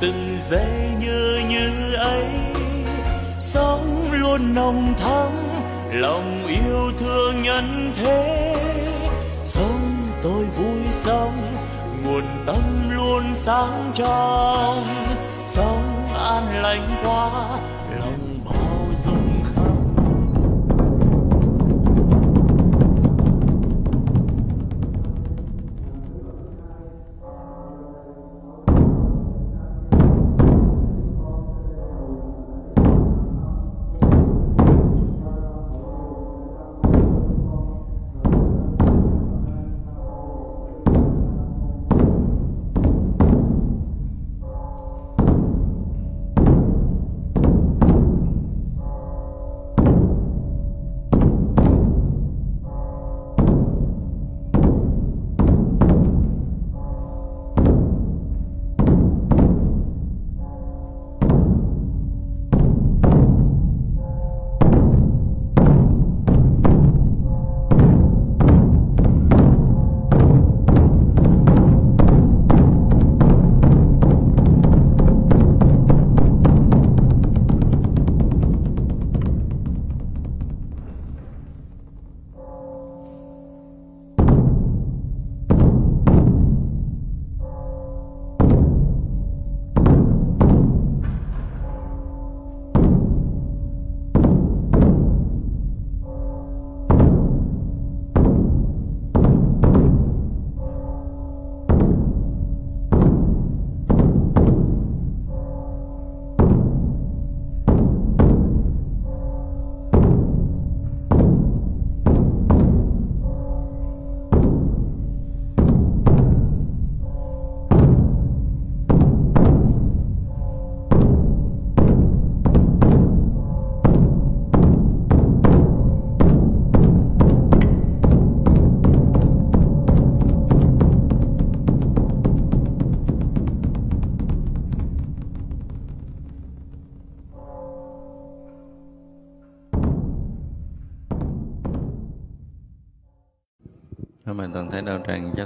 [0.00, 2.24] Từng giây như như ấy.
[3.40, 5.28] Sống luôn nồng thắm,
[5.92, 8.54] lòng yêu thương nhân thế.
[9.44, 11.54] Sống tôi vui sống,
[12.04, 14.86] nguồn tâm luôn sáng trong.
[15.46, 17.58] Sống an lành quá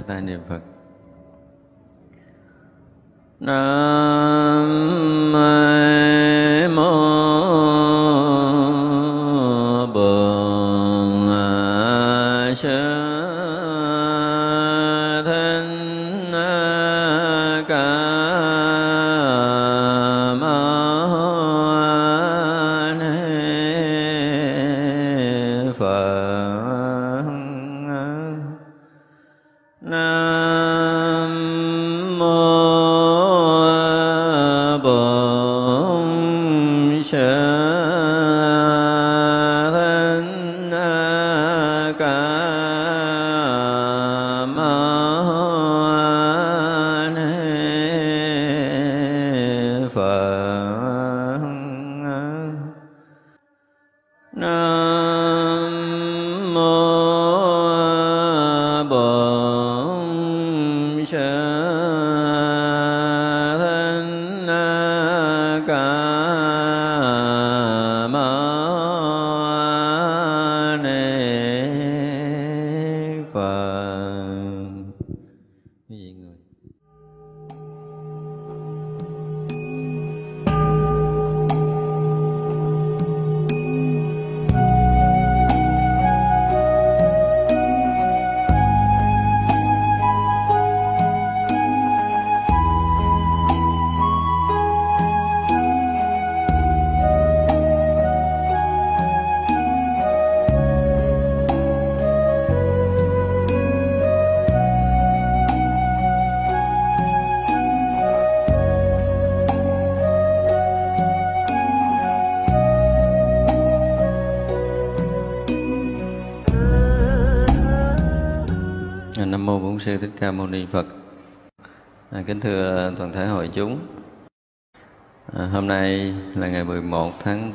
[0.09, 0.64] တန်တဲ့ဘက်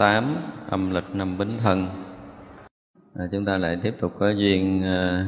[0.00, 0.37] 8
[0.70, 1.87] âm lịch năm Bính Thân.
[3.14, 5.26] À, Chúng ta lại tiếp tục có duyên à,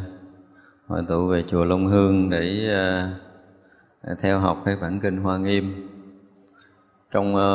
[0.89, 3.11] hội tụ về Chùa Long Hương để à,
[4.03, 5.89] à, theo học cái bản kinh Hoa Nghiêm.
[7.11, 7.51] Trong à,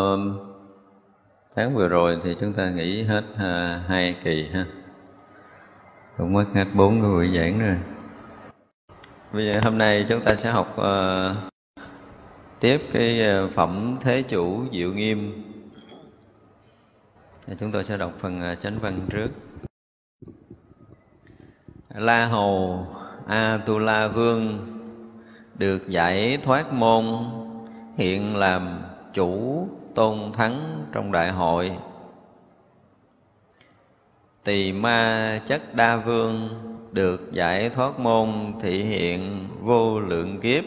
[1.55, 4.65] tháng vừa rồi thì chúng ta nghỉ hết à, hai kỳ ha.
[6.17, 7.77] Cũng mất hết bốn cái buổi giảng rồi.
[9.33, 11.29] Bây giờ hôm nay chúng ta sẽ học à,
[12.59, 15.46] tiếp cái à, phẩm Thế Chủ Diệu Nghiêm.
[17.59, 19.30] Chúng tôi sẽ đọc phần à, chánh văn trước.
[21.95, 22.86] La Hầu
[23.27, 24.68] A Tu La Vương
[25.56, 27.06] được giải thoát môn,
[27.98, 28.80] hiện làm
[29.13, 31.71] chủ tôn thắng trong đại hội
[34.44, 36.50] tỳ ma chất đa vương
[36.92, 40.63] được giải thoát môn, thị hiện vô lượng kiếp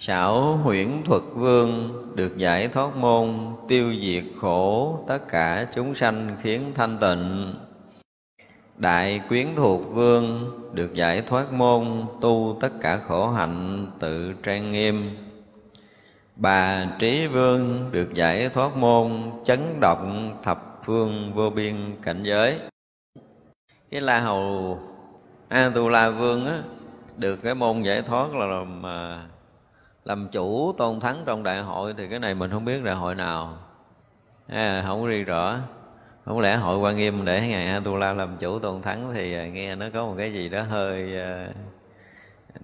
[0.00, 3.34] Xảo huyễn thuật vương được giải thoát môn,
[3.68, 7.54] tiêu diệt khổ, tất cả chúng sanh khiến thanh tịnh.
[8.76, 14.72] Đại quyến thuộc vương được giải thoát môn, tu tất cả khổ hạnh, tự trang
[14.72, 15.10] nghiêm.
[16.36, 19.12] Bà trí vương được giải thoát môn,
[19.44, 22.58] chấn động thập phương vô biên cảnh giới.
[23.90, 24.78] Cái la hầu
[25.48, 26.62] a tu la vương á,
[27.16, 28.82] được cái môn giải thoát là làm
[30.08, 33.14] làm chủ tôn thắng trong đại hội thì cái này mình không biết đại hội
[33.14, 33.56] nào.
[34.48, 35.58] À, không có rõ.
[36.24, 39.50] Không lẽ hội quan nghiêm để ngài Atula tu la làm chủ tôn thắng thì
[39.50, 41.14] nghe nó có một cái gì đó hơi
[41.48, 41.54] uh,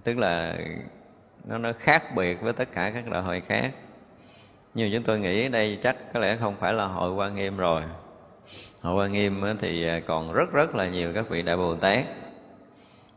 [0.04, 0.56] tức là
[1.44, 3.70] nó nó khác biệt với tất cả các đại hội khác.
[4.74, 7.82] Nhưng chúng tôi nghĩ đây chắc có lẽ không phải là hội quan nghiêm rồi.
[8.80, 12.04] Hội quan nghiêm thì ờ, còn rất rất là nhiều các vị đại bồ tát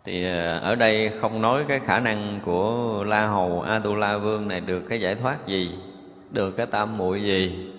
[0.08, 4.60] thì ờ, ở đây không nói cái khả năng của la hầu atula vương này
[4.60, 5.72] được cái giải thoát gì,
[6.32, 7.72] được cái tam muội gì.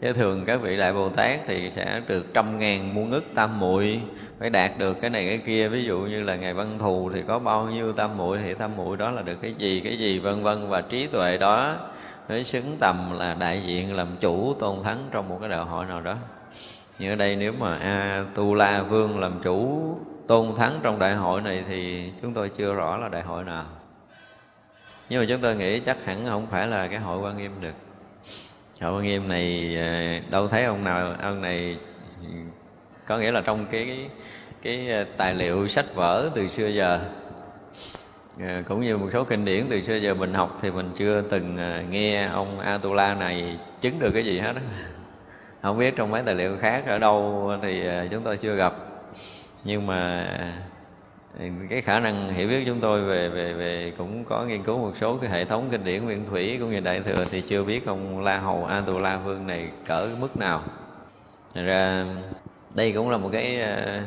[0.00, 3.60] Chứ thường các vị đại bồ tát thì sẽ được trăm ngàn muôn ức tam
[3.60, 4.00] muội,
[4.38, 5.68] phải đạt được cái này cái kia.
[5.68, 8.70] Ví dụ như là ngày văn thù thì có bao nhiêu tam muội, thì tam
[8.76, 10.68] muội đó là được cái gì cái gì, vân vân.
[10.68, 11.76] Và trí tuệ đó
[12.28, 15.84] mới xứng tầm là đại diện, làm chủ, tôn thắng trong một cái đạo hội
[15.84, 16.16] nào đó.
[16.98, 19.94] Như ở đây nếu mà a tu la vương làm chủ
[20.26, 23.64] tôn thắng trong đại hội này thì chúng tôi chưa rõ là đại hội nào.
[25.08, 27.74] Nhưng mà chúng tôi nghĩ chắc hẳn không phải là cái hội quan nghiêm được.
[28.80, 31.76] Hội quan nghiêm này à, đâu thấy ông nào, ông này,
[33.06, 34.08] có nghĩa là trong cái
[34.62, 37.00] cái à, tài liệu sách vở từ xưa giờ
[38.40, 41.22] à, cũng như một số kinh điển từ xưa giờ mình học thì mình chưa
[41.30, 41.56] từng
[41.90, 44.52] nghe ông Atula này chứng được cái gì hết
[45.62, 48.91] không biết trong mấy tài liệu khác ở đâu thì chúng tôi chưa gặp
[49.64, 50.26] nhưng mà
[51.38, 54.78] ừ, cái khả năng hiểu biết chúng tôi về về về cũng có nghiên cứu
[54.78, 57.64] một số cái hệ thống kinh điển nguyên thủy cũng như đại thừa thì chưa
[57.64, 60.62] biết ông la hầu a tù la vương này cỡ mức nào.
[61.54, 62.06] Thật ra,
[62.74, 64.00] đây cũng là một cái ờ,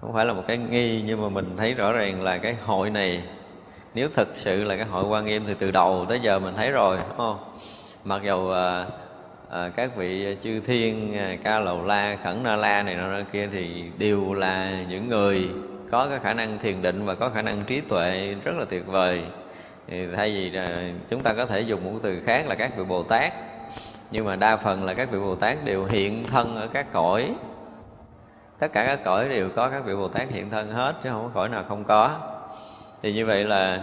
[0.00, 2.90] không phải là một cái nghi, nhưng mà mình thấy rõ ràng là cái hội
[2.90, 3.22] này,
[3.94, 6.70] nếu thực sự là cái hội quan nghiêm thì từ đầu tới giờ mình thấy
[6.70, 7.38] rồi, đúng không?
[8.04, 8.52] Mặc dù
[9.50, 13.48] à, các vị chư thiên à, ca lầu la khẩn na la này nọ kia
[13.52, 15.48] thì đều là những người
[15.90, 18.86] có cái khả năng thiền định và có khả năng trí tuệ rất là tuyệt
[18.86, 19.22] vời.
[19.88, 22.84] Thì thay vì là chúng ta có thể dùng một từ khác là các vị
[22.84, 23.32] bồ tát
[24.10, 27.34] nhưng mà đa phần là các vị bồ tát đều hiện thân ở các cõi.
[28.58, 31.22] Tất cả các cõi đều có các vị bồ tát hiện thân hết chứ không
[31.22, 32.18] có cõi nào không có.
[33.02, 33.82] Thì như vậy là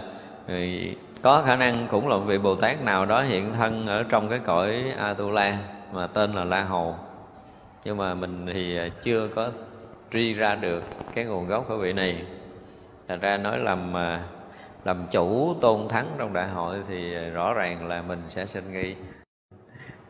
[1.22, 4.28] có khả năng cũng là một vị bồ tát nào đó hiện thân ở trong
[4.28, 5.58] cái cõi atula
[5.92, 6.96] mà tên là la hầu
[7.84, 9.50] nhưng mà mình thì chưa có
[10.12, 10.82] truy ra được
[11.14, 12.24] cái nguồn gốc của vị này.
[13.08, 14.24] Thật ra nói làm à,
[14.84, 18.94] làm chủ tôn thắng trong đại hội thì rõ ràng là mình sẽ sinh nghi.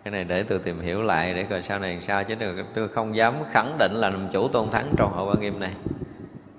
[0.04, 2.24] Cái này để tôi tìm hiểu lại để coi sau này sao.
[2.24, 2.34] Chứ
[2.74, 5.72] tôi không dám khẳng định là làm chủ tôn thắng trong hội quan nghiêm này.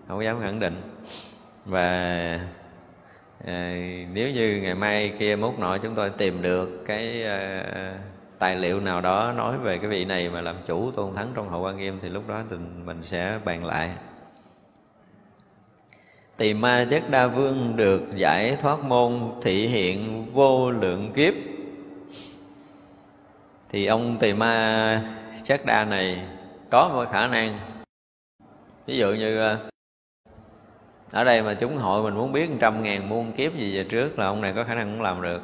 [0.08, 0.82] Không dám khẳng định.
[1.66, 2.40] Và
[3.46, 3.76] à,
[4.14, 7.64] nếu như ngày mai kia mốt nọ chúng tôi tìm được cái à,
[8.40, 11.50] tài liệu nào đó nói về cái vị này mà làm chủ tôn thắng trong
[11.50, 13.92] hậu quan nghiêm thì lúc đó thì mình sẽ bàn lại.
[16.38, 21.34] Tỳ ma chất đa vương được giải thoát môn thị hiện vô lượng kiếp.
[23.72, 25.02] Thì ông tỳ ma
[25.46, 26.26] chất đa này
[26.70, 27.60] có một khả năng.
[28.86, 29.58] Ví dụ như ờ,
[31.14, 34.20] ở đây mà chúng hội mình muốn biết trăm ngàn muôn kiếp gì về trước
[34.20, 35.42] là ông này có khả năng cũng làm được.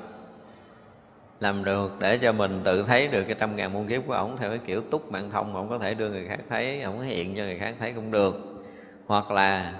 [1.39, 4.37] Làm được để cho mình tự thấy được cái trăm ngàn muôn kiếp của ổng
[4.37, 7.35] theo cái kiểu túc mạng thông ổng có thể đưa người khác thấy, ổng hiện
[7.35, 8.63] cho người khác thấy cũng được.
[9.07, 9.73] Hoặc là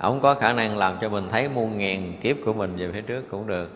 [0.00, 3.02] ổng có khả năng làm cho mình thấy muôn ngàn kiếp của mình về phía
[3.02, 3.70] trước cũng được.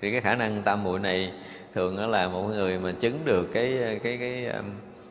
[0.00, 1.32] Thì cái khả năng tam muội này
[1.74, 4.64] thường đó là một người mà chứng được cái cái cái um,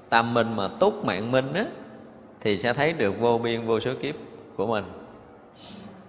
[0.09, 1.65] tam minh mà túc mạng minh á,
[2.41, 4.15] thì sẽ thấy được vô biên vô số kiếp
[4.55, 4.83] của mình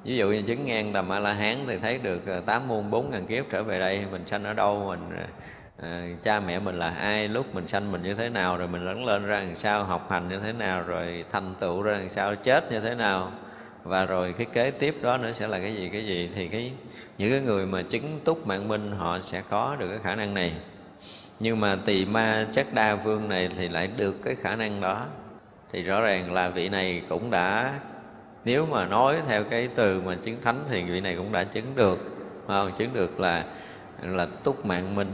[0.04, 2.90] ví dụ như chứng ngang tầm a la hán thì thấy được ờ, tám muôn
[2.90, 5.18] bốn ngàn kiếp trở về đây mình sanh ở đâu mình
[5.82, 8.84] à, cha mẹ mình là ai lúc mình sanh mình như thế nào rồi mình
[8.84, 12.10] lớn lên ra làm sao học hành như thế nào rồi thành tựu ra làm
[12.10, 13.32] sao chết như thế nào.
[13.84, 16.30] Và rồi cái kế tiếp đó nữa sẽ là cái gì cái gì?
[16.34, 16.72] Thì cái
[17.18, 20.34] những cái người mà chứng túc mạng minh họ sẽ có được cái khả năng
[20.34, 20.52] này.
[21.40, 25.06] Nhưng mà tỳ ma chắc đa vương này thì lại được cái khả năng đó.
[25.72, 27.74] Thì rõ ràng là vị này cũng đã
[28.44, 31.74] nếu mà nói theo cái từ mà chứng thánh thì vị này cũng đã chứng
[31.74, 31.98] được
[32.46, 32.72] không?
[32.78, 33.44] chứng được là
[34.02, 35.12] là túc mạng minh,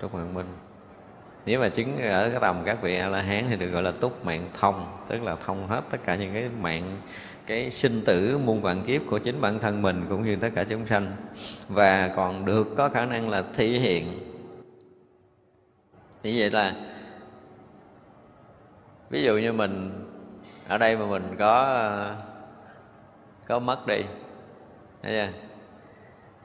[0.00, 0.46] túc mạng minh.
[1.46, 3.90] Nếu mà chứng ở cái tầm các vị a la hán thì được gọi là
[3.90, 6.96] túc mạng thông, tức là thông hết tất cả những cái mạng,
[7.46, 10.64] cái sinh tử muôn vạn kiếp của chính bản thân mình cũng như tất cả
[10.64, 11.16] chúng sanh.
[11.68, 14.18] Và còn được có khả năng là thể hiện.
[16.22, 16.74] Như vậy là,
[19.10, 19.90] ví dụ như mình,
[20.68, 22.14] ở đây mà mình có
[23.48, 24.02] có mất đi.
[25.02, 25.28] Thấy chưa?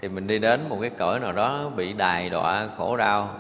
[0.02, 3.36] Thì mình đi đến một cái cõi nào đó bị đài đọa khổ đau.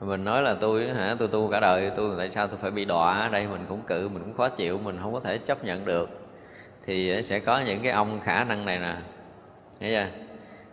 [0.00, 1.16] Mình nói là tôi, hả?
[1.18, 3.46] Tôi tu cả đời, tôi tại sao tôi phải bị đọa ở đây?
[3.46, 6.10] Mình cũng cự, mình cũng khó chịu, mình không có thể chấp nhận được.
[6.86, 8.94] Thì sẽ có những cái ông khả năng này nè.
[9.80, 10.06] Thấy chưa?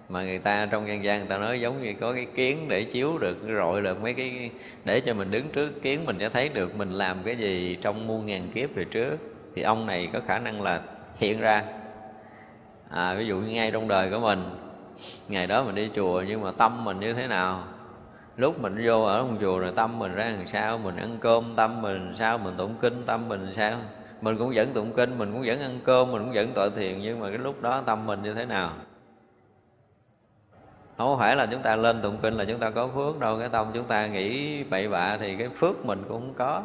[0.10, 2.84] Mà người ta trong dân gian người ta nói giống như có cái kiến để
[2.84, 4.50] chiếu được, rọi được mấy cái,
[4.86, 8.08] để cho mình đứng trước kiến mình sẽ thấy được mình làm cái gì trong
[8.08, 9.18] muôn ngàn kiếp về trước.
[9.56, 10.82] Thì ông này có khả năng là
[11.18, 11.64] hiện ra.
[12.90, 14.50] À, ví dụ như ngay trong đời của mình
[15.28, 17.64] ngày đó mình đi chùa nhưng mà tâm mình như thế nào?
[18.38, 20.78] Lúc mình vô ở trong chùa rồi tâm mình ra làm sao?
[20.78, 22.38] Mình ăn cơm tâm mình sao?
[22.38, 23.78] Mình tụng kinh tâm mình sao?
[24.22, 27.00] Mình cũng vẫn tụng kinh mình cũng vẫn ăn cơm mình cũng vẫn tội thiền
[27.00, 28.72] nhưng mà cái lúc đó tâm mình như thế nào?
[30.98, 33.40] Không phải là chúng ta lên tụng kinh là chúng ta có phước đâu.
[33.40, 36.64] Cái tâm chúng ta nghĩ bậy bạ thì cái phước mình cũng không có.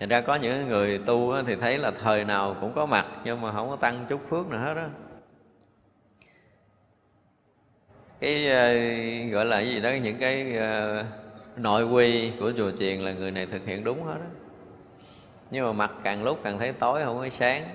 [0.00, 3.40] Thành ra có những người tu thì thấy là thời nào cũng có mặt, Nhưng
[3.40, 4.86] mà không có tăng chút phước nào hết đó
[8.20, 8.74] Cái ờ,
[9.32, 11.04] gọi là gì đó, Những cái ờ,
[11.56, 14.26] nội quy của chùa chiền là người này thực hiện đúng hết đó
[15.50, 17.68] Nhưng mà mặt càng lúc càng thấy tối, không có sáng,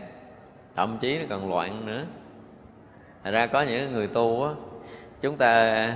[0.75, 2.05] Thậm chí nó còn loạn nữa.
[3.23, 4.51] Thành ra có những người tu á,
[5.21, 5.87] Chúng ta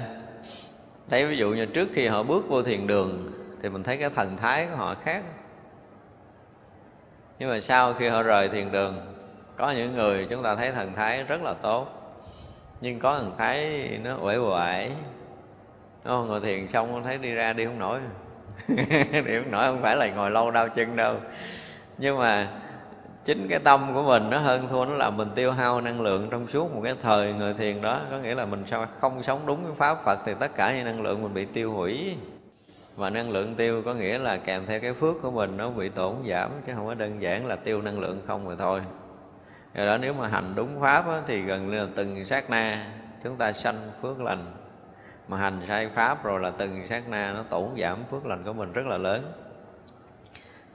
[1.09, 3.31] thấy ví dụ như trước khi họ bước vô thiền đường,
[3.61, 5.23] Thì mình thấy cái thần thái của họ khác
[7.39, 8.95] nhưng mà sau khi họ rời thiền đường,
[9.57, 11.87] có những người chúng ta thấy thần thái rất là tốt.
[12.81, 14.91] Nhưng có thần thái nó uể oải.
[16.05, 17.99] Nó ngồi thiền xong thấy đi ra đi không nổi.
[18.67, 21.15] Đi không nổi không phải là ngồi lâu đau chân đâu.
[21.97, 22.47] Nhưng mà
[23.25, 26.27] chính cái tâm của mình nó hơn thua, nó làm mình tiêu hao năng lượng
[26.31, 28.01] trong suốt một cái thời người thiền đó.
[28.11, 30.85] Có nghĩa là mình sao không sống đúng cái pháp phật thì tất cả những
[30.85, 32.15] năng lượng mình bị tiêu hủy
[32.99, 35.89] và năng lượng tiêu có nghĩa là kèm theo cái phước của mình nó bị
[35.89, 38.81] tổn giảm chứ không có đơn giản là tiêu năng lượng không rồi thôi.
[39.75, 42.87] Do đó nếu mà hành đúng pháp á, thì gần như là từng sát na
[43.23, 44.45] chúng ta sanh phước lành.
[45.27, 48.53] Mà hành sai pháp rồi là từng sát na nó tổn giảm phước lành của
[48.53, 49.31] mình rất là lớn.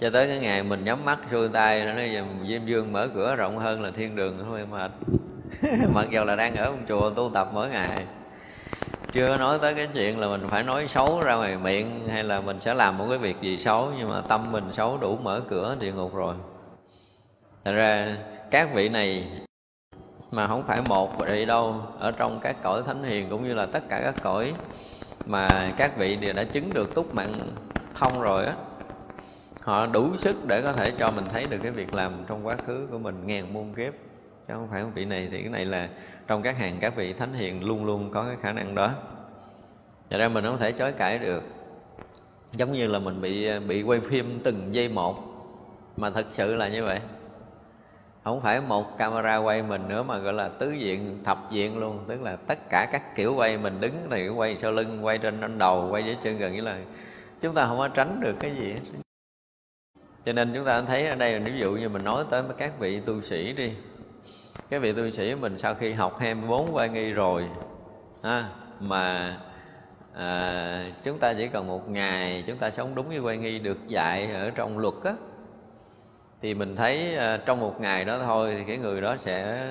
[0.00, 2.10] Cho tới cái ngày mình nhắm mắt xuôi tay nó nói
[2.48, 4.90] diêm dương mở cửa rộng hơn là thiên đường thôi mệt
[5.94, 8.04] mặc dù là đang ở một chùa tu tập mỗi ngày
[9.12, 12.40] chưa nói tới cái chuyện là mình phải nói xấu ra ngoài miệng hay là
[12.40, 15.40] mình sẽ làm một cái việc gì xấu, nhưng mà tâm mình xấu đủ mở
[15.48, 16.34] cửa địa ngục rồi.
[17.64, 18.16] Thật ra
[18.50, 19.28] các vị này
[20.30, 23.66] mà không phải một vị đâu, ở trong các cõi thánh hiền cũng như là
[23.66, 24.52] tất cả các cõi
[25.26, 27.34] mà các vị đều đã chứng được túc mạng
[27.94, 28.54] thông rồi á,
[29.60, 32.56] họ đủ sức để có thể cho mình thấy được cái việc làm trong quá
[32.66, 33.92] khứ của mình ngàn muôn kiếp.
[34.48, 35.88] Chứ không phải một vị này, thì cái này là
[36.26, 38.90] trong các hàng các vị thánh hiền luôn luôn có cái khả năng đó.
[40.10, 41.42] Thật ra mình không thể chối cãi được.
[42.52, 45.16] Giống như là mình bị bị quay phim từng giây một.
[45.96, 47.00] Mà thật sự là như vậy.
[48.24, 51.98] Không phải một camera quay mình nữa mà gọi là tứ diện, thập diện luôn.
[52.08, 55.40] Tức là tất cả các kiểu quay mình đứng thì quay sau lưng, quay trên
[55.40, 56.78] trên đầu, quay dưới chân gần như là
[57.44, 58.74] Chúng ta không có tránh được cái gì
[60.24, 62.78] cho nên chúng ta thấy ở đây là ví dụ như mình nói tới các
[62.78, 63.72] vị tu sĩ đi
[64.70, 67.48] cái vị tu sĩ mình sau khi học 24 quan nghi rồi
[68.22, 68.48] ha,
[68.80, 69.36] mà
[70.14, 73.88] à, chúng ta chỉ cần một ngày chúng ta sống đúng như quay nghi được
[73.88, 75.12] dạy ở trong luật á
[76.42, 79.66] thì mình thấy à, trong một ngày đó thôi thì cái người đó sẽ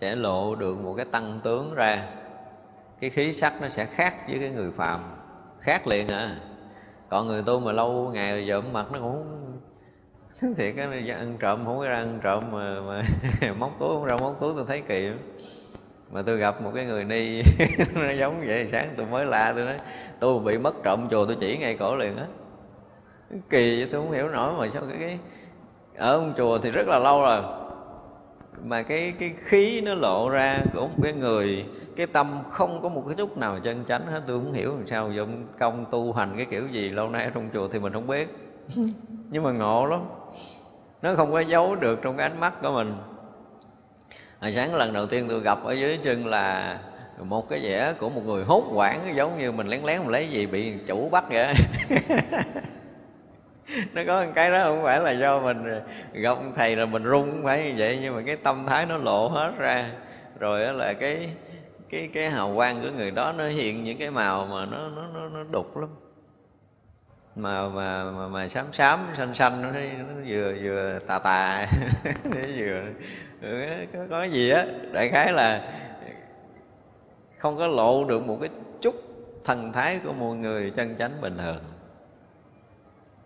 [0.00, 2.06] sẽ lộ được một cái tăng tướng ra.
[3.00, 5.00] Cái khí sắc nó sẽ khác với cái người phạm
[5.60, 6.36] khác liền à.
[7.08, 9.24] Còn người tu mà lâu ngày rồi giờ mặt nó cũng
[10.40, 13.02] thiệt cái ăn trộm không có ra ăn trộm mà, mà
[13.58, 15.10] móc túi không ra móc túi tôi thấy kỳ
[16.12, 17.42] mà tôi gặp một cái người ni
[17.94, 19.78] nó giống vậy sáng tôi mới la tôi nói
[20.20, 22.26] tôi bị mất trộm chùa tôi chỉ ngay cổ liền á.
[23.50, 25.18] Kỳ tôi không hiểu nổi mà sao cái, cái
[25.96, 27.42] ở ông chùa thì rất là lâu rồi.
[28.64, 31.64] Mà cái cái khí nó lộ ra của một cái người
[31.96, 34.86] cái tâm không có một cái chút nào chân chánh hết tôi không hiểu làm
[34.90, 37.92] sao dụng công tu hành cái kiểu gì lâu nay ở trong chùa thì mình
[37.92, 38.36] không biết.
[39.30, 40.00] Nhưng mà ngộ lắm
[41.06, 42.94] nó không có giấu được trong cái ánh mắt của mình.
[44.40, 46.78] Hồi sáng lần đầu tiên tôi gặp ở dưới chân là
[47.18, 50.28] một cái vẻ của một người hốt quảng giống như mình lén lén mình lấy
[50.28, 51.54] gì bị chủ bắt vậy.
[53.92, 55.64] Nó có một cái đó không phải là do mình
[56.12, 58.96] gặp thầy là mình rung không phải như vậy nhưng mà cái tâm thái nó
[58.96, 59.90] lộ hết ra.
[60.38, 61.28] Rồi đó là cái
[61.90, 65.02] cái cái hào quang của người đó nó hiện những cái màu mà nó nó
[65.14, 65.88] nó, nó đục lắm
[67.36, 71.66] mà mà mà, mà xám xám xanh xanh nó, nó vừa vừa tà tà.
[72.24, 72.82] Nó vừa
[73.42, 74.66] ừ, có, có gì á?
[74.92, 75.60] Đại khái là
[77.38, 78.94] không có lộ được một cái chút
[79.44, 81.58] thần thái của một người chân chánh bình thường.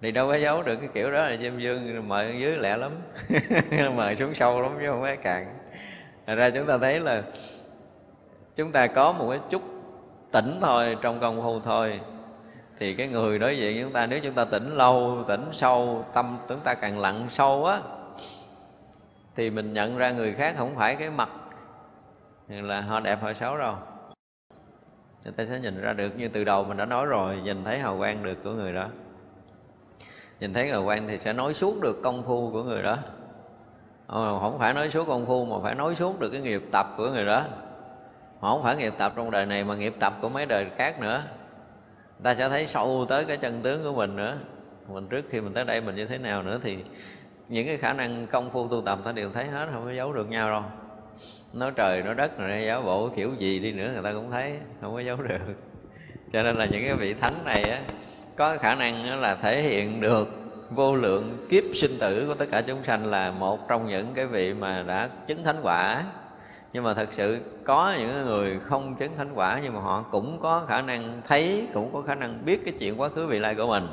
[0.03, 2.92] Thì đâu có giấu được cái kiểu đó là diêm dương mời dưới lẹ lắm.
[3.96, 5.46] Mời xuống sâu lắm chứ không có cạn
[6.27, 7.23] Thật ra chúng ta thấy là
[8.57, 9.62] chúng ta có một cái chút
[10.33, 12.01] tỉnh thôi trong công phu thôi
[12.80, 16.38] thì cái người đối diện chúng ta, nếu chúng ta tỉnh lâu, tỉnh sâu, tâm
[16.48, 17.80] chúng ta càng lặng sâu á,
[19.36, 21.28] thì mình nhận ra người khác không phải cái mặt
[22.48, 23.74] là họ đẹp, họ xấu đâu.
[25.24, 27.78] Người ta sẽ nhìn ra được như từ đầu mình đã nói rồi, nhìn thấy
[27.78, 28.86] hào quang được của người đó.
[30.40, 32.98] Nhìn thấy hào quang thì sẽ nói suốt được công phu của người đó.
[34.06, 36.86] Ờ, không phải nói suốt công phu mà phải nói suốt được cái nghiệp tập
[36.96, 37.44] của người đó.
[38.40, 41.22] Không phải nghiệp tập trong đời này mà nghiệp tập của mấy đời khác nữa
[42.22, 44.38] ta sẽ thấy sâu tới cái chân tướng của mình nữa.
[44.88, 46.78] Mình trước khi mình tới đây mình như thế nào nữa thì
[47.48, 50.12] những cái khả năng công phu tu tập ta đều thấy hết, không có giấu
[50.12, 50.62] được nhau đâu.
[51.52, 54.59] Nói trời, nói đất rồi, giáo bộ kiểu gì đi nữa người ta cũng thấy,
[54.80, 55.54] không có giấu được.
[56.33, 57.80] Cho nên là những cái vị thánh này á,
[58.37, 60.28] có khả năng là thể hiện được
[60.70, 64.26] vô lượng kiếp sinh tử của tất cả chúng sanh là một trong những cái
[64.26, 66.04] vị mà đã chứng thánh quả
[66.72, 70.38] nhưng mà thật sự có những người không chứng thánh quả, nhưng mà họ cũng
[70.42, 73.54] có khả năng thấy, cũng có khả năng biết cái chuyện quá khứ vị lai
[73.54, 73.88] của mình.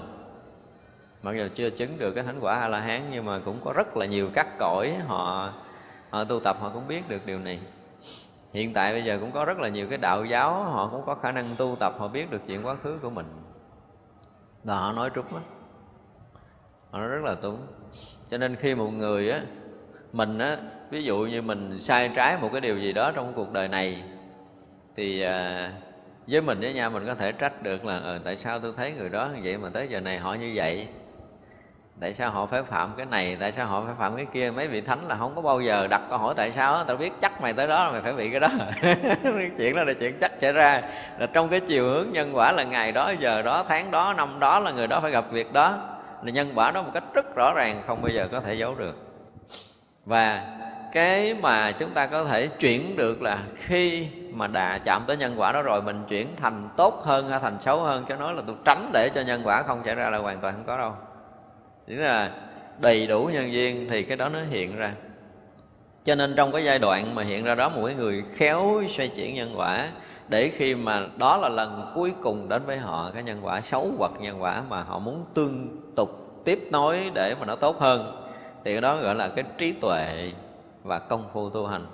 [1.23, 3.73] Mặc dù chưa chứng được cái thánh quả a la hán nhưng mà cũng có
[3.73, 5.53] rất là nhiều các cõi họ
[6.09, 7.59] họ tu tập, họ cũng biết được điều này.
[8.53, 11.15] Hiện tại bây giờ cũng có rất là nhiều cái đạo giáo, họ cũng có
[11.15, 13.25] khả năng tu tập, họ biết được chuyện quá khứ của mình.
[14.63, 15.41] Và họ nói trúng á.
[16.91, 17.57] Họ nói rất là đúng
[18.31, 19.41] cho nên khi một người á,
[20.13, 20.57] mình á
[20.89, 24.03] ví dụ như mình sai trái một cái điều gì đó trong cuộc đời này
[24.95, 25.71] thì à,
[26.27, 28.91] với mình với nhau mình có thể trách được là ừ, tại sao tôi thấy
[28.91, 30.87] người đó như vậy mà tới giờ này họ như vậy?
[31.99, 34.51] Tại sao họ phải phạm cái này tại sao họ phải phạm cái kia?
[34.51, 37.11] Mấy vị thánh là không có bao giờ đặt câu hỏi tại sao tao biết
[37.21, 38.49] chắc mày tới đó là mày phải bị cái đó.
[39.57, 40.81] Chuyện đó là chuyện chắc xảy ra.
[41.19, 44.39] Là trong cái chiều hướng nhân quả là ngày đó giờ đó tháng đó năm
[44.39, 45.77] đó là người đó phải gặp việc đó.
[46.23, 48.75] Là nhân quả đó một cách rất rõ ràng không bao giờ có thể giấu
[48.75, 48.95] được.
[50.05, 50.43] Và
[50.91, 55.33] cái mà chúng ta có thể chuyển được là khi mà đã chạm tới nhân
[55.37, 58.41] quả đó rồi, mình chuyển thành tốt hơn hay thành xấu hơn cho nói là
[58.47, 60.93] tôi tránh để cho nhân quả không xảy ra là hoàn toàn không có đâu.
[61.87, 62.31] Chỉ là
[62.79, 64.91] đầy đủ nhân duyên thì cái đó nó hiện ra.
[66.05, 69.09] Cho nên trong cái giai đoạn mà hiện ra đó, một cái người khéo xoay
[69.09, 69.89] chuyển nhân quả,
[70.27, 73.91] để khi mà đó là lần cuối cùng đến với họ, cái nhân quả xấu
[73.97, 76.09] hoặc nhân quả mà họ muốn tương tục
[76.45, 78.27] tiếp nối để mà nó tốt hơn,
[78.65, 80.31] thì cái đó gọi là cái trí tuệ
[80.83, 81.85] và công phu tu hành.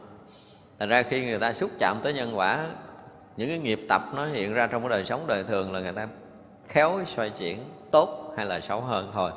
[0.79, 2.65] Thành ra khi người ta xúc chạm tới nhân quả,
[3.37, 5.93] những cái nghiệp tập nó hiện ra trong cái đời sống đời thường là người
[5.93, 6.07] ta
[6.67, 7.59] khéo xoay chuyển
[7.91, 9.31] tốt hay là xấu hơn thôi.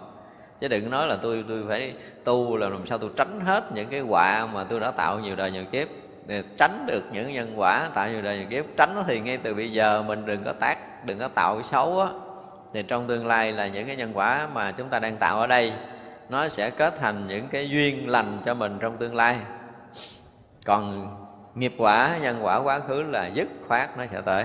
[0.61, 1.93] Chứ đừng nói là tôi tôi phải
[2.25, 5.37] tu là làm sao tôi tránh hết những cái quả mà tôi đã tạo nhiều
[5.37, 5.89] đời nhiều kiếp.
[6.27, 9.55] Để tránh được những nhân quả tạo nhiều đời nhiều kiếp, tránh thì ngay từ
[9.55, 12.09] bây giờ mình đừng có tác, đừng có tạo cái xấu á.
[12.73, 15.47] Thì trong tương lai là những cái nhân quả mà chúng ta đang tạo ở
[15.47, 15.73] đây
[16.29, 19.39] nó sẽ kết thành những cái duyên lành cho mình trong tương lai.
[20.65, 21.09] Còn
[21.55, 24.45] nghiệp quả, nhân quả quá khứ là dứt khoát nó sẽ tới.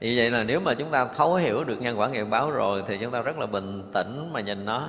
[0.00, 2.82] Vì vậy là nếu mà chúng ta thấu hiểu được nhân quả nghiệp báo rồi
[2.88, 4.88] thì chúng ta rất là bình tĩnh mà nhìn nó.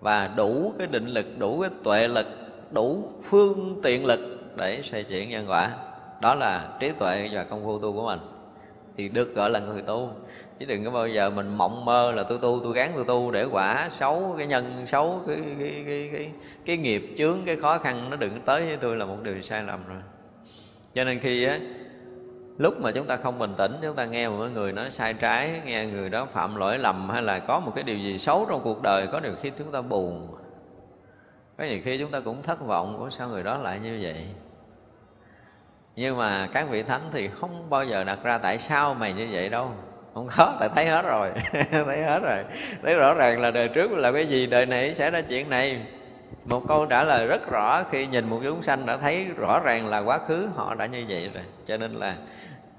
[0.00, 2.26] Và đủ cái định lực, đủ cái tuệ lực,
[2.70, 4.20] đủ phương tiện lực
[4.56, 5.70] để xây chuyển nhân quả.
[6.20, 8.20] Đó là trí tuệ và công phu tu của mình.
[8.96, 10.10] Thì được gọi là người tu
[10.66, 13.30] chứ đừng có bao giờ mình mộng mơ là tôi tu tôi gán tôi tu
[13.30, 16.32] để quả xấu cái nhân xấu cái cái cái cái,
[16.64, 19.62] cái nghiệp chướng cái khó khăn nó đừng tới với tôi là một điều sai
[19.62, 19.98] lầm rồi.
[20.94, 21.58] Cho nên khi á
[22.58, 25.62] lúc mà chúng ta không bình tĩnh chúng ta nghe một người nói sai trái
[25.64, 28.60] nghe người đó phạm lỗi lầm hay là có một cái điều gì xấu trong
[28.64, 30.28] cuộc đời có điều khi chúng ta buồn
[31.58, 34.26] có nhiều khi chúng ta cũng thất vọng của sao người đó lại như vậy?
[35.96, 39.28] Nhưng mà các vị thánh thì không bao giờ đặt ra tại sao mày như
[39.32, 39.70] vậy đâu
[40.14, 41.30] không có tại thấy hết rồi.
[41.86, 42.44] Thấy hết rồi.
[42.82, 45.80] Thấy rõ ràng là đời trước là cái gì, đời này sẽ ra chuyện này.
[46.44, 49.88] Một câu trả lời rất rõ khi nhìn một chúng sanh đã thấy rõ ràng
[49.88, 51.44] là quá khứ họ đã như vậy rồi.
[51.66, 52.14] Cho nên là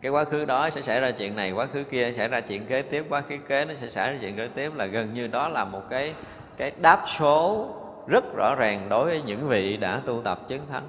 [0.01, 2.65] cái quá khứ đó sẽ xảy ra chuyện này, quá khứ kia xảy ra chuyện
[2.65, 5.27] kế tiếp, quá khứ kế nó sẽ xảy ra chuyện kế tiếp là gần như
[5.27, 6.13] đó là một cái
[6.57, 7.67] cái đáp số
[8.07, 10.83] rất rõ ràng đối với những vị đã tu tập chứng thánh.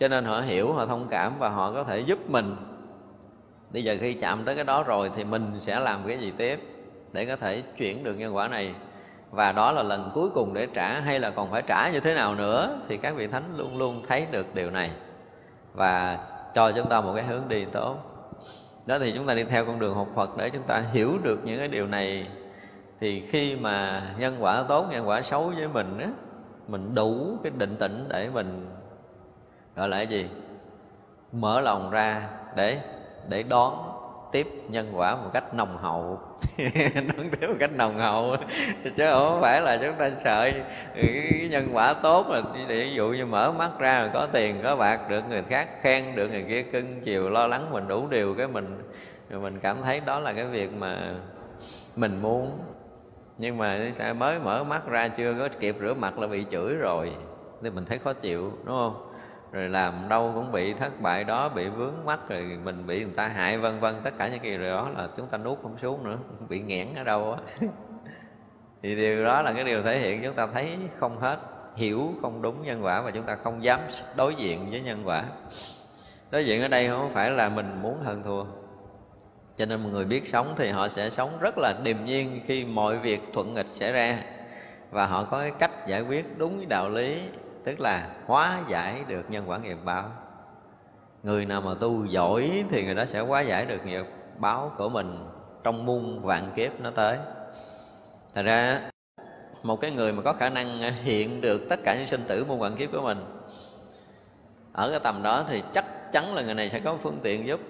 [0.00, 2.56] Cho nên họ hiểu, họ thông cảm và họ có thể giúp mình
[3.72, 6.60] bây giờ khi chạm tới cái đó rồi thì mình sẽ làm cái gì tiếp
[7.12, 8.74] để có thể chuyển được nhân quả này?
[9.30, 12.14] Và đó là lần cuối cùng để trả hay là còn phải trả như thế
[12.14, 14.90] nào nữa thì các vị thánh luôn luôn thấy được điều này.
[15.74, 16.18] Và
[16.54, 17.96] cho chúng ta một cái hướng đi tốt.
[18.86, 21.40] Đó thì chúng ta đi theo con đường học Phật để chúng ta hiểu được
[21.44, 22.26] những cái điều này.
[23.00, 26.08] Thì khi mà nhân quả tốt, nhân quả xấu với mình á,
[26.68, 28.66] mình đủ cái định tĩnh để mình,
[29.76, 30.26] gọi là cái gì?
[31.32, 32.78] Mở lòng ra để
[33.28, 33.92] để đón
[34.32, 36.18] tiếp nhân quả một cách nồng hậu.
[36.94, 38.36] Đón tiếp một cách nồng hậu.
[38.96, 40.50] Chứ không phải là chúng ta sợ
[40.94, 44.76] cái nhân quả tốt là ví dụ như mở mắt ra rồi có tiền, có
[44.76, 48.34] bạc, được người khác khen, được người kia cưng chiều, lo lắng mình đủ điều
[48.34, 48.78] cái mình
[49.30, 51.14] mình cảm thấy đó là cái việc mà
[51.96, 52.58] mình muốn.
[53.38, 57.12] Nhưng mà mới mở mắt ra chưa có kịp rửa mặt là bị chửi rồi.
[57.62, 59.11] Thì mình thấy khó chịu, đúng không?
[59.52, 63.14] Rồi làm đâu cũng bị thất bại đó, bị vướng mắt rồi mình bị người
[63.16, 65.76] ta hại, vân vân, tất cả những cái điều đó là chúng ta nuốt không
[65.82, 66.16] xuống nữa,
[66.48, 67.38] bị nghẽn ở đâu á.
[68.82, 71.38] Thì điều đó là cái điều thể hiện chúng ta thấy không hết,
[71.76, 73.80] hiểu không đúng nhân quả và chúng ta không dám
[74.16, 75.24] đối diện với nhân quả.
[76.30, 78.44] Đối diện ở đây không phải là mình muốn hơn thua.
[79.58, 82.64] Cho nên một người biết sống thì họ sẽ sống rất là điềm nhiên khi
[82.64, 84.22] mọi việc thuận nghịch xảy ra
[84.90, 87.20] và họ có cái cách giải quyết đúng với đạo lý
[87.64, 90.04] tức là hóa giải được nhân quả nghiệp báo.
[91.22, 94.04] Người nào mà tu giỏi thì người đó sẽ hóa giải được nghiệp
[94.38, 95.18] báo của mình
[95.62, 97.18] trong muôn vạn kiếp nó tới.
[98.34, 98.90] Thành ra,
[99.62, 102.58] một cái người mà có khả năng hiện được tất cả những sinh tử muôn
[102.58, 103.24] vạn kiếp của mình,
[104.72, 107.60] ở cái tầm đó thì chắc chắn là người này sẽ có phương tiện giúp.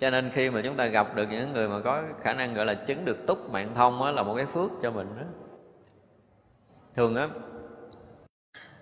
[0.00, 2.66] Cho nên khi mà chúng ta gặp được những người mà có khả năng gọi
[2.66, 5.24] là chứng được túc mạng thông đó là một cái phước cho mình đó.
[6.96, 7.28] Thường á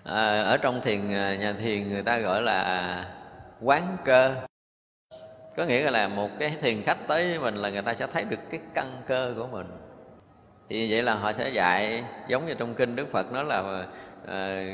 [0.07, 3.05] à, ở trong thiền ờ, nhà thiền người ta gọi là
[3.63, 4.35] quán cơ.
[5.57, 8.25] Có nghĩa là một cái thiền khách tới với mình là người ta sẽ thấy
[8.25, 9.67] được cái căn cơ của mình.
[10.69, 13.85] Thì vậy là họ sẽ dạy giống như trong kinh đức phật nói là
[14.29, 14.65] à,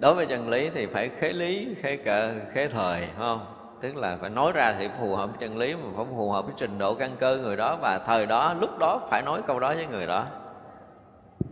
[0.00, 3.46] đối với chân lý thì phải khế lý khế cờ khế thời không?
[3.80, 6.44] Tức là phải nói ra thì phù hợp với chân lý mà phải phù hợp
[6.44, 9.60] với trình độ căn cơ người đó và thời đó lúc đó phải nói câu
[9.60, 10.26] đó với người đó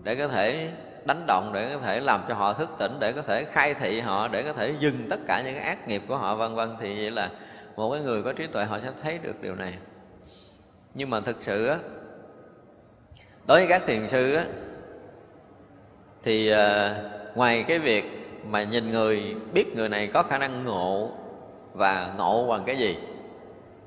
[0.05, 0.71] để có thể
[1.07, 4.01] đánh động để có thể làm cho họ thức tỉnh, để có thể khai thị
[4.01, 6.77] họ, để có thể dừng tất cả những cái ác nghiệp của họ, vân vân.
[6.81, 7.31] Thì vậy là
[7.77, 9.75] một cái người có trí tuệ họ sẽ thấy được điều này.
[10.95, 11.79] Nhưng mà thực sự á,
[13.47, 14.45] đối với các thiền sư á,
[16.23, 16.95] thì ờ,
[17.35, 21.11] ngoài cái việc mà nhìn người, biết người này có khả năng ngộ
[21.73, 22.97] và ngộ bằng cái gì,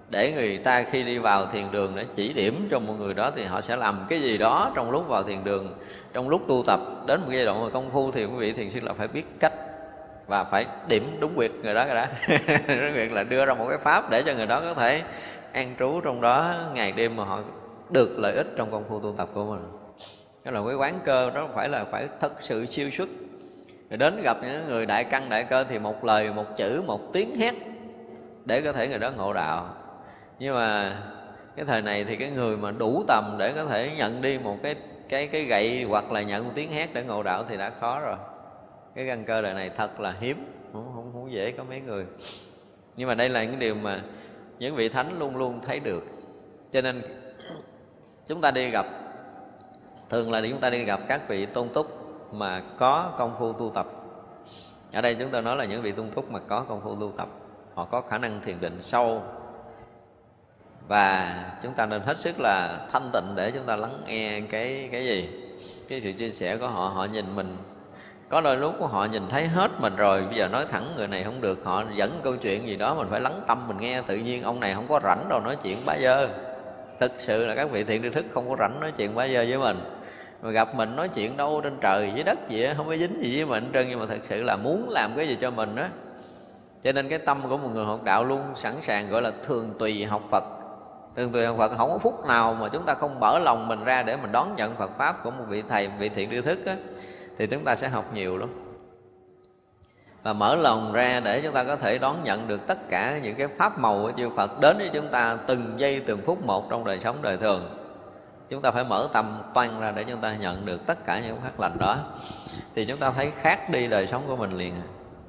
[0.09, 3.31] để người ta khi đi vào thiền đường để chỉ điểm cho một người đó
[3.35, 5.67] thì họ sẽ làm cái gì đó trong lúc vào thiền đường
[6.13, 8.69] trong lúc tu tập, đến một giai đoạn mà công phu thì quý vị thiền
[8.69, 9.53] sư là phải biết cách
[10.27, 12.05] và phải điểm đúng việc người đó rồi đó
[12.67, 15.01] đúng việc là đưa ra một cái pháp để cho người đó có thể
[15.51, 17.39] an trú trong đó ngày đêm mà họ
[17.89, 19.61] được lợi ích trong công phu tu tập của mình.
[20.45, 23.09] Đó là cái quán cơ, đó phải là phải thật sự siêu xuất.
[23.89, 27.13] Rồi đến gặp những người đại căn, đại cơ thì một lời, một chữ, một
[27.13, 27.53] tiếng hét
[28.45, 29.67] để có thể người đó ngộ đạo.
[30.39, 30.97] Nhưng mà
[31.55, 34.57] cái thời này thì cái người mà đủ tầm để có thể nhận đi một
[34.63, 34.75] cái
[35.09, 38.15] cái cái gậy hoặc là nhận tiếng hét để ngộ đạo thì đã khó rồi.
[38.95, 42.05] Cái căn cơ đời này thật là hiếm không, không, không dễ có mấy người.
[42.95, 44.03] Nhưng mà đây là những điều mà
[44.59, 46.03] những vị thánh luôn luôn thấy được.
[46.73, 47.01] Cho nên
[48.27, 48.85] chúng ta đi gặp
[50.09, 51.87] thường là chúng ta đi gặp các vị tôn túc
[52.33, 53.85] mà có công phu tu tập.
[54.93, 57.11] Ở đây chúng ta nói là những vị tôn túc mà có công phu tu
[57.17, 57.27] tập
[57.73, 59.21] họ có khả năng thiền định sâu
[60.89, 64.89] và chúng ta nên hết sức là thanh tịnh để chúng ta lắng nghe cái
[64.91, 65.29] cái gì?
[65.89, 67.57] Cái sự chia sẻ của họ họ nhìn mình.
[68.29, 71.07] Có đôi lúc của họ nhìn thấy hết mình rồi, bây giờ nói thẳng người
[71.07, 74.01] này không được, họ dẫn câu chuyện gì đó, mình phải lắng tâm, mình nghe.
[74.07, 76.29] Tự nhiên ông này không có rảnh đâu nói chuyện bá dơ.
[76.99, 79.45] Thực sự là các vị thiện tri thức không có rảnh nói chuyện bá dơ
[79.49, 79.77] với mình.
[80.41, 83.37] Mà gặp mình nói chuyện đâu trên trời, dưới đất gì không có dính gì
[83.37, 85.89] với mình trơn, nhưng mà thật sự là muốn làm cái gì cho mình á.
[86.83, 89.73] Cho nên cái tâm của một người học đạo luôn sẵn sàng, gọi là thường
[89.79, 90.58] tùy học phật
[91.19, 93.83] thường tùy học phật không có phút nào mà chúng ta không mở lòng mình
[93.83, 96.65] ra để mình đón nhận phật pháp của một vị thầy, vị thiện tri thức
[96.65, 96.75] á,
[97.37, 98.49] thì chúng ta sẽ học nhiều lắm.
[100.23, 103.35] Và mở lòng ra để chúng ta có thể đón nhận được tất cả những
[103.35, 106.69] cái pháp màu của chư Phật đến với chúng ta từng giây, từng phút một
[106.69, 107.69] trong đời sống đời thường.
[108.49, 111.37] Chúng ta phải mở tâm toan ra để chúng ta nhận được tất cả những
[111.43, 111.97] pháp lành đó.
[112.75, 114.73] Thì chúng ta thấy khác đi đời sống của mình liền.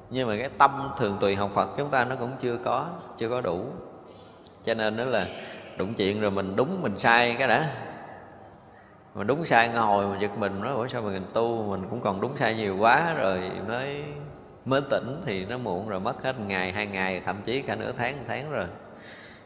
[0.09, 2.85] Nhưng mà cái tâm thường tùy học Phật chúng ta nó cũng chưa có
[3.17, 3.65] chưa có đủ.
[4.65, 5.27] Cho nên đó là
[5.77, 7.69] đụng chuyện rồi mình đúng, mình sai cái đã.
[9.15, 11.63] Mà đúng sai ngồi mà giật mình, nói, ủa, sao mình tu?
[11.69, 13.41] Mình cũng còn đúng sai nhiều quá rồi.
[13.67, 14.03] Mới
[14.65, 17.91] mới tỉnh thì nó muộn rồi, mất hết ngày, hai ngày, thậm chí cả nửa
[17.97, 18.65] tháng, một tháng rồi.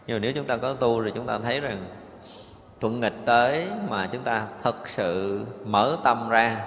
[0.08, 1.78] Nhưng mà nếu chúng ta có tu thì chúng ta thấy rằng
[2.82, 6.66] thuận nghịch tới mà chúng ta thật sự mở tâm ra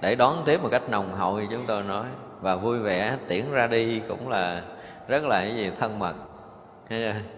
[0.00, 2.04] để đón tiếp một cách nồng hậu như chúng tôi nói
[2.40, 4.62] và vui vẻ, tiễn ra đi cũng là
[5.08, 6.14] rất là cái gì thân mật.
[6.88, 7.35] Thấy chưa?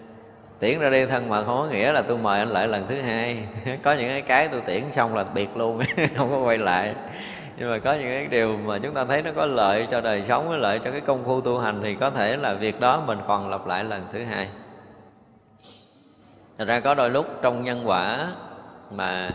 [0.60, 3.00] Tiễn ra đi thân mật không có nghĩa là tôi mời anh lại lần thứ
[3.00, 3.36] hai.
[3.82, 5.80] Có những cái cái tôi tiễn xong là biệt luôn,
[6.16, 6.94] không có quay lại.
[7.56, 10.22] Nhưng mà có những cái điều mà chúng ta thấy nó có lợi cho đời
[10.28, 13.02] sống với lợi cho cái công phu tu hành thì có thể là việc đó
[13.06, 14.48] mình còn lặp lại lần thứ hai.
[16.58, 18.28] Thật ra có đôi lúc trong nhân quả
[18.90, 19.30] mà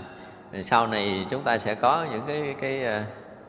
[0.63, 3.01] sau này chúng ta sẽ có những cái cái ờ,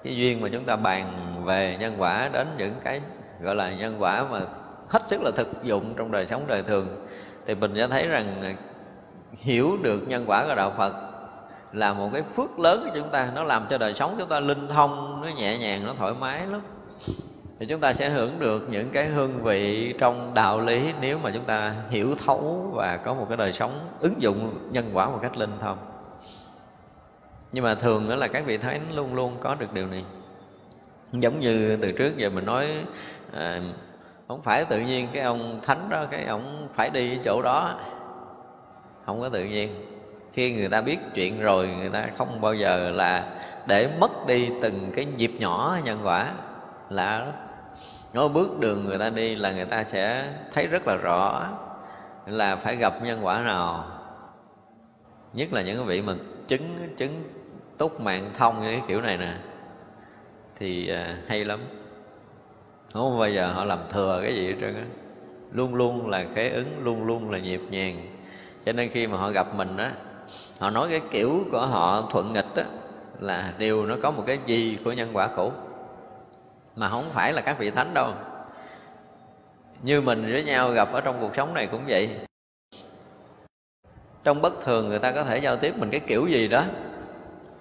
[0.05, 1.13] cái duyên mà chúng ta bàn
[1.45, 3.01] về nhân quả đến những cái
[3.41, 4.41] gọi là nhân quả mà
[4.89, 7.04] hết sức là thực dụng trong đời sống đời thường
[7.47, 8.57] thì mình sẽ thấy rằng
[9.33, 10.95] hiểu được nhân quả của đạo Phật
[11.73, 13.31] là một cái phước lớn của chúng ta.
[13.35, 16.47] Nó làm cho đời sống chúng ta linh thông nó nhẹ nhàng nó thoải mái
[16.47, 16.61] lắm.
[17.59, 21.31] Thì chúng ta sẽ hưởng được những cái hương vị trong đạo lý nếu mà
[21.35, 25.19] chúng ta hiểu thấu và có một cái đời sống ứng dụng nhân quả một
[25.23, 25.79] cách linh thông.
[27.53, 30.05] Nhưng mà thường đó là các vị thánh luôn luôn có được điều này.
[31.13, 32.69] Giống như từ trước giờ mình nói
[33.33, 33.61] à,
[34.29, 37.75] không phải tự nhiên cái ông thánh đó, cái ông phải đi chỗ đó.
[39.05, 39.75] Không có tự nhiên.
[40.33, 43.25] Khi người ta biết chuyện rồi, người ta không bao giờ là
[43.67, 46.33] để mất đi từng cái nhịp nhỏ nhân quả.
[46.91, 47.33] Lạ
[48.13, 51.49] đó bước đường người ta đi là người ta sẽ thấy rất là rõ
[52.27, 53.85] là phải gặp nhân quả nào.
[55.33, 56.15] Nhất là những cái vị mà
[56.49, 57.25] chứng chứng
[57.79, 59.35] túc mạng thông như cái kiểu này nè.
[60.59, 61.61] Thì à, hay lắm
[63.03, 64.85] không bao giờ họ làm thừa cái gì hết trơn á.
[65.53, 68.07] Luôn luôn là khế ứng, luôn luôn là nhịp nhàng.
[68.65, 69.93] Cho nên khi mà họ gặp mình á,
[70.59, 72.65] họ nói cái kiểu của họ thuận nghịch á,
[73.21, 75.53] là đều nó có một cái gì của nhân quả cũ.
[76.77, 78.13] Mà không phải là các vị thánh đâu.
[79.83, 82.11] Như mình với nhau gặp ở trong cuộc sống này cũng vậy.
[84.25, 86.65] Trong bất thường người ta có thể giao tiếp mình cái kiểu gì đó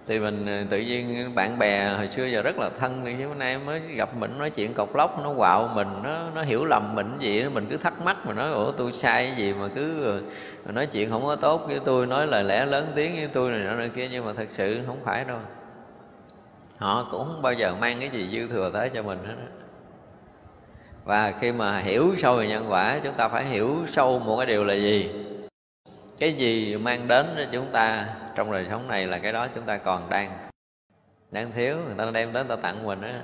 [0.08, 3.36] thì mình ờ, tự nhiên bạn bè hồi xưa giờ rất là thân nhưng bữa
[3.36, 6.96] nay mới gặp mình nói chuyện cọc lóc, nó quạo mình, nó nó hiểu lầm
[6.96, 10.04] mình gì mình cứ thắc mắc mà nói, ủa tôi sai cái gì mà cứ
[10.04, 10.22] ờ,
[10.72, 13.78] nói chuyện không có tốt với tôi nói lời lẽ lớn tiếng với tôi này
[13.78, 14.10] nọ kia?
[14.12, 15.38] Nhưng mà thật sự không phải đâu.
[16.78, 19.36] Họ cũng không bao giờ mang cái gì dư thừa tới cho mình hết
[21.06, 24.46] và khi mà hiểu sâu về nhân quả, chúng ta phải hiểu sâu một cái
[24.46, 25.10] điều là gì?
[26.20, 29.64] Cái gì mang đến cho chúng ta trong đời sống này là cái đó chúng
[29.64, 30.50] ta còn đang
[31.34, 31.78] đang thiếu.
[31.86, 33.20] Người ta đem đến ta tặng mình á.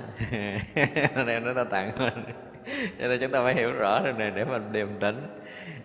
[1.26, 2.24] Đem đến ta tặng mình.
[2.98, 5.16] Cho nên chúng ta phải hiểu rõ điều này để mình điềm tĩnh.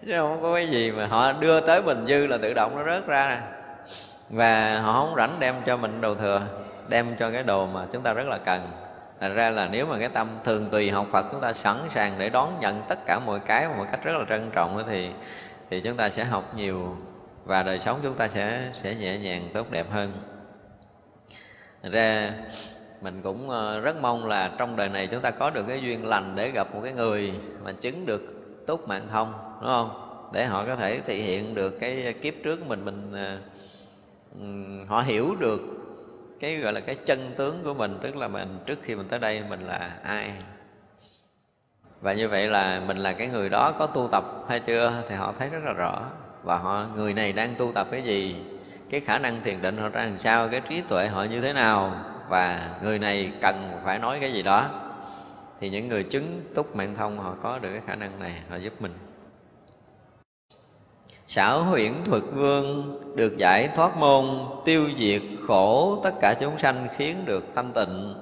[0.05, 2.83] Chứ không có cái gì mà họ đưa tới mình dư là tự động nó
[2.83, 3.41] rớt ra.
[4.29, 6.41] Và họ không rảnh đem cho mình đồ thừa,
[6.89, 8.71] đem cho cái đồ mà chúng ta rất là cần.
[9.19, 12.15] Thành ra là nếu mà cái tâm thường tùy học Phật, chúng ta sẵn sàng
[12.17, 15.09] để đón nhận tất cả mọi cái một cách rất là trân trọng thì
[15.69, 16.97] thì chúng ta sẽ học nhiều
[17.45, 20.11] và đời sống chúng ta sẽ sẽ nhẹ nhàng, tốt đẹp hơn.
[21.83, 22.33] Thật ra,
[23.01, 26.05] mình cũng ờ, rất mong là trong đời này chúng ta có được cái duyên
[26.05, 28.21] lành để gặp một cái người mà chứng được
[28.67, 30.01] tốt mạng thông đúng không?
[30.33, 33.37] Để họ có thể thể hiện được cái kiếp trước mình mình ờ,
[34.87, 35.61] họ hiểu được
[36.39, 39.19] cái, gọi là, cái chân tướng của mình, tức là mình, trước khi mình tới
[39.19, 40.31] đây mình là ai.
[42.01, 45.15] Và như vậy là mình là cái người đó có tu tập hay chưa thì
[45.15, 46.01] họ thấy rất là rõ
[46.45, 48.35] và họ người này đang tu tập cái gì?
[48.89, 50.47] Cái khả năng thiền định họ ra làm sao?
[50.47, 51.93] Cái trí tuệ họ như thế nào?
[52.29, 54.69] Và người này cần phải nói cái gì đó?
[55.59, 58.55] Thì những người chứng túc mạng thông họ có được cái khả năng này họ
[58.55, 58.93] giúp mình.
[61.27, 64.25] Xảo huyễn thuật vương được giải thoát môn
[64.65, 68.15] Tiêu diệt khổ tất cả chúng sanh khiến được thanh tịnh.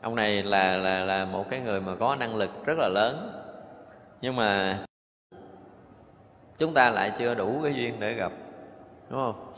[0.00, 3.30] Ông này là, là, là một cái người mà có năng lực rất là lớn.
[4.20, 4.78] Nhưng mà
[6.58, 8.32] chúng ta lại chưa đủ cái duyên để gặp
[9.10, 9.54] Đúng không?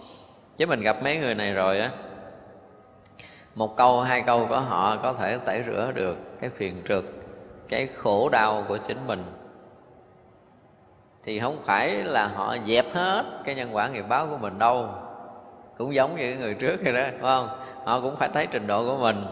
[0.57, 1.91] Chứ mình gặp mấy người này rồi á
[3.55, 7.05] Một câu, hai câu của họ có thể tẩy rửa được cái phiền trực
[7.69, 9.25] Cái khổ đau của chính mình.
[11.25, 14.89] Thì không phải là họ dẹp hết cái nhân quả nghiệp báo của mình đâu.
[15.79, 17.49] Cũng giống như người trước vậy đó đúng không?
[17.85, 19.25] Họ cũng phải thấy trình độ của mình.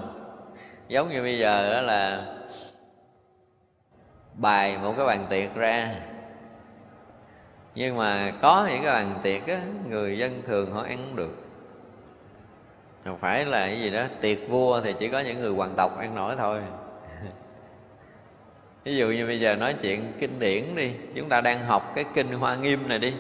[0.88, 2.24] Giống như bây giờ đó là
[4.34, 5.94] bài một cái bàn tiệc ra
[7.74, 9.60] nhưng mà có những cái bàn tiệc á,
[9.90, 11.44] người dân thường họ ăn không được.
[13.04, 15.98] Không phải là cái gì đó, tiệc vua thì chỉ có những người hoàng tộc
[15.98, 16.60] ăn nổi thôi.
[18.84, 22.04] Ví dụ như bây giờ nói chuyện kinh điển đi, chúng ta đang học cái
[22.14, 23.14] kinh hoa nghiêm này đi.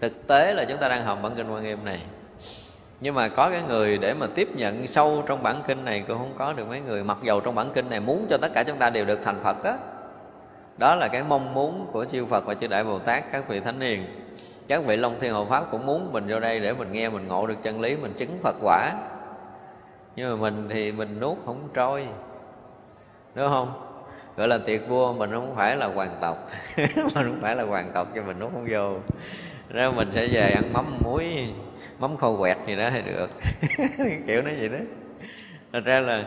[0.00, 2.02] Thực tế là chúng ta đang học bản kinh hoa nghiêm này.
[3.00, 6.18] Nhưng mà có cái người để mà tiếp nhận sâu trong bản kinh này, cũng
[6.18, 8.62] không có được mấy người mặc dầu trong bản kinh này muốn cho tất cả
[8.62, 9.76] chúng ta đều được thành phật á
[10.78, 10.94] đó.
[10.94, 13.80] là cái mong muốn của chư phật và chư đại bồ tát, các vị thánh
[13.80, 14.04] hiền.
[14.68, 17.28] Các vị long thiên hộ pháp cũng muốn mình vô đây để mình nghe, mình
[17.28, 18.92] ngộ được chân lý, mình chứng phật quả.
[20.16, 22.06] Nhưng mà mình thì mình nuốt không trôi,
[23.34, 23.72] đúng không?
[24.36, 26.50] Gọi là tiệc vua, mình không phải là hoàng tộc.
[26.76, 28.96] Mình không phải là hoàng tộc cho mình nuốt không vô.
[29.68, 31.26] Ra mình sẽ về ăn mắm muối,
[31.98, 33.30] mắm khô quẹt gì đó thì được.
[34.26, 34.78] Kiểu nó vậy đó.
[35.72, 36.24] Thật ra là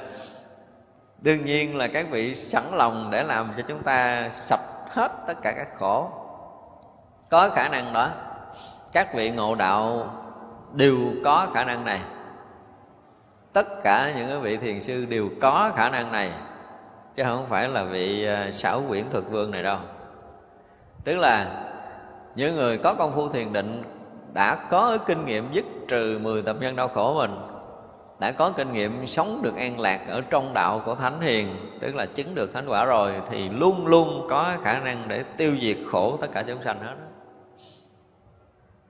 [1.26, 4.60] đương nhiên là các vị sẵn lòng để làm cho chúng ta sạch
[4.90, 6.10] hết tất cả các khổ.
[7.30, 8.10] Có khả năng đó.
[8.94, 10.10] Các vị ngộ đạo
[10.74, 12.02] đều có khả năng này.
[13.54, 16.32] Tất cả những vị thiền sư đều có khả năng này.
[17.16, 19.78] Chứ không phải là vị à, xảo quyển thuật vương này đâu.
[21.04, 21.64] Tức là
[22.36, 23.84] những người có công phu thiền định
[24.34, 27.55] đã có kinh nghiệm dứt trừ 10 tập nhân đau khổ mình
[28.20, 31.96] đã có kinh nghiệm sống được an lạc ở trong đạo của thánh hiền, tức
[31.96, 35.78] là chứng được thánh quả rồi, thì luôn luôn có khả năng để tiêu diệt
[35.92, 36.96] khổ tất cả chúng sanh hết.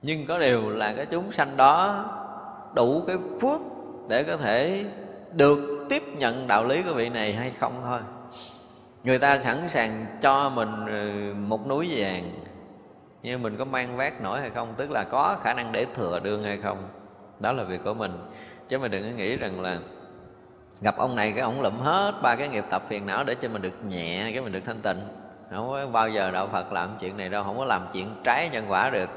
[0.02, 2.04] Nhưng có điều là cái chúng sanh đó
[2.74, 3.60] đủ cái phước
[4.08, 4.84] để có thể
[5.32, 8.00] được tiếp nhận đạo lý của vị này hay không thôi.
[9.04, 12.30] Người ta sẵn sàng cho mình ừ, một núi vàng,
[13.22, 16.20] nhưng mình có mang vác nổi hay không, tức là có khả năng để thừa
[16.22, 16.78] đương hay không,
[17.40, 18.12] đó là việc của mình
[18.68, 19.78] chứ mình đừng có nghĩ rằng là
[20.80, 23.48] gặp ông này cái ông lụm hết ba cái nghiệp tập phiền não để cho
[23.48, 25.00] mình được nhẹ, cái mình được thanh tịnh.
[25.50, 28.48] Không có bao giờ đạo phật làm chuyện này đâu, không có làm chuyện trái
[28.52, 29.10] nhân quả được.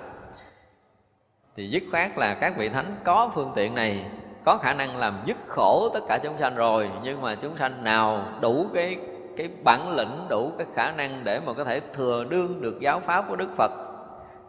[1.56, 4.06] Thì dứt khoát là các vị thánh có phương tiện này,
[4.46, 7.84] có khả năng làm dứt khổ tất cả chúng sanh rồi, nhưng mà chúng sanh
[7.84, 8.98] nào đủ cái
[9.38, 13.00] cái bản lĩnh, đủ cái khả năng để mà có thể thừa đương được giáo
[13.00, 13.72] pháp của đức phật,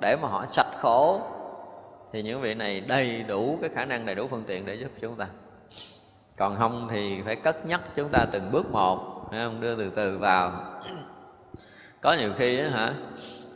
[0.00, 1.20] để mà họ sạch khổ
[2.12, 4.90] thì những vị này đầy đủ cái khả năng, đầy đủ phương tiện để giúp
[5.00, 5.26] chúng ta.
[6.36, 8.96] Còn không thì phải cất nhắc chúng ta từng bước một
[9.30, 9.60] không?
[9.60, 10.52] Đưa từ từ vào.
[12.00, 12.94] Có nhiều khi á hả,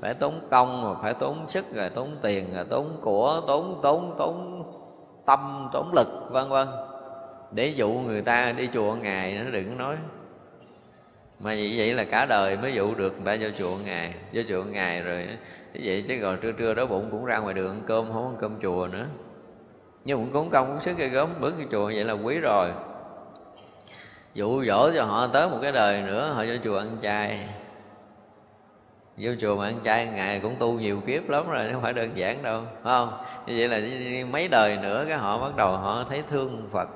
[0.01, 4.15] phải tốn công mà phải tốn sức, rồi tốn tiền, rồi tốn của, tốn tốn
[4.19, 4.65] tốn
[5.27, 6.69] tâm, tốn lực, vân vân.
[7.53, 9.97] Để dụ người ta đi chùa ngày nó đừng nói.
[11.41, 14.43] Mà vậy vậy là cả đời mới dụ được người ta vô chùa ngày vô
[14.49, 15.29] chùa ngày rồi
[15.83, 18.37] vậy chứ còn trưa trưa đó bụng cũng ra ngoài đường ăn cơm, không ăn
[18.41, 19.07] cơm chùa nữa.
[20.05, 22.71] Nhưng cũng cúng công cũng sức cây gớm, bước cái chùa vậy là quý rồi.
[24.35, 27.49] Dụ dỗ cho họ tới một cái đời nữa, họ vô chùa ăn chay.
[29.17, 32.11] Vô chùa mà ăn chay, ngày cũng tu nhiều kiếp lắm rồi, không phải đơn
[32.15, 33.13] giản đâu, phải không?
[33.47, 33.81] Như vậy là
[34.31, 36.89] mấy đời nữa, cái họ bắt đầu họ thấy thương phật.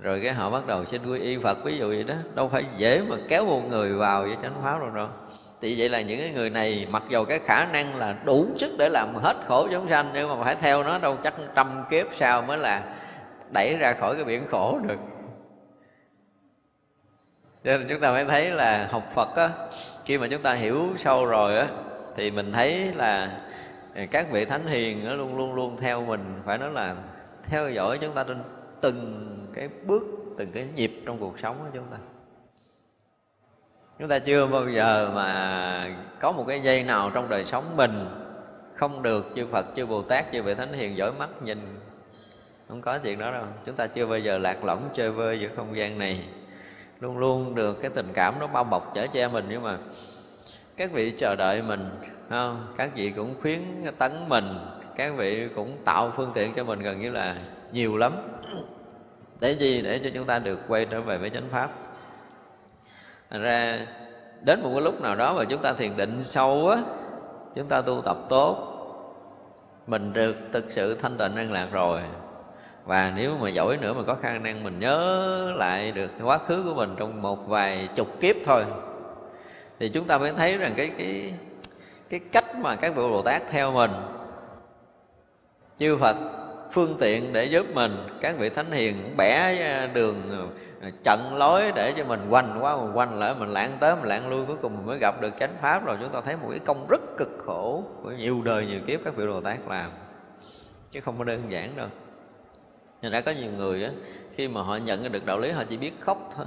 [0.00, 2.14] Rồi cái họ bắt đầu xin quy y phật, ví dụ vậy đó.
[2.34, 5.08] Đâu phải dễ mà kéo một người vào với chánh pháp đâu đâu
[5.60, 8.72] thì vậy là những cái người này, mặc dù cái khả năng là đủ sức
[8.78, 12.06] để làm hết khổ chúng sanh, nhưng mà phải theo nó đâu, chắc trăm kiếp
[12.16, 12.82] sau mới là
[13.50, 14.98] đẩy ra khỏi cái biển khổ được.
[17.64, 19.50] Cho nên chúng ta mới thấy là học Phật á,
[20.04, 21.68] khi mà chúng ta hiểu sâu rồi á,
[22.16, 23.40] thì mình thấy là
[24.10, 26.96] các vị thánh hiền nó luôn luôn luôn theo mình, phải nói là
[27.46, 28.42] theo dõi chúng ta trên
[28.80, 30.02] từng cái bước,
[30.38, 31.96] từng cái nhịp trong cuộc sống của chúng ta
[34.00, 35.90] chúng ta chưa bao giờ mà
[36.20, 38.06] có một cái dây nào trong đời sống mình
[38.74, 41.58] không được chư Phật, chư Bồ Tát, chư vị thánh hiền dõi mắt nhìn.
[42.68, 43.44] Không có chuyện đó đâu.
[43.66, 46.28] Chúng ta chưa bao giờ lạc lõng, chơi vơi giữa không gian này.
[47.00, 49.44] Luôn luôn được cái tình cảm nó bao bọc chở che mình.
[49.48, 49.78] Nhưng mà
[50.76, 51.90] các vị chờ đợi mình
[52.30, 52.66] không?
[52.76, 53.60] các vị cũng khuyến
[53.98, 54.44] tấn mình.
[54.96, 57.36] Các vị cũng tạo phương tiện cho mình gần như là
[57.72, 58.12] nhiều lắm.
[59.40, 59.82] Để gì?
[59.82, 61.70] Để cho chúng ta được quay trở về với chánh pháp.
[63.30, 63.86] Thành ra,
[64.40, 66.82] đến một cái lúc nào đó mà chúng ta thiền định sâu á,
[67.54, 68.66] chúng ta tu tập tốt,
[69.86, 72.00] mình được thực sự thanh tịnh an lạc rồi.
[72.84, 76.62] Và nếu mà giỏi nữa mà có khả năng, mình nhớ lại được quá khứ
[76.64, 78.64] của mình trong một vài chục kiếp thôi.
[79.78, 81.34] Thì chúng ta mới thấy rằng cái cái
[82.10, 83.90] cái cách mà các vị Bồ Tát theo mình.
[85.78, 86.16] Chư Phật
[86.70, 87.96] phương tiện để giúp mình.
[88.20, 90.48] Các vị thánh hiền bẻ à, đường
[90.82, 94.08] à, trận lối để cho mình quanh quá mình quanh lại, mình lãng tới, mình
[94.08, 95.84] lãng lui, cuối cùng mình mới gặp được chánh pháp.
[95.84, 99.00] Rồi chúng ta thấy một cái công rất cực khổ của nhiều đời, nhiều kiếp
[99.04, 99.90] các vị Bồ Tát làm.
[100.92, 101.88] Chứ không có đơn giản đâu.
[103.02, 103.90] Nên đã có nhiều người á,
[104.34, 106.46] khi mà họ nhận được đạo lý, họ chỉ biết khóc thôi.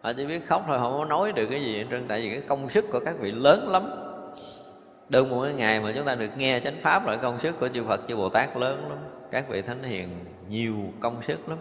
[0.00, 2.08] Họ chỉ biết khóc thôi, họ không có nói được cái gì hết trơn.
[2.08, 4.01] Tại vì cái công sức của các vị lớn lắm
[5.12, 7.68] đơn một cái ngày mà chúng ta được nghe chánh pháp rồi công sức của
[7.68, 8.98] chư Phật, chư Bồ Tát lớn lắm.
[9.30, 10.08] Các vị thánh hiền
[10.48, 11.58] nhiều công sức lắm.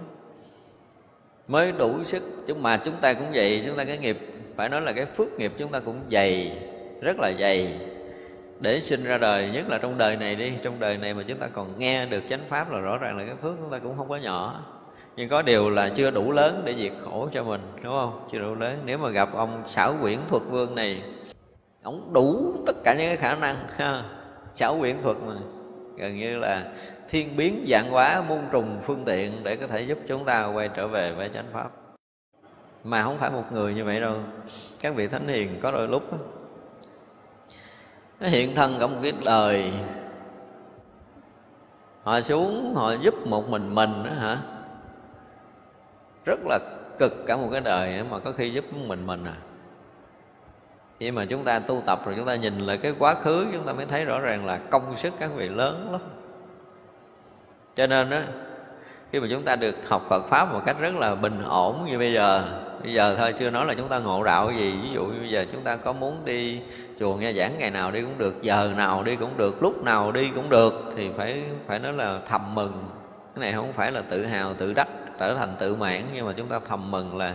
[1.47, 4.17] Mới đủ sức chúng mà chúng ta cũng vậy, chúng ta cái nghiệp,
[4.55, 6.57] phải nói là cái phước nghiệp chúng ta cũng dày,
[7.01, 7.79] rất là dày.
[8.59, 11.37] Để sinh ra đời, nhất là trong đời này đi, trong đời này mà chúng
[11.37, 13.97] ta còn nghe được chánh pháp là rõ ràng là cái phước chúng ta cũng
[13.97, 14.65] không có nhỏ.
[15.15, 18.27] Nhưng có điều là chưa đủ lớn để diệt khổ cho mình, đúng không?
[18.31, 18.79] Chưa đủ lớn.
[18.85, 21.01] Nếu mà gặp ông xảo quyển thuật vương này
[21.83, 24.03] ông đủ tất cả những cái khả năng ha.
[24.55, 25.33] Xảo quyển thuật mà.
[25.97, 26.71] Gần như là
[27.09, 30.69] thiên biến dạng hóa muôn trùng phương tiện để có thể giúp chúng ta quay
[30.75, 31.69] trở về với chánh pháp.
[32.83, 34.15] Mà không phải một người như vậy đâu.
[34.79, 36.17] Các vị thánh hiền có đôi lúc đó,
[38.19, 39.73] nó hiện thân cả một cái lời.
[42.03, 44.37] Họ xuống họ giúp một mình mình đó hả?
[46.25, 46.59] Rất là
[46.99, 49.35] cực cả một cái đời mà có khi giúp mình mình à
[51.01, 53.65] khi mà chúng ta tu tập rồi chúng ta nhìn lại cái quá khứ, chúng
[53.65, 56.01] ta mới thấy rõ ràng là công sức các vị lớn lắm.
[57.75, 58.27] Cho nên á,
[59.11, 61.97] khi mà chúng ta được học Phật pháp một cách rất là bình ổn như
[61.97, 62.43] bây giờ
[62.83, 64.73] bây giờ thôi, chưa nói là chúng ta ngộ đạo gì.
[64.83, 66.61] Ví dụ như bây giờ chúng ta có muốn đi
[66.99, 70.11] chùa nghe giảng ngày nào đi cũng được, giờ nào đi cũng được, lúc nào
[70.11, 72.83] đi cũng được, thì phải phải nói là thầm mừng.
[73.35, 74.87] Cái này không phải là tự hào, tự đắc,
[75.19, 77.33] trở thành tự mãn, nhưng mà chúng ta thầm mừng là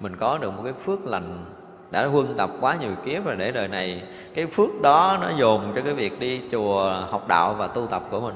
[0.00, 1.44] mình có được một cái phước lành
[1.94, 4.02] đã huân tập quá nhiều kiếp rồi để đời này,
[4.34, 8.02] cái phước đó nó dồn cho cái việc đi chùa học đạo và tu tập
[8.10, 8.34] của mình.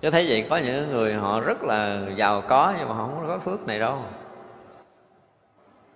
[0.00, 3.24] Chứ thấy vậy có những người họ rất là giàu có nhưng mà họ không
[3.26, 3.98] có phước này đâu.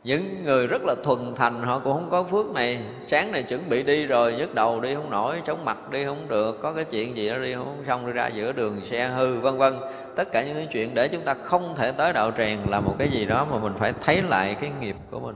[0.05, 2.79] Những người rất là thuần thành họ cũng không có phước này.
[3.07, 6.29] Sáng này chuẩn bị đi rồi, nhức đầu đi không nổi, chóng mặt đi không
[6.29, 9.41] được, có cái chuyện gì đó đi không, xong đi ra giữa đường xe hư,
[9.41, 9.75] vân vân.
[10.17, 12.95] Tất cả những cái chuyện để chúng ta không thể tới đạo tràng là một
[12.99, 15.35] cái gì đó mà mình phải thấy lại cái nghiệp của mình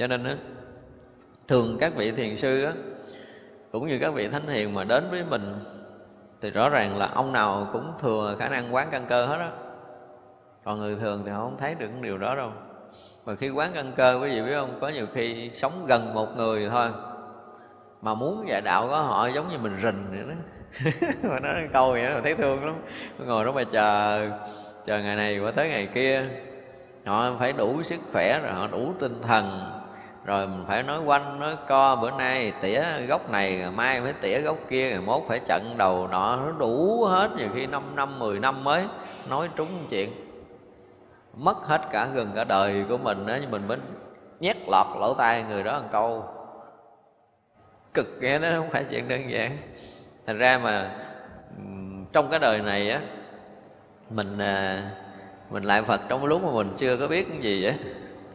[0.00, 0.36] cho nên á,
[1.48, 2.72] thường các vị thiền sư á,
[3.72, 5.54] cũng như các vị thánh hiền mà đến với mình,
[6.40, 9.50] thì rõ ràng là ông nào cũng thừa khả năng quán căn cơ hết á.
[10.64, 12.50] Còn người thường thì họ không thấy được điều đó đâu.
[13.26, 16.36] Mà khi quán căn cơ, quý vị biết không, có nhiều khi sống gần một
[16.36, 16.88] người thôi,
[18.02, 20.34] mà muốn dạy đạo có họ giống như mình rình vậy đó.
[21.30, 22.74] Mà nói câu vậy đó, thấy thương lắm.
[23.18, 24.28] Ngồi đó mà chờ
[24.86, 26.24] chờ ngày này qua tới ngày kia,
[27.04, 29.70] họ phải đủ sức khỏe rồi, họ đủ tinh thần
[30.24, 34.40] rồi mình phải nói quanh, nói co, bữa nay tỉa gốc này mai phải tỉa
[34.40, 38.18] gốc kia, rồi mốt phải chặn đầu nọ, nó đủ hết nhiều khi năm năm,
[38.18, 38.84] mười năm mới
[39.28, 40.10] nói trúng chuyện.
[41.36, 43.78] Mất hết cả gần cả đời của mình đó nhưng mình mới
[44.40, 46.24] nhét lọt lỗ tai người đó một câu.
[47.94, 49.56] Cực nghe nó không phải chuyện đơn giản.
[50.26, 50.90] Thành ra mà
[52.12, 53.00] trong cái đời này á,
[54.10, 54.90] mình à,
[55.50, 57.74] mình lại phật trong lúc mà mình chưa có biết cái gì vậy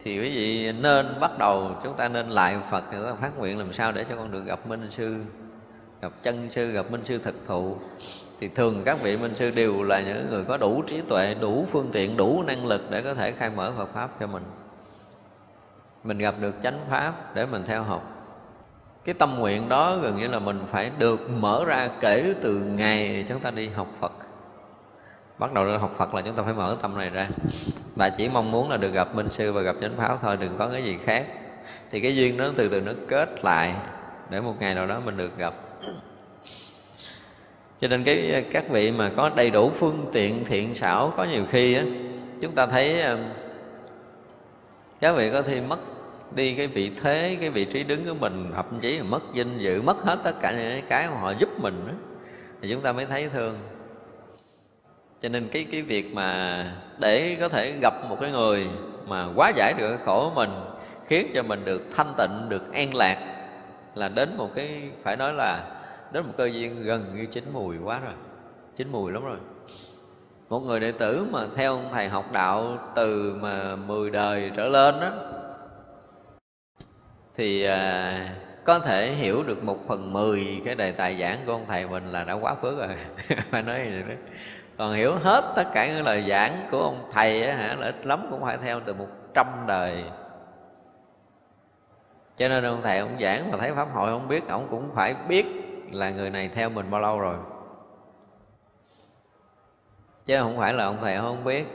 [0.06, 3.58] thì quý vị nên bắt đầu, chúng ta nên lại phật chúng ta phát nguyện
[3.58, 5.24] làm sao để cho con được gặp minh sư,
[6.02, 7.76] gặp chân sư, gặp minh sư thực thụ.
[8.40, 11.66] Thì thường các vị minh sư đều là những người có đủ trí tuệ, đủ
[11.72, 14.42] phương tiện, đủ năng lực để có thể khai mở phật pháp cho mình.
[16.04, 18.10] Mình gặp được chánh pháp để mình theo học.
[19.04, 23.24] Cái tâm nguyện đó gần như là mình phải được mở ra kể từ ngày
[23.28, 24.12] chúng ta đi học phật
[25.38, 27.28] bắt đầu đi học phật là chúng ta phải mở tâm này ra.
[27.96, 30.56] Và chỉ mong muốn là được gặp minh sư và gặp chánh pháp thôi đừng
[30.58, 31.26] có cái gì khác.
[31.90, 33.74] Thì cái duyên đó từ từ nó kết lại
[34.30, 35.54] để một ngày nào đó mình được gặp.
[37.80, 41.44] Cho nên cái các vị mà có đầy đủ phương tiện thiện xảo có nhiều
[41.50, 41.82] khi á
[42.40, 43.18] chúng ta thấy ờ,
[45.00, 45.78] các vị có thể mất
[46.34, 49.58] đi cái vị thế cái vị trí đứng của mình thậm chí là mất danh
[49.58, 51.92] dự mất hết tất cả những cái mà họ giúp mình đó,
[52.62, 53.58] thì chúng ta mới thấy thương
[55.22, 56.64] cho nên cái cái việc mà
[56.98, 58.68] để có thể gặp một cái người
[59.08, 60.50] mà quá giải được cái khổ của mình
[61.06, 63.18] khiến cho mình được thanh tịnh được an lạc
[63.94, 65.64] là đến một cái phải nói là
[66.12, 68.14] đến một cơ duyên gần như chín mùi quá rồi.
[68.76, 69.36] Chín mùi lắm rồi.
[70.48, 74.68] Một người đệ tử mà theo ông thầy học đạo từ mà 10 đời trở
[74.68, 75.12] lên đó
[77.36, 81.64] thì à, có thể hiểu được một phần mười cái đề tài giảng của ông
[81.68, 82.88] thầy mình là đã quá phước rồi.
[83.50, 84.22] Phải nói như vậy đó
[84.78, 88.06] còn hiểu hết tất cả những lời giảng của ông thầy á, hả là ít
[88.06, 90.04] lắm cũng phải theo từ một trăm đời.
[92.36, 95.14] Cho nên ông thầy ông giảng mà thấy pháp hội không biết ông cũng phải
[95.28, 95.46] biết
[95.92, 97.36] là người này theo mình bao lâu rồi.
[100.26, 101.66] Chứ không phải là ông thầy không biết.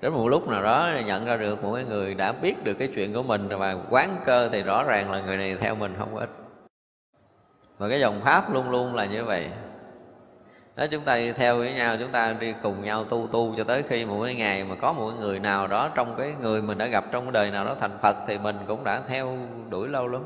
[0.00, 2.88] Đến một lúc nào đó nhận ra được một cái người đã biết được cái
[2.94, 6.16] chuyện của mình và quán cơ thì rõ ràng là người này theo mình không
[6.16, 6.30] ít.
[7.78, 9.50] Và cái dòng pháp luôn luôn là như vậy
[10.76, 13.64] đó, chúng ta đi theo với nhau, chúng ta đi cùng nhau tu tu cho
[13.64, 16.78] tới khi một cái ngày mà có một người nào đó trong cái người mình
[16.78, 19.36] đã gặp trong cái đời nào đó thành phật thì mình cũng đã theo
[19.70, 20.22] đuổi lâu lắm.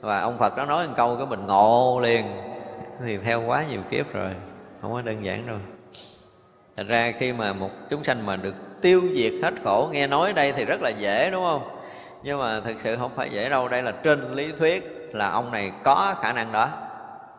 [0.00, 2.26] Và ông phật đó nói một câu cái mình ngộ liền.
[3.06, 4.30] Thì theo quá nhiều kiếp rồi,
[4.82, 5.56] không có đơn giản đâu.
[6.76, 10.32] Thật ra khi mà một chúng sanh mà được tiêu diệt hết khổ, Nghe nói
[10.32, 11.68] đây thì rất là dễ, đúng không?
[12.22, 15.52] Nhưng mà thực sự không phải dễ đâu, Đây là trên lý thuyết là ông
[15.52, 16.68] này có khả năng đó.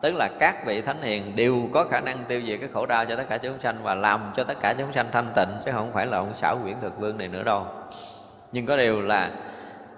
[0.00, 3.04] Tức là các vị thánh hiền đều có khả năng tiêu diệt cái khổ đau
[3.04, 5.70] cho tất cả chúng sanh Và làm cho tất cả chúng sanh thanh tịnh, Chứ
[5.72, 7.66] không phải là ông xảo quyển thực vương này nữa đâu.
[8.52, 9.30] Nhưng có điều là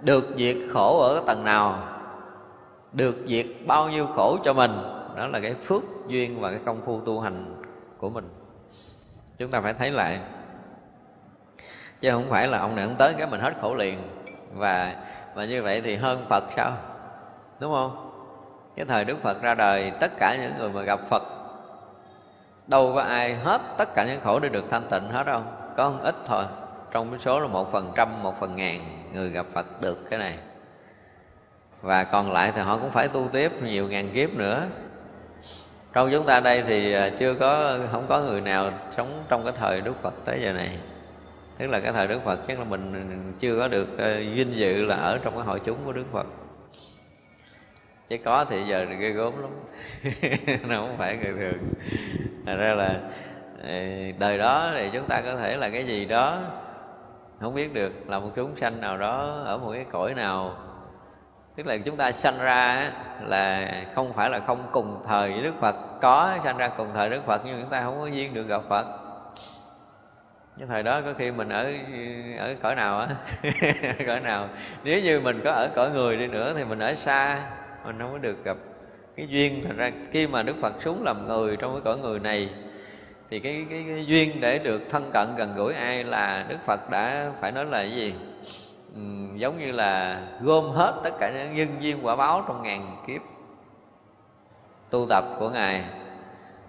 [0.00, 1.78] được diệt khổ ở cái tầng nào,
[2.92, 4.72] Được diệt bao nhiêu khổ cho mình,
[5.16, 7.55] Đó là cái phước duyên và cái công phu tu hành
[7.98, 8.28] của mình.
[9.38, 10.20] Chúng ta phải thấy lại,
[12.00, 13.98] Chứ không phải là ông này ông tới cái mình hết khổ liền,
[14.55, 14.96] Và
[15.34, 16.72] và như vậy thì hơn Phật sao?
[17.61, 18.11] Đúng không?
[18.76, 21.22] Cái thời đức phật ra đời, tất cả những người mà gặp phật,
[22.66, 25.42] đâu có ai hết tất cả những khổ để được thanh tịnh hết đâu.
[25.76, 26.44] Có một ít thôi,
[26.90, 28.80] trong cái số là một phần trăm, một phần ngàn
[29.12, 30.38] người gặp phật được cái này.
[31.82, 34.66] Và còn lại thì họ cũng phải tu tiếp nhiều ngàn kiếp nữa.
[35.92, 39.52] Trong chúng ta đây thì à, chưa có, không có người nào sống trong cái
[39.58, 40.78] thời đức phật tới giờ này.
[41.58, 44.84] Tức là cái thời đức phật chắc là mình chưa có được à, vinh dự
[44.84, 46.26] là ở trong cái hội chúng của đức phật
[48.12, 49.50] chứ có thì giờ ghê gốm lắm.
[50.68, 51.58] Nó không phải người thường.
[52.46, 52.98] Thật ra là
[53.62, 53.72] ờ,
[54.18, 56.40] đời đó thì chúng ta có thể là cái gì đó
[57.40, 60.54] không biết được, là một chúng sanh nào đó ở một cái cõi nào.
[61.56, 62.90] Tức là chúng ta sanh ra
[63.20, 65.76] là không phải là không cùng thời với đức phật.
[66.00, 68.62] Có sanh ra cùng thời đức phật nhưng chúng ta không có duyên được gặp
[68.68, 68.86] phật.
[70.58, 71.72] Cái thời đó có khi mình ở
[72.38, 73.08] ở cõi nào á,
[74.06, 74.48] cõi nào.
[74.84, 77.42] Nếu như mình có ở cõi người đi nữa thì mình ở xa
[77.85, 78.57] mình không có được gặp
[79.16, 79.64] cái duyên.
[79.66, 82.51] Thành ra khi mà đức phật xuống làm người trong cái cõi người này
[83.30, 86.91] thì cái, cái, cái duyên để được thân cận gần gũi ai là đức phật
[86.91, 88.14] đã phải nói là cái gì?
[88.95, 89.01] Ừ,
[89.37, 93.20] giống như là gom hết tất cả những nhân duyên quả báo trong ngàn kiếp
[94.91, 95.85] tu tập của ngài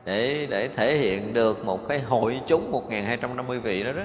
[0.06, 4.04] để để thể hiện được một cái hội chúng 1250 vị đó đó.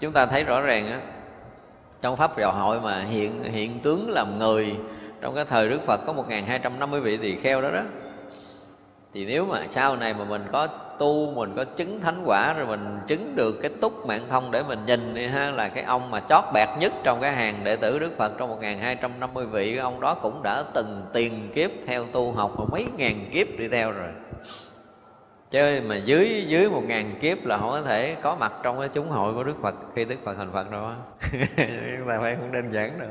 [0.00, 1.00] Chúng ta thấy rõ ràng á
[2.02, 4.76] trong pháp giáo hội mà hiện hiện tướng làm người
[5.20, 7.82] trong cái thời Đức Phật có 1250 vị tỳ kheo đó đó,
[9.14, 10.66] thì nếu mà sau này mà mình có
[10.98, 14.62] tu, mình có chứng thánh quả, rồi mình chứng được cái túc mạng thông để
[14.62, 17.76] mình nhìn đi ha, là cái ông mà chót bẹt nhất trong cái hàng đệ
[17.76, 22.04] tử Đức Phật trong 1250 vị, cái ông đó cũng đã từng tiền kiếp theo
[22.04, 24.08] tu học mà mấy ngàn kiếp đi theo rồi.
[25.50, 28.88] Chứ mà dưới dưới một ngàn kiếp là không có thể có mặt trong cái
[28.88, 30.96] chúng hội của Đức Phật, khi Đức Phật thành Phật đâu á.
[31.98, 33.08] Chúng ta phải không đơn giản đâu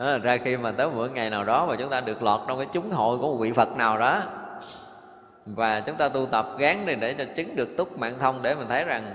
[0.00, 2.58] đó ra khi mà tới một ngày nào đó mà chúng ta được lọt trong
[2.58, 4.22] cái chúng hội của một vị phật nào đó,
[5.46, 8.54] và chúng ta tu tập gán đi để cho chứng được túc mạng thông để
[8.54, 9.14] mình thấy rằng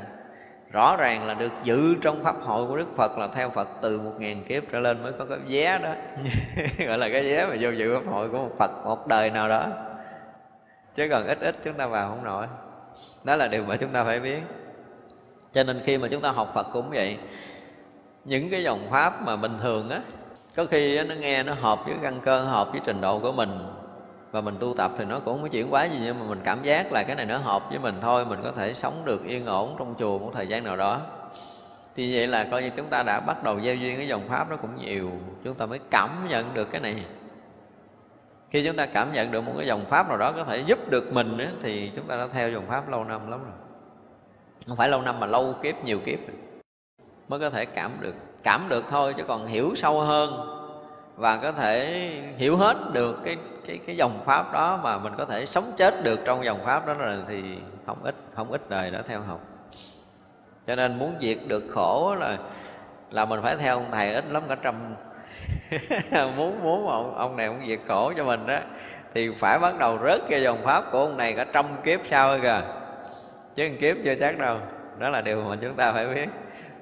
[0.71, 3.99] rõ ràng là được giữ trong pháp hội của đức phật là theo phật từ
[3.99, 5.89] một ngàn kiếp trở lên mới có cái vé đó.
[6.87, 9.49] Gọi là cái vé mà vô dự pháp hội của một phật một đời nào
[9.49, 9.67] đó.
[10.95, 12.47] Chứ còn ít ít chúng ta vào không nổi.
[13.23, 14.39] Đó là điều mà chúng ta phải biết.
[15.53, 17.17] Cho nên khi mà chúng ta học phật cũng vậy,
[18.25, 20.01] những cái dòng pháp mà bình thường á
[20.55, 23.49] có khi nó nghe nó hợp với căn cơ hợp với trình độ của mình.
[24.31, 26.41] Và mình tu tập thì nó cũng không có chuyển quá gì nhưng mà mình
[26.43, 29.25] cảm giác là cái này nó hợp với mình thôi mình có thể sống được
[29.25, 31.01] yên ổn trong chùa một thời gian nào đó.
[31.95, 34.49] Thì vậy là coi như chúng ta đã bắt đầu gieo duyên cái dòng pháp
[34.49, 35.11] nó cũng nhiều
[35.43, 37.05] chúng ta mới cảm nhận được cái này.
[38.49, 40.89] Khi chúng ta cảm nhận được một cái dòng pháp nào đó có thể giúp
[40.89, 43.53] được mình ấy, thì chúng ta đã theo dòng pháp lâu năm lắm rồi.
[44.67, 46.19] Không phải lâu năm mà lâu kiếp nhiều kiếp
[47.27, 48.15] mới có thể cảm được
[48.45, 50.55] cảm được thôi, chứ còn hiểu sâu hơn
[51.15, 53.37] và có thể hiểu hết được cái
[53.67, 56.87] cái cái dòng pháp đó mà mình có thể sống chết được trong dòng pháp
[56.87, 57.43] đó rồi thì
[57.85, 59.39] không ít không ít đời đã theo học.
[60.67, 62.37] Cho nên muốn diệt được khổ là
[63.11, 64.75] là mình phải theo ông thầy ít lắm cả trăm.
[66.37, 68.57] Muốn muốn ông ông này ông diệt khổ cho mình đó
[69.13, 72.39] thì phải bắt đầu rớt cái dòng pháp của ông này cả trăm kiếp sau
[72.39, 72.61] kìa
[73.55, 74.57] chứ một kiếp chưa chắc đâu.
[74.99, 76.27] Đó là điều mà chúng ta phải biết.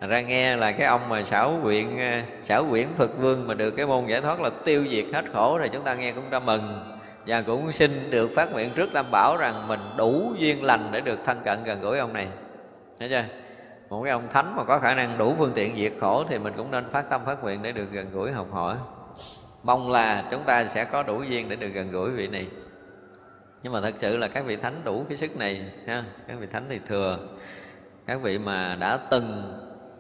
[0.04, 3.54] Thành ra nghe là cái ông mà xảo quyện ờ, xảo quyển phật vương mà
[3.54, 6.30] được cái môn giải thoát là tiêu diệt hết khổ rồi chúng ta nghe cũng
[6.30, 6.80] đã mừng.
[7.28, 11.02] Và cũng xin được phát nguyện trước tam bảo rằng mình đủ duyên lành để
[11.02, 12.28] được thân cận gần gũi ông này.
[13.00, 13.24] Thấy chưa?
[13.90, 16.54] Một cái ông thánh mà có khả năng đủ phương tiện diệt khổ thì mình
[16.58, 18.76] cũng nên phát tâm phát nguyện để được gần gũi học hỏi.
[19.64, 22.48] Mong là chúng ta sẽ có đủ duyên để được gần gũi vị này.
[23.64, 26.04] Nhưng mà thật sự là các vị thánh đủ cái sức này, ha?
[26.28, 27.18] Các vị thánh thì thừa.
[28.08, 29.54] Các vị mà đã từng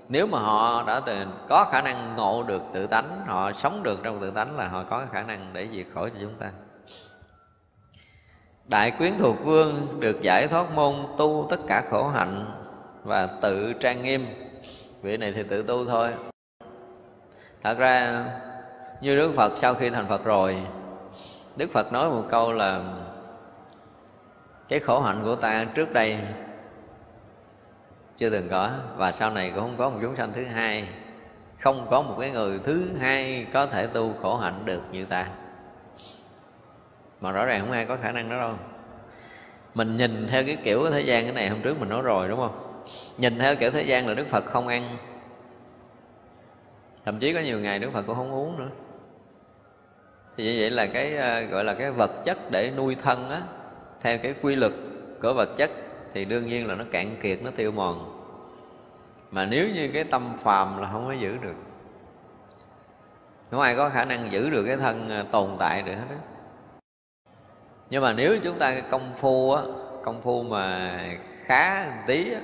[0.09, 3.99] nếu mà họ đã từng có khả năng ngộ được tự tánh, họ sống được
[4.03, 6.51] trong tự tánh là họ có khả năng để diệt khỏi cho chúng ta.
[8.65, 12.45] Đại quyến thuộc vương được giải thoát môn tu tất cả khổ hạnh
[13.03, 14.27] và tự trang nghiêm.
[15.01, 16.13] Vị này thì tự tu thôi.
[17.63, 18.25] Thật ra,
[19.01, 20.63] như đức phật sau khi thành phật rồi,
[21.55, 22.81] đức phật nói một câu là,
[24.69, 26.19] cái khổ hạnh của ta trước đây
[28.17, 28.71] chưa từng có.
[28.97, 30.87] Và sau này cũng không có một chúng sanh thứ hai.
[31.59, 35.27] Không có một cái người thứ hai có thể tu khổ hạnh được như ta.
[37.21, 38.55] Mà rõ ràng không ai có khả năng đó đâu.
[39.73, 42.39] Mình nhìn theo cái kiểu thế gian cái này hôm trước mình nói rồi, đúng
[42.39, 42.83] không?
[43.17, 44.97] Nhìn theo kiểu thế gian là đức phật không ăn.
[47.05, 48.69] Thậm chí có nhiều ngày đức phật cũng không uống nữa.
[50.37, 53.41] Thì như vậy là cái ờ, gọi là cái vật chất để nuôi thân á,
[54.01, 54.71] theo cái quy luật
[55.21, 55.71] của vật chất
[56.13, 58.19] thì đương nhiên là nó cạn kiệt nó tiêu mòn
[59.31, 61.55] mà nếu như cái tâm phàm là không có giữ được
[63.51, 66.15] không ai có khả năng giữ được cái thân à, tồn tại được hết đó.
[67.89, 69.63] nhưng mà nếu chúng ta công phu á
[70.03, 70.99] công phu mà
[71.45, 72.39] khá một tí á,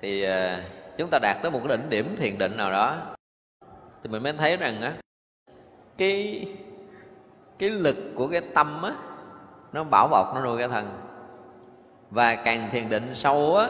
[0.00, 0.64] thì à,
[0.96, 3.14] chúng ta đạt tới một cái đỉnh điểm thiền định nào đó
[4.02, 4.94] thì mình mới thấy rằng á
[5.98, 6.46] cái
[7.58, 8.94] cái lực của cái tâm á
[9.72, 11.11] nó bảo bọc nó nuôi cái thân
[12.12, 13.68] và càng thiền định sâu á,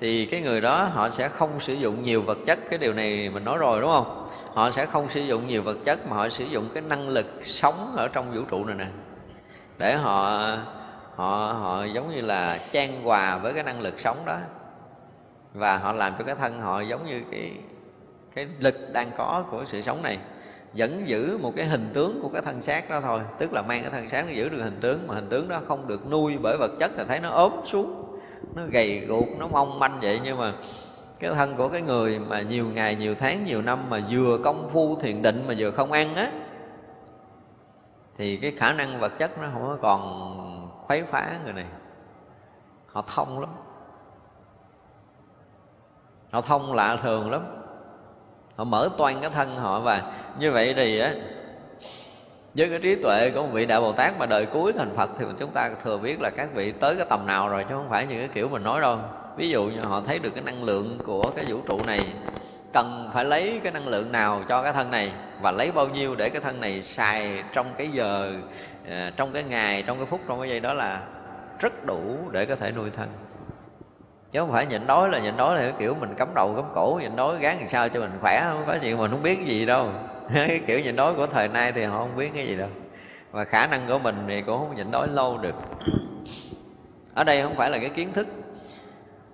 [0.00, 2.58] thì cái người đó họ sẽ không sử dụng nhiều vật chất.
[2.70, 4.28] Cái điều này mình nói rồi, đúng không?
[4.54, 7.26] Họ sẽ không sử dụng nhiều vật chất, mà họ sử dụng cái năng lực
[7.44, 8.86] sống ở trong vũ trụ này nè.
[9.78, 10.48] Để họ
[11.14, 14.36] họ họ giống như là trang hòa với cái năng lực sống đó.
[15.54, 17.52] Và họ làm cho cái thân họ giống như cái
[18.34, 20.18] cái lực đang có của sự sống này
[20.76, 23.20] vẫn giữ một cái hình tướng của cái thân xác đó thôi.
[23.38, 25.60] Tức là mang cái thân xác nó giữ được hình tướng, mà hình tướng đó
[25.68, 28.18] không được nuôi bởi vật chất thì thấy nó ốm xuống,
[28.54, 30.20] nó gầy guộc, nó mong manh vậy.
[30.24, 30.52] Nhưng mà
[31.18, 34.70] cái thân của cái người mà nhiều ngày, nhiều tháng, nhiều năm mà vừa công
[34.72, 36.30] phu thiền định mà vừa không ăn á,
[38.18, 41.66] thì cái khả năng vật chất nó không có còn khuấy phá người này.
[42.92, 43.50] Họ thông lắm.
[46.30, 47.42] Họ thông lạ thường lắm.
[48.56, 51.14] Họ mở toan cái thân họ và như vậy thì á,
[52.54, 55.10] với cái trí tuệ của một vị đại bồ tát mà đời cuối thành phật
[55.18, 57.88] thì chúng ta thừa biết là các vị tới cái tầm nào rồi, chứ không
[57.88, 58.98] phải như cái kiểu mình nói đâu.
[59.36, 62.00] Ví dụ như họ thấy được cái năng lượng của cái vũ trụ này,
[62.72, 66.14] cần phải lấy cái năng lượng nào cho cái thân này và lấy bao nhiêu
[66.14, 68.32] để cái thân này xài trong cái giờ
[68.90, 71.00] ờ, trong cái ngày, trong cái phút, trong cái giây đó là
[71.60, 73.08] rất đủ để có thể nuôi thân.
[74.32, 76.64] Chứ không phải nhịn đói là nhịn đói là cái kiểu mình cấm đầu cấm
[76.74, 79.34] cổ, nhịn đói gán làm sao cho mình khỏe, không có chuyện mình không biết
[79.34, 79.88] cái gì đâu
[80.34, 82.68] cái kiểu nhịn đói của thời nay thì họ không biết cái gì đâu.
[83.30, 85.54] Và khả năng của mình thì cũng không nhịn đói lâu được.
[87.14, 88.26] Ở đây không phải là cái kiến thức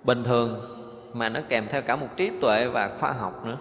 [0.03, 0.61] bình thường,
[1.13, 3.57] mà nó kèm theo cả một trí tuệ và khoa học nữa.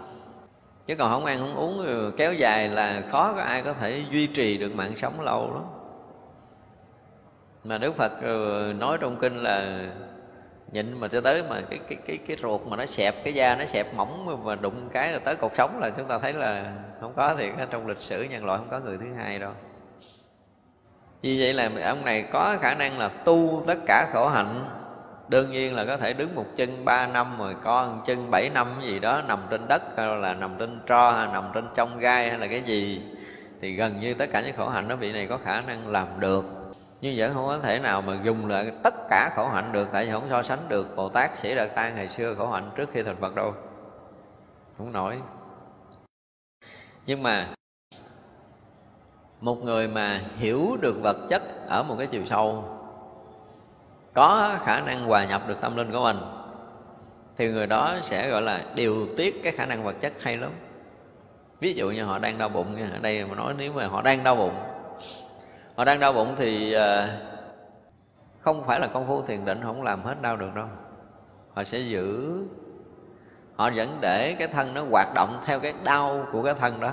[0.86, 4.02] Chứ còn không ăn không uống ừ, kéo dài là khó có ai có thể
[4.10, 5.62] duy trì được mạng sống lâu lắm.
[7.64, 9.80] Mà đức phật ừ, nói trong kinh là
[10.72, 13.54] nhịn mà cho tới mà cái cái cái cái ruột mà nó xẹp, cái da
[13.54, 16.72] nó xẹp mỏng mà đụng cái là tới cột sống là chúng ta thấy là
[17.00, 19.52] không có thì trong lịch sử nhân loại không có người thứ hai đâu.
[21.22, 24.64] Vì vậy là ông này có khả năng là tu tất cả khổ hạnh.
[25.28, 28.68] Đương nhiên là có thể đứng một chân ba năm rồi con chân bảy năm
[28.82, 32.28] gì đó, nằm trên đất hay là nằm trên tro hay nằm trên trong gai
[32.28, 33.02] hay là cái gì,
[33.60, 36.06] thì gần như tất cả những khổ hạnh đó vị này có khả năng làm
[36.18, 36.44] được
[37.02, 40.04] nhưng vẫn không có thể nào mà dùng lại tất cả khổ hạnh được, tại
[40.04, 42.90] vì không so sánh được bồ tát, sĩ đạt tan ngày xưa khổ hạnh trước
[42.92, 43.54] khi thành phật đâu.
[44.78, 45.18] Không nổi.
[47.06, 47.48] Nhưng mà
[49.40, 52.64] một người mà hiểu được vật chất ở một cái chiều sâu,
[54.14, 56.18] có khả năng hòa nhập được tâm linh của mình,
[57.36, 60.50] thì người đó sẽ, gọi là, điều tiết cái khả năng vật chất hay lắm.
[61.60, 64.24] Ví dụ như họ đang đau bụng ở đây mà nói, nếu mà họ đang
[64.24, 64.54] đau bụng
[65.76, 67.08] họ đang đau bụng thì ờ,
[68.40, 70.66] không phải là công phu thiền định không làm hết đau được đâu.
[71.54, 72.32] Họ sẽ giữ.
[73.56, 76.92] Họ vẫn để cái thân nó hoạt động theo cái đau của cái thân đó.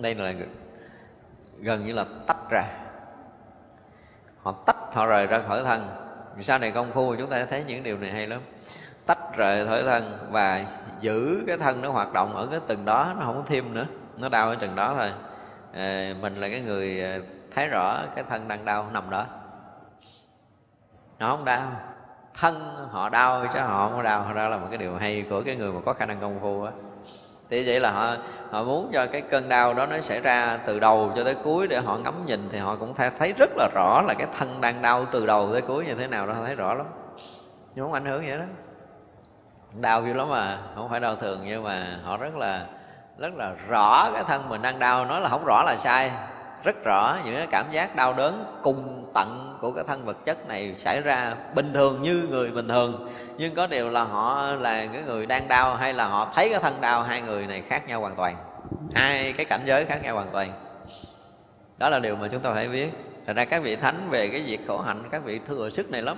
[0.00, 0.32] Đây là
[1.60, 2.64] gần như là tách ra.
[4.42, 5.88] Họ tách họ rời ra khỏi thân.
[6.42, 8.40] Sau này công phu chúng ta thấy những điều này hay lắm.
[9.06, 10.64] Tách rời khỏi thân và
[11.00, 13.86] giữ cái thân nó hoạt động ở cái từng đó nó không có thêm nữa.
[14.18, 15.12] Nó đau ở từng đó thôi.
[15.74, 17.20] À, mình là cái người ờ,
[17.54, 19.24] thấy rõ cái thân đang đau nằm đó.
[21.18, 21.62] Nó không đau.
[22.40, 24.34] Thân họ đau chứ họ không có đau.
[24.34, 26.64] Đó là một cái điều hay của cái người mà có khả năng công phu
[26.64, 26.72] á.
[27.50, 28.16] Thì vậy là họ
[28.50, 31.66] họ muốn cho cái cơn đau đó nó xảy ra từ đầu cho tới cuối
[31.66, 34.82] để họ ngắm nhìn thì họ cũng thấy rất là rõ là cái thân đang
[34.82, 36.34] đau từ đầu tới cuối như thế nào đó.
[36.46, 36.86] Thấy rõ lắm.
[37.74, 38.44] Nhưng không ảnh hưởng vậy đó
[39.80, 42.66] đau dữ lắm mà không phải đau thường nhưng mà họ rất là
[43.18, 45.04] rất là rõ cái thân mình đang đau.
[45.04, 46.10] Nói là không rõ là sai
[46.64, 50.48] rất rõ những cái cảm giác đau đớn cùng tận của cái thân vật chất
[50.48, 53.12] này xảy ra bình thường như người bình thường.
[53.38, 56.60] Nhưng có điều là họ là cái người đang đau hay là họ thấy cái
[56.60, 58.36] thân đau, hai người này khác nhau hoàn toàn.
[58.94, 60.52] Hai cái cảnh giới khác nhau hoàn toàn.
[61.78, 62.88] Đó là điều mà chúng ta phải biết.
[63.26, 66.02] Thật ra các vị thánh về cái việc khổ hạnh, các vị thừa sức này
[66.02, 66.16] lắm.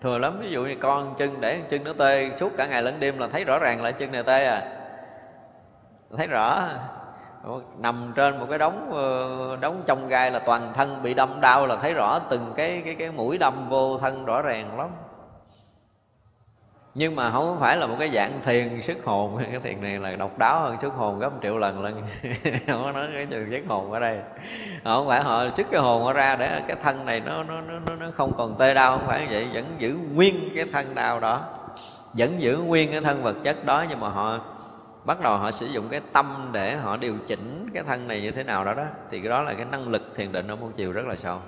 [0.00, 3.00] Thừa lắm, Ví dụ như con chân để chân nó tê, Suốt cả ngày lẫn
[3.00, 4.62] đêm là thấy rõ ràng là chân này tê à.
[6.16, 6.68] Thấy rõ
[7.78, 11.66] nằm trên một cái đống ờ, đống trong gai là toàn thân bị đâm đau
[11.66, 14.88] là thấy rõ từng cái cái cái mũi đâm vô thân rõ ràng lắm.
[16.98, 19.38] Nhưng mà không phải là một cái dạng thiền sức hồn.
[19.50, 22.02] Cái thiền này là độc đáo hơn sức hồn gấp một triệu lần lần
[22.66, 24.18] không có nói cái từ sức hồn ở đây.
[24.84, 27.94] Không phải họ sức cái hồn họ ra để cái thân này nó nó nó
[28.00, 28.98] nó không còn tê đau.
[28.98, 31.40] Không phải như vậy, vẫn giữ nguyên cái thân đau đó.
[32.12, 34.38] Vẫn giữ nguyên cái thân vật chất đó, nhưng mà họ
[35.06, 38.30] bắt đầu họ sử dụng cái tâm để họ điều chỉnh cái thân này như
[38.30, 40.68] thế nào đó đó, thì cái đó là cái năng lực thiền định ở một
[40.76, 41.38] chiều rất là sâu.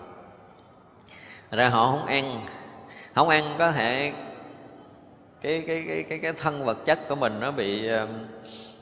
[1.50, 2.40] Ra họ không ăn
[3.14, 4.12] không ăn có thể
[5.42, 8.08] cái cái cái cái cái thân vật chất của mình nó bị um,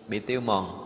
[0.09, 0.83] bị tiêu mòn.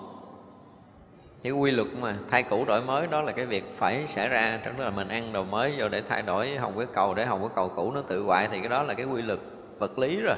[1.42, 4.60] Cái quy luật mà thay cũ đổi mới đó là cái việc phải xảy ra,
[4.64, 7.40] tức là mình ăn đồ mới vô để thay đổi hồng cái cầu, để hồng
[7.40, 9.38] cái cầu cũ nó tự hoại, thì cái đó là cái quy luật
[9.78, 10.36] vật lý rồi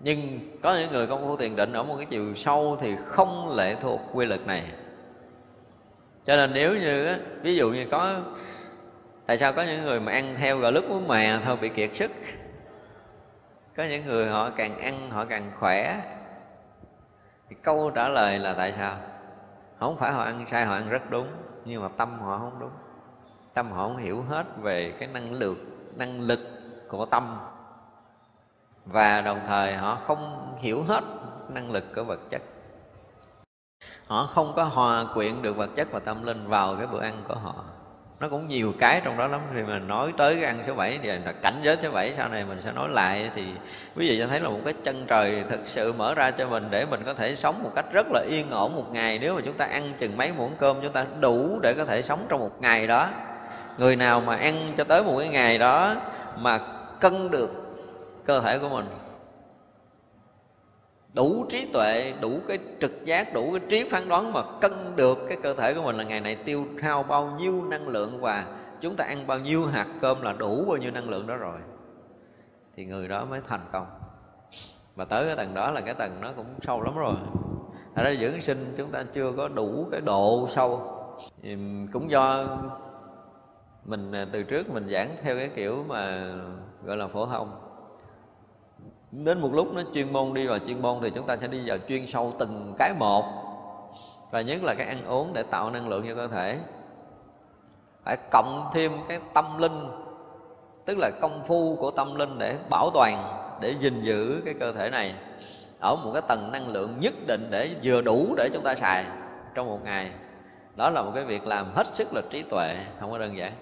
[0.00, 3.56] nhưng có những người công phu thiền định ở một cái chiều sâu thì không
[3.56, 4.64] lệ thuộc quy luật này.
[6.26, 8.20] Cho nên nếu như ví dụ như có,
[9.26, 11.90] tại sao có những người mà ăn theo gà lứt muối mè thôi, bị kiệt
[11.94, 12.10] sức?
[13.76, 16.00] Có những người họ càng ăn, họ càng khỏe.
[17.48, 18.96] Thì câu trả lời là tại sao?
[19.78, 21.26] Không phải họ ăn sai, họ ăn rất đúng,
[21.64, 22.70] nhưng mà tâm họ không đúng.
[23.54, 25.58] Tâm họ không hiểu hết về cái năng lượng,
[25.96, 26.40] năng lực
[26.88, 27.38] của tâm
[28.86, 31.04] và đồng thời họ không hiểu hết
[31.48, 32.42] năng lực của vật chất.
[34.06, 37.14] Họ không có hòa quyện được vật chất và tâm linh vào cái bữa ăn
[37.28, 37.54] của họ.
[38.20, 39.40] Nó cũng nhiều cái trong đó lắm.
[39.54, 42.28] Thì mình nói tới cái ăn số 7 thì là cảnh giới số 7 sau
[42.28, 43.44] này mình sẽ nói lại thì
[43.96, 46.66] quý vị cho thấy là một cái chân trời thực sự mở ra cho mình
[46.70, 49.18] để mình có thể sống một cách rất là yên ổn một ngày.
[49.18, 52.02] Nếu mà chúng ta ăn chừng mấy muỗng cơm, chúng ta đủ để có thể
[52.02, 53.08] sống trong một ngày đó.
[53.78, 55.94] Người nào mà ăn cho tới một cái ngày đó
[56.38, 56.60] mà
[57.00, 57.65] cân được
[58.26, 58.86] cơ thể của mình.
[61.14, 65.18] Đủ trí tuệ, đủ cái trực giác, đủ cái trí phán đoán mà cân được
[65.28, 68.46] cái cơ thể của mình là ngày này tiêu hao bao nhiêu năng lượng và
[68.80, 71.58] chúng ta ăn bao nhiêu, hạt cơm là đủ bao nhiêu năng lượng đó rồi.
[72.76, 73.86] Thì người đó mới thành công.
[74.94, 77.14] Và tới cái tầng đó là cái tầng nó cũng sâu lắm rồi.
[77.94, 80.92] Ở đó dưỡng sinh chúng ta chưa có đủ cái độ sâu.
[81.92, 82.46] Cũng do
[83.84, 86.32] mình à, từ trước mình giảng theo cái kiểu mà
[86.84, 87.65] gọi là phổ thông
[89.12, 91.62] đến một lúc nó chuyên môn đi vào chuyên môn thì chúng ta sẽ đi
[91.66, 93.24] vào chuyên sâu từng cái một.
[94.30, 96.58] Và nhất là cái ăn uống để tạo năng lượng cho cơ thể.
[98.04, 99.88] Phải cộng thêm cái tâm linh,
[100.84, 104.72] tức là công phu của tâm linh để bảo toàn, để gìn giữ cái cơ
[104.72, 105.14] thể này.
[105.80, 109.04] Ở một cái tầng năng lượng nhất định để vừa đủ để chúng ta xài
[109.54, 110.10] trong một ngày.
[110.76, 113.52] Đó là một cái việc làm hết sức là trí tuệ, không có đơn giản.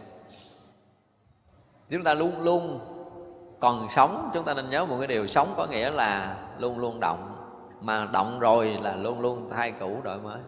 [1.90, 2.80] Chúng ta luôn luôn
[3.64, 7.00] còn sống chúng ta nên nhớ một cái điều sống có nghĩa là luôn luôn
[7.00, 7.36] động.
[7.80, 10.38] Mà động rồi là luôn luôn thay cũ đổi mới.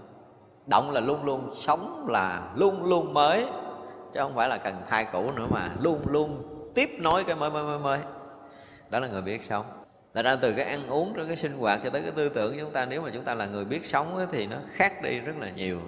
[0.67, 3.47] Động là luôn luôn sống là luôn luôn mới
[4.15, 6.43] chứ không phải là cần thay cũ nữa mà luôn luôn
[6.75, 7.99] tiếp nối cái mới mới mới mới.
[8.91, 9.65] Đó là người biết sống.
[10.15, 12.53] Thật ra từ cái ăn uống tới cái sinh hoạt cho tới cái tư tưởng
[12.53, 15.03] của chúng ta Nếu mà chúng ta là người biết sống ấy, thì nó khác
[15.03, 15.79] đi rất là nhiều.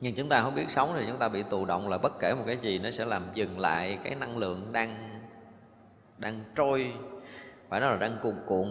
[0.00, 2.34] Nhưng chúng ta không biết sống thì chúng ta bị tù động là bất kể
[2.34, 5.11] một cái gì Nó sẽ làm dừng lại cái năng lượng đang
[6.18, 6.92] đang trôi
[7.68, 8.68] Phải nói là đang cuồn cuộn.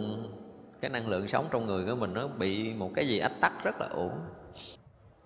[0.80, 3.64] Cái năng lượng sống trong người của mình nó bị một cái gì ách tắc
[3.64, 4.10] rất là ổn.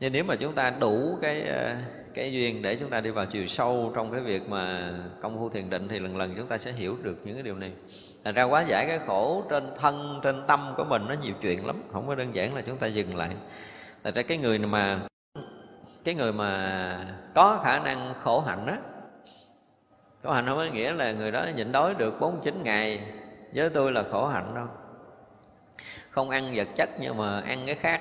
[0.01, 1.77] Nhưng nếu mà chúng ta đủ cái ờ,
[2.15, 4.93] cái duyên để chúng ta đi vào chiều sâu trong cái việc mà
[5.23, 7.55] công phu thiền định thì lần lần chúng ta sẽ hiểu được những cái điều
[7.55, 7.73] này.
[8.25, 11.67] Thành ra quá giải cái khổ trên thân, trên tâm của mình nó nhiều chuyện
[11.67, 13.31] lắm Không có đơn giản là chúng ta dừng lại.
[14.05, 15.01] Thật ra cái người mà
[16.05, 16.99] cái người mà
[17.35, 18.77] có khả năng khổ hạnh á
[20.23, 20.57] Khổ hạnh không?
[20.57, 23.01] Có nghĩa là người đó nhịn đói được 49 ngày.
[23.55, 24.67] Với tôi là khổ hạnh đâu.
[26.11, 28.01] Không ăn vật chất nhưng mà ăn cái khác.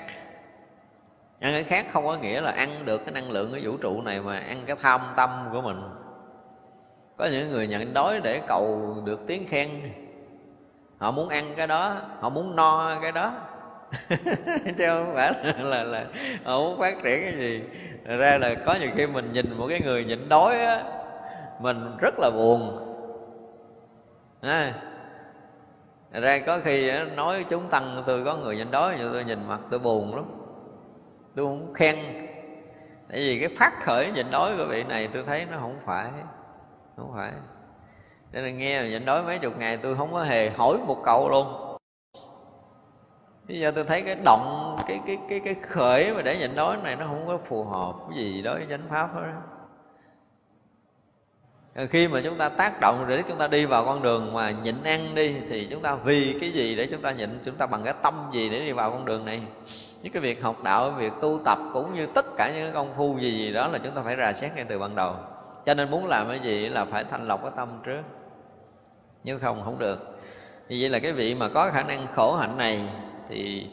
[1.39, 4.01] Ăn cái khác không có nghĩa là ăn được cái năng lượng của vũ trụ
[4.01, 5.81] này mà ăn cái tham tâm của mình.
[7.17, 9.69] Có những người nhận đói để cầu được tiếng khen.
[10.97, 13.33] Họ muốn ăn cái đó họ muốn no cái đó.
[14.77, 16.05] Chứ không phải là, là, là
[16.43, 17.61] họ muốn phát triển cái gì.
[18.05, 20.83] Ra là có nhiều khi mình nhìn một cái người nhịn đói á
[21.59, 22.79] mình rất là buồn.
[24.41, 24.73] À,
[26.11, 29.59] ra có khi nói chúng tăng tôi có người nhịn đói nhưng tôi nhìn mặt
[29.69, 30.25] tôi buồn lắm.
[31.35, 31.95] Tôi không khen.
[33.09, 36.09] Tại vì cái phát khởi nhịn đói của vị này tôi thấy nó không phải
[36.97, 37.31] không phải.
[38.33, 41.29] Cho nên nghe nhịn đói mấy chục ngày tôi không có hề hỏi một cậu
[41.29, 41.77] luôn.
[43.47, 46.77] Bây giờ tôi thấy cái động cái cái cái cái khởi mà để nhịn đói
[46.83, 49.31] này nó không có phù hợp cái gì đối với chánh pháp hết
[51.89, 54.83] khi mà chúng ta tác động để chúng ta đi vào con đường mà nhịn
[54.83, 57.29] ăn đi, thì chúng ta vì cái gì để chúng ta nhịn?
[57.45, 59.41] Chúng ta bằng cái tâm gì để đi vào con đường này?
[60.01, 63.17] Những cái việc học đạo, việc tu tập, cũng như tất cả những công phu
[63.19, 65.13] gì gì đó là chúng ta phải rà xét ngay từ ban đầu.
[65.65, 68.01] Cho nên muốn làm cái gì là phải thanh lọc cái tâm trước.
[69.23, 70.19] Nếu không không được.
[70.69, 72.89] Như vậy là cái vị mà có khả năng khổ hạnh này,
[73.29, 73.67] thì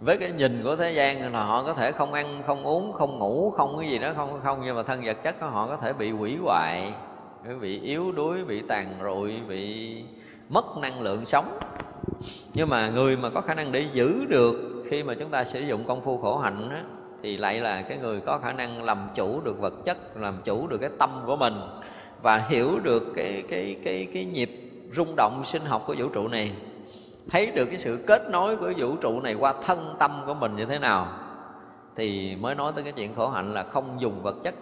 [0.00, 3.18] với cái nhìn của thế gian là họ có thể không ăn, không uống, không
[3.18, 5.76] ngủ, không cái gì đó, không không, nhưng mà thân vật chất của họ có
[5.76, 6.92] thể bị hủy hoại
[7.60, 9.94] bị yếu đuối bị tàn rụi bị
[10.48, 11.58] mất năng lượng sống.
[12.54, 15.60] Nhưng mà người mà có khả năng để giữ được khi mà chúng ta sử
[15.60, 16.82] dụng công phu khổ hạnh á,
[17.22, 20.66] thì lại là cái người có khả năng làm chủ được vật chất làm chủ
[20.66, 21.54] được cái tâm của mình
[22.22, 24.50] và hiểu được cái cái cái cái nhịp
[24.96, 26.52] rung động sinh học của vũ trụ này.
[27.30, 30.56] Thấy được cái sự kết nối của vũ trụ này qua thân tâm của mình
[30.56, 31.08] như thế nào
[31.96, 34.54] thì mới nói tới cái chuyện khổ hạnh là không dùng vật chất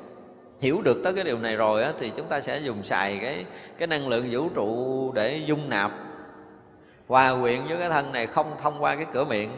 [0.60, 3.44] hiểu được tới cái điều này rồi á, thì chúng ta sẽ dùng xài cái
[3.78, 5.92] cái năng lượng vũ trụ để dung nạp
[7.08, 9.50] hòa quyện với cái thân này không thông qua cái cửa miệng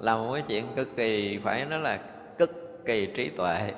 [0.00, 1.98] là một cái chuyện cực kỳ phải nói là
[2.38, 3.72] cực kỳ trí tuệ.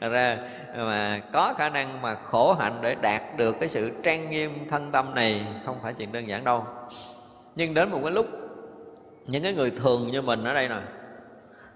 [0.00, 0.38] Ra
[0.76, 4.92] mà có khả năng mà khổ hạnh để đạt được cái sự trang nghiêm thân
[4.92, 6.64] tâm này không phải chuyện đơn giản đâu.
[7.56, 8.26] Nhưng đến một cái lúc
[9.26, 10.80] những cái người thường như mình ở đây rồi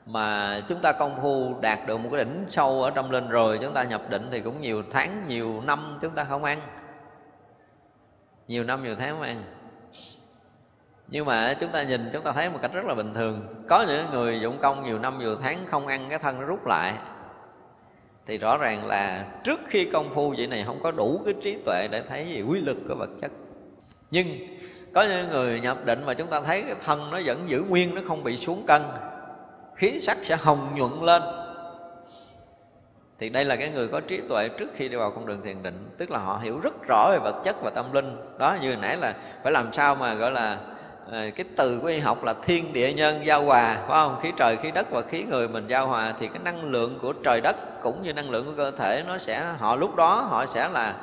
[0.08, 3.58] mà chúng ta công phu đạt được một cái đỉnh sâu ở trong lên rồi,
[3.62, 6.60] chúng ta nhập định thì cũng nhiều tháng, nhiều năm chúng ta không ăn.
[8.48, 9.42] Nhiều năm, nhiều tháng không ăn.
[11.08, 13.46] Nhưng mà chúng ta nhìn, chúng ta thấy một cách rất là bình thường.
[13.68, 16.66] Có những người dụng công nhiều năm, nhiều tháng không ăn, cái thân nó rút
[16.66, 16.94] lại.
[18.26, 21.58] Thì rõ ràng là trước khi công phu vậy này không có đủ cái trí
[21.64, 23.30] tuệ để thấy gì quy lực của vật chất.
[24.10, 24.26] Nhưng
[24.94, 27.94] có những người nhập định mà chúng ta thấy cái thân nó vẫn giữ nguyên,
[27.94, 28.82] nó không bị xuống cân
[29.78, 31.22] khí sắc sẽ hồng nhuận lên.
[33.18, 35.62] Thì đây là cái người có trí tuệ trước khi đi vào con đường thiền
[35.62, 38.16] định, tức là họ hiểu rất rõ về vật chất và tâm linh.
[38.38, 40.58] Đó, như nãy là phải làm sao mà, gọi là
[41.10, 44.18] ờ, cái từ của y học là thiên địa nhân giao hòa, phải không?
[44.22, 47.12] Khí trời, khí đất và khí người mình giao hòa thì cái năng lượng của
[47.12, 50.46] trời đất cũng như năng lượng của cơ thể nó sẽ, họ lúc đó họ
[50.46, 50.94] sẽ là,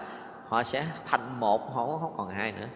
[0.50, 2.68] họ sẽ thành một họ không còn hai nữa.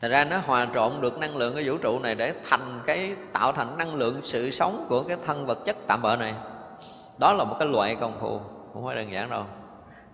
[0.00, 3.14] Thật ra nó hòa trộn được năng lượng cái vũ trụ này để thành cái
[3.32, 6.34] tạo thành năng lượng sự sống của cái thân vật chất tạm bợ này.
[7.18, 8.40] Đó là một cái loại công phu,
[8.74, 9.42] không phải đơn giản đâu.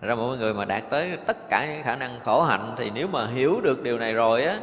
[0.01, 2.91] Thật ra mọi người mà đạt tới tất cả những khả năng khổ hạnh thì
[2.93, 4.59] nếu mà hiểu được điều này rồi á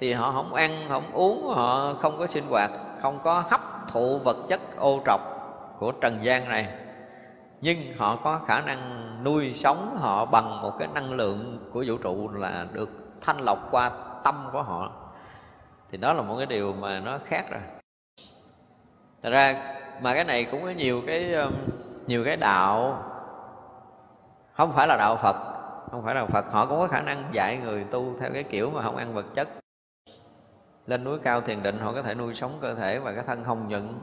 [0.00, 2.70] thì họ không ăn, không uống, họ không có sinh hoạt,
[3.02, 3.60] không có hấp
[3.92, 5.20] thụ vật chất ô trọc
[5.78, 6.68] của trần gian này.
[7.60, 11.96] Nhưng họ có khả năng nuôi sống họ bằng một cái năng lượng của vũ
[11.96, 12.90] trụ là được
[13.20, 13.90] thanh lọc qua
[14.24, 14.90] tâm của họ.
[15.90, 17.60] Thì đó là một cái điều mà nó khác rồi.
[19.22, 21.52] Thật ra mà cái này cũng có nhiều cái um,
[22.06, 23.02] nhiều cái đạo.
[24.52, 25.36] Không phải là đạo Phật,
[25.90, 26.44] không phải là Phật.
[26.50, 29.26] Họ cũng có khả năng dạy người tu theo cái kiểu mà không ăn vật
[29.34, 29.48] chất.
[30.86, 33.44] Lên núi cao thiền định, họ có thể nuôi sống cơ thể và cái thân
[33.44, 34.00] không nhận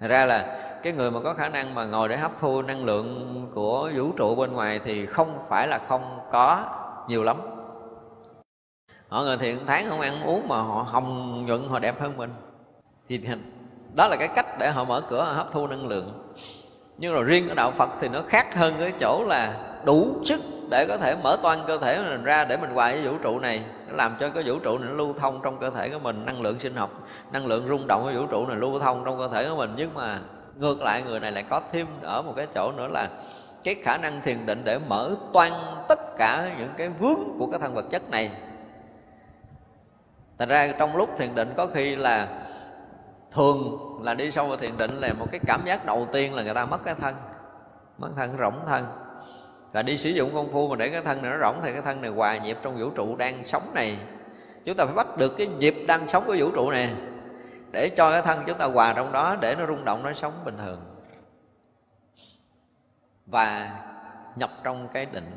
[0.00, 2.84] Thật ra là cái người mà có khả năng mà ngồi để hấp thu năng
[2.84, 6.64] lượng của vũ trụ bên ngoài thì không phải là không có
[7.08, 7.36] nhiều lắm
[9.16, 12.30] họ người thiện tháng không ăn uống mà họ hồng nhuận, họ đẹp hơn mình.
[13.08, 13.20] Thì
[13.94, 16.12] đó là cái cách để họ mở cửa, họ hấp thu năng lượng.
[16.98, 19.54] Nhưng rồi riêng ở đạo phật thì nó khác hơn cái chỗ là
[19.84, 20.40] đủ sức
[20.70, 23.38] để có thể mở toan cơ thể mình ra để mình hòa với vũ trụ
[23.38, 23.64] này.
[23.88, 26.26] Nó làm cho cái vũ trụ này nó lưu thông trong cơ thể của mình,
[26.26, 26.90] năng lượng sinh học,
[27.32, 29.70] năng lượng rung động của vũ trụ này lưu thông trong cơ thể của mình.
[29.76, 30.18] Nhưng mà
[30.56, 33.08] ngược lại, người này lại có thêm ở một cái chỗ nữa là
[33.64, 35.52] cái khả năng thiền định để mở toan
[35.88, 38.30] tất cả những cái vướng của cái thân vật chất này
[40.38, 42.28] thành ra trong lúc thiền định có khi là
[43.30, 46.42] thường là đi sâu vào thiền định là một cái cảm giác đầu tiên là
[46.42, 47.14] người ta mất cái thân,
[47.98, 48.86] mất thân, rỗng thân.
[49.72, 51.82] Và đi sử dụng công phu mà để cái thân này nó rỗng thì cái
[51.82, 53.98] thân này hòa nhịp trong vũ trụ đang sống này.
[54.64, 56.94] Chúng ta phải bắt được cái nhịp đang sống của vũ trụ này
[57.72, 60.32] để cho cái thân chúng ta hòa trong đó, để nó rung động, nó sống
[60.44, 60.80] bình thường.
[63.26, 63.70] Và
[64.36, 65.30] nhập trong cái định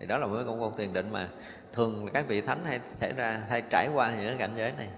[0.00, 1.28] thì đó là mới công phu thiền định mà.
[1.72, 4.88] Thường các vị thánh hay xảy ra, hay trải qua những cái cảnh giới này.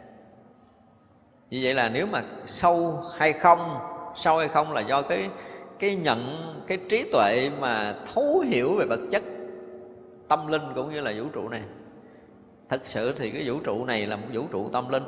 [1.50, 3.78] Như vậy là nếu mà sâu hay không,
[4.16, 5.30] sâu hay không là do cái
[5.78, 9.22] cái nhận, cái trí tuệ mà thấu hiểu về vật chất,
[10.28, 11.62] tâm linh cũng như là vũ trụ này.
[12.68, 15.04] Thật sự thì cái vũ trụ này là một vũ trụ tâm linh.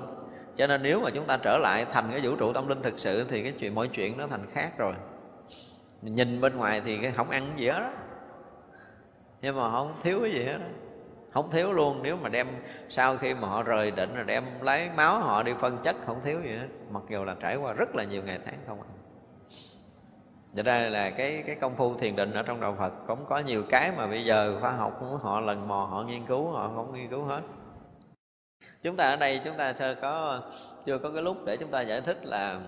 [0.56, 2.98] Cho nên nếu mà chúng ta trở lại thành cái vũ trụ tâm linh thực
[2.98, 4.94] sự thì cái chuyện, mọi chuyện nó thành khác rồi.
[6.02, 7.90] Nhìn bên ngoài thì cái không ăn gì hết đó
[9.44, 10.66] nhưng mà không thiếu cái gì hết đó
[11.32, 12.46] không thiếu luôn nếu mà đem
[12.90, 16.20] sau khi mà họ rời định rồi đem lấy máu họ đi phân chất không
[16.24, 16.68] thiếu gì hết.
[16.90, 18.88] Mặc dù là trải qua rất là nhiều ngày tháng không ạ
[20.54, 22.92] Vậy đây là cái cái công phu thiền định ở trong đạo Phật.
[23.06, 26.26] Cũng có nhiều cái mà bây giờ khoa học của họ lần mò họ nghiên
[26.26, 27.40] cứu họ không nghiên cứu hết.
[28.82, 30.40] Chúng ta ở đây chúng ta chưa có
[30.86, 32.60] chưa có cái lúc để chúng ta giải thích là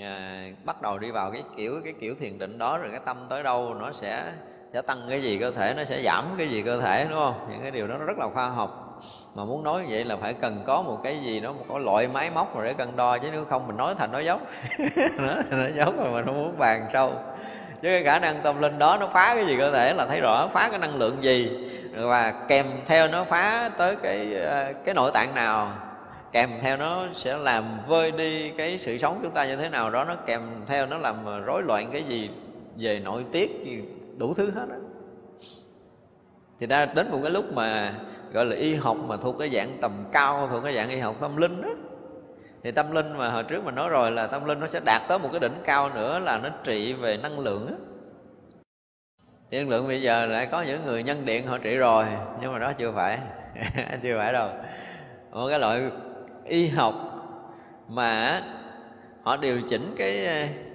[0.00, 3.16] à, bắt đầu đi vào cái kiểu cái kiểu thiền định đó rồi cái tâm
[3.28, 4.32] tới đâu nó sẽ
[4.72, 7.34] sẽ tăng cái gì cơ thể, nó sẽ giảm cái gì cơ thể, đúng không?
[7.50, 8.82] Những cái điều đó nó rất là khoa học.
[9.34, 11.80] Mà muốn nói như vậy là phải cần có một cái gì đó, một cái
[11.80, 14.40] loại máy móc rồi để cân đo, chứ nếu không mình nói thành nói dốc
[15.50, 17.12] nói dốc mà mình không muốn bàn sâu.
[17.82, 20.20] Chứ cái khả năng tâm linh đó nó phá cái gì cơ thể là thấy
[20.20, 21.50] rõ, phá cái năng lượng gì.
[21.94, 25.72] Và kèm theo nó phá tới cái ờ, cái nội tạng nào,
[26.32, 29.90] kèm theo nó sẽ làm vơi đi cái sự sống chúng ta như thế nào
[29.90, 32.30] đó, nó kèm theo nó làm rối loạn cái gì
[32.76, 33.50] về nội tiết
[34.18, 34.76] đủ thứ hết á.
[36.60, 37.94] Thì ra đến một cái lúc mà
[38.32, 41.16] gọi là y học mà thuộc cái dạng tầm cao, thuộc cái dạng y học
[41.20, 41.68] tâm linh đó
[42.62, 45.02] thì tâm linh mà hồi trước mình nói rồi là tâm linh nó sẽ đạt
[45.08, 47.74] tới một cái đỉnh cao nữa là nó trị về năng lượng á.
[49.50, 52.06] Thì năng lượng bây giờ lại có những người nhân điện họ trị rồi,
[52.40, 53.18] nhưng mà đó chưa phải
[54.02, 54.48] chưa phải đâu.
[55.32, 55.90] Một cái loại
[56.44, 56.94] y học
[57.88, 58.42] mà
[59.22, 60.26] họ điều chỉnh cái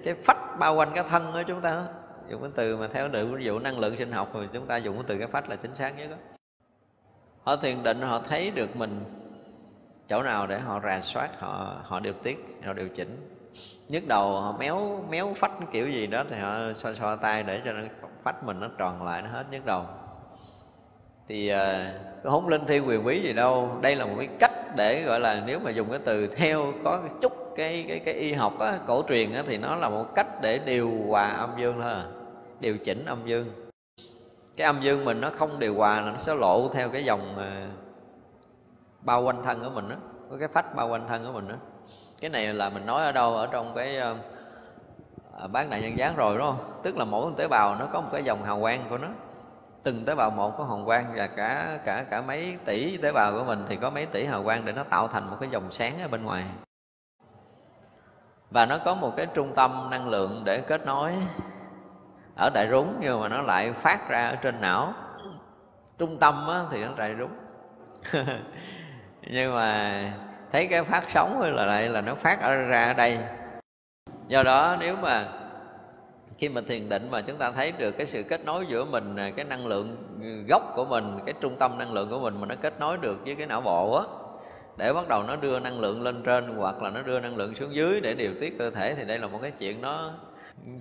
[0.03, 1.83] cái phách bao quanh cái thân của chúng ta
[2.31, 4.77] dùng cái từ mà theo được ví dụ năng lượng sinh học thì chúng ta
[4.77, 6.17] dùng cái từ cái phách là chính xác nhất đó
[7.43, 8.99] họ thiền định họ thấy được mình
[10.09, 13.17] chỗ nào để họ rà soát họ họ điều tiết họ điều chỉnh.
[13.89, 17.61] Nhức đầu họ méo méo phách kiểu gì đó thì họ xoa xoa tay để
[17.65, 17.81] cho nó
[18.23, 19.83] phách mình nó tròn lại nó hết nhức đầu.
[21.27, 21.93] Thì à,
[22.27, 23.77] uh, linh thiên quyền quý gì đâu.
[23.81, 26.99] Đây là một cái cách để gọi là nếu mà dùng cái từ theo có
[27.01, 30.05] cái chút cái cái cái y học á, cổ truyền á, thì nó là một
[30.15, 32.03] cách để điều hòa âm dương thôi à
[32.61, 33.51] điều chỉnh âm dương.
[34.57, 37.35] Cái âm dương mình nó không điều hòa là nó sẽ lộ theo cái dòng
[37.35, 37.67] mà
[39.05, 39.95] bao quanh thân của mình đó
[40.29, 41.55] có cái phách bao quanh thân của mình đó
[42.21, 44.15] cái này là mình nói ở đâu ở trong cái à,
[45.39, 46.81] à, uh, bán đại nhân gián rồi đúng không?
[46.83, 49.07] Tức là mỗi tế bào nó có một cái dòng hào quang của nó.
[49.83, 53.33] Từng tế bào một có hào quang và cả cả cả mấy tỷ tế bào
[53.33, 55.71] của mình thì có mấy tỷ hào quang để nó tạo thành một cái dòng
[55.71, 56.43] sáng ở bên ngoài.
[58.51, 61.13] Và nó có một cái trung tâm năng lượng để kết nối
[62.35, 64.93] ở đại rúng nhưng mà nó lại phát ra ở trên não.
[65.97, 67.31] Trung tâm á, thì nó đại rúng.
[69.21, 70.03] Nhưng mà
[70.51, 73.19] thấy cái phát sóng là lại là nó phát ở ra ở đây.
[74.27, 75.27] Do đó nếu mà
[76.41, 79.15] khi mà thiền định mà chúng ta thấy được cái sự kết nối giữa mình
[79.15, 82.39] à, cái năng lượng ừ, gốc của mình cái trung tâm năng lượng của mình
[82.39, 84.03] mà nó kết nối được với cái não bộ á
[84.77, 87.55] để bắt đầu nó đưa năng lượng lên trên hoặc là nó đưa năng lượng
[87.55, 90.11] xuống dưới để điều tiết cơ thể thì đây là một cái chuyện nó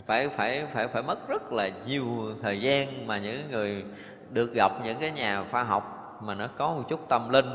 [0.07, 2.07] phải phải phải phải mất rất là nhiều
[2.43, 3.85] thời gian mà những người
[4.31, 7.51] được gặp những cái nhà khoa học mà nó có một chút tâm linh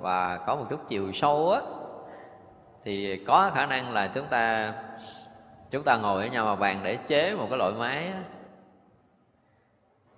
[0.00, 1.60] và có một chút chiều sâu á.
[2.84, 4.72] Thì có khả năng là chúng ta
[5.70, 8.22] chúng ta ngồi ở nhà mà bàn để chế một cái loại máy á,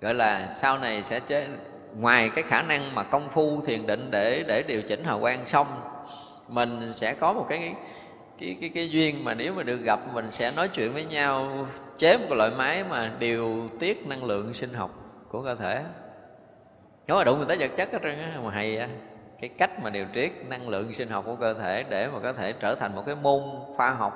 [0.01, 1.49] gọi là sau này sẽ chế
[1.97, 5.47] ngoài cái khả năng mà công phu thiền định để để điều chỉnh hào quang
[5.47, 5.67] xong
[6.49, 7.75] mình sẽ có một cái
[8.41, 11.67] cái cái cái duyên mà nếu mà được gặp mình sẽ nói chuyện với nhau
[11.99, 14.91] chế một cái loại máy mà điều tiết năng lượng sinh học
[15.29, 15.83] của cơ thể.
[17.07, 18.89] Nếu mà đụng người tới vật chất hết trơn á, mà hay á.
[19.41, 22.33] Cái cách mà điều tiết năng lượng sinh học của cơ thể để mà có
[22.33, 23.43] thể trở thành một cái môn
[23.77, 24.13] khoa học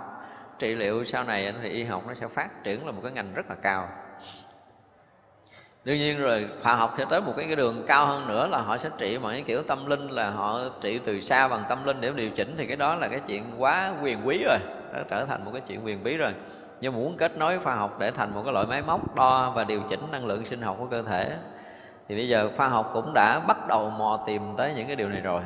[0.58, 3.34] trị liệu sau này thì y học nó sẽ phát triển là một cái ngành
[3.34, 3.88] rất là cao
[5.84, 8.60] đương nhiên rồi khoa học sẽ tới một cái, cái đường cao hơn nữa là
[8.60, 11.84] họ sẽ trị bằng cái kiểu tâm linh là họ trị từ xa bằng tâm
[11.84, 14.58] linh để điều chỉnh thì cái đó là cái chuyện quá quyền quý rồi
[14.92, 16.32] nó trở thành một cái chuyện quyền bí rồi.
[16.80, 19.64] Nhưng muốn kết nối khoa học để thành một cái loại máy móc đo và
[19.64, 21.36] điều chỉnh năng lượng sinh học của cơ thể
[22.08, 25.08] thì bây giờ khoa học cũng đã bắt đầu mò tìm tới những cái điều
[25.08, 25.42] này rồi.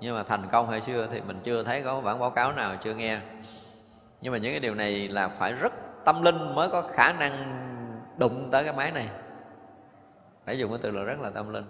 [0.00, 2.74] Nhưng mà thành công hay chưa thì mình chưa thấy có bản báo cáo nào
[2.84, 3.18] chưa nghe.
[4.20, 5.72] Nhưng mà những cái điều này là phải rất
[6.04, 7.32] tâm linh mới có khả năng
[8.18, 9.08] đụng tới cái máy này
[10.48, 11.64] phải dùng cái từ là rất là tâm linh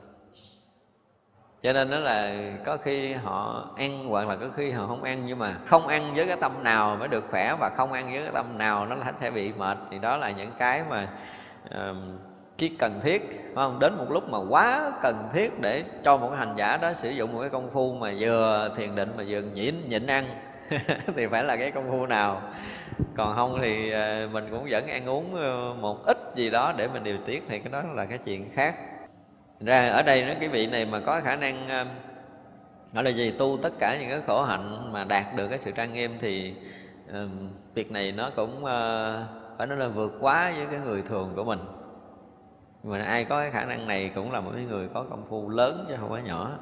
[1.63, 5.23] cho nên đó là có khi họ ăn hoặc là có khi họ không ăn
[5.27, 8.23] nhưng mà không ăn với cái tâm nào mới được khỏe và không ăn với
[8.23, 9.79] cái tâm nào nó sẽ bị mệt.
[9.91, 11.09] Thì đó là những cái mà
[11.67, 11.97] uh,
[12.59, 13.79] khi cần thiết phải không?
[13.79, 17.11] Đến một lúc mà quá cần thiết để cho một cái hành giả đó sử
[17.11, 20.25] dụng một cái công phu mà vừa thiền định mà vừa nhịn nhịn ăn
[21.17, 22.43] thì phải là cái công phu nào.
[23.17, 26.89] Còn không thì ờ, mình cũng vẫn ăn uống ờ, một ít gì đó để
[26.89, 28.75] mình điều tiết thì cái đó là cái chuyện khác.
[29.61, 31.87] Ra ở đây nó cái vị này mà có khả năng ờ,
[32.93, 35.71] gọi là gì tu tất cả những cái khổ hạnh mà đạt được cái sự
[35.71, 36.55] trang nghiêm thì
[37.11, 37.15] uh,
[37.75, 38.69] việc này nó cũng uh,
[39.59, 41.59] phải nói là vượt quá với cái người thường của mình.
[42.85, 45.85] Mà ai có cái khả năng này cũng là một người có công phu lớn
[45.89, 46.59] chứ không có nhỏ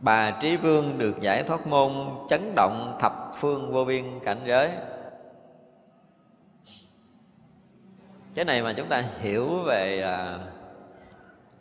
[0.00, 1.92] bà trí vương được giải thoát môn
[2.28, 4.70] chấn động thập phương vô biên cảnh giới.
[8.34, 10.38] Cái này mà chúng ta hiểu về à,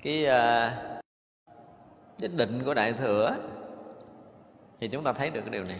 [0.03, 0.77] cái à,
[2.19, 3.35] cái định của đại thừa
[4.79, 5.79] thì chúng ta thấy được cái điều này.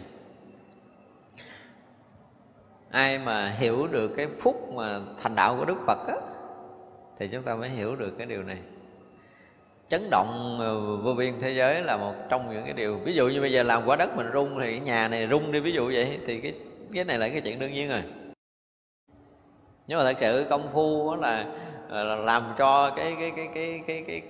[2.92, 6.16] Ai mà hiểu được cái phúc mà thành đạo của đức phật á
[7.20, 8.58] thì chúng ta mới hiểu được cái điều này
[9.90, 12.96] chấn động ờ, vô biên thế giới là một trong những cái điều.
[12.96, 15.60] Ví dụ như bây giờ làm quả đất mình rung thì nhà này rung đi
[15.60, 16.54] ví dụ vậy thì cái
[16.94, 18.04] cái này là cái chuyện đương nhiên rồi.
[19.88, 21.46] Nhưng mà thật sự công phu đó là,
[21.90, 24.22] ờ, là làm cho cái cái cái cái cái cái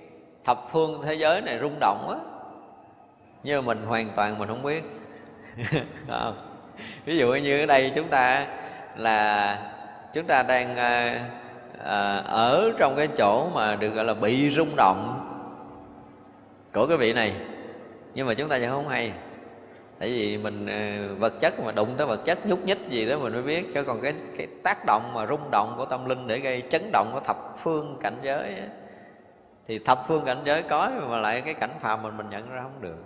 [0.44, 2.16] thập phương thế giới này rung động á.
[3.42, 4.82] Nhưng mình hoàn toàn mình không biết.
[5.70, 5.82] Không?
[6.08, 6.34] Ờ,
[7.04, 8.46] ví dụ như ở đây chúng ta
[8.96, 9.58] là
[10.14, 11.24] chúng ta đang à,
[11.84, 15.17] à, ở trong cái chỗ mà được gọi là bị rung động
[16.78, 17.32] của cái vị này.
[18.14, 19.12] Nhưng mà chúng ta sẽ không hay.
[19.98, 23.18] Tại vì mình ờ, vật chất mà đụng tới vật chất nhúc nhích gì đó
[23.18, 23.74] mình mới biết.
[23.74, 26.90] Chứ còn cái cái tác động mà rung động của tâm linh để gây chấn
[26.92, 28.54] động của thập phương cảnh giới ấy,
[29.68, 32.62] thì thập phương cảnh giới có mà lại cái cảnh phàm mình mình nhận ra
[32.62, 32.96] không được.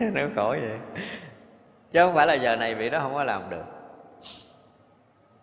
[0.14, 0.78] Nó khổ vậy.
[1.92, 3.64] Chứ không phải là giờ này vị đó không có làm được.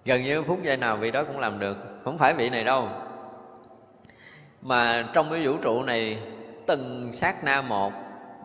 [0.06, 1.78] Gần như phút giây nào vị đó cũng làm được.
[2.04, 2.90] Không phải vị này đâu.
[4.62, 6.18] Mà trong cái vũ trụ này
[6.68, 7.94] từng sát na một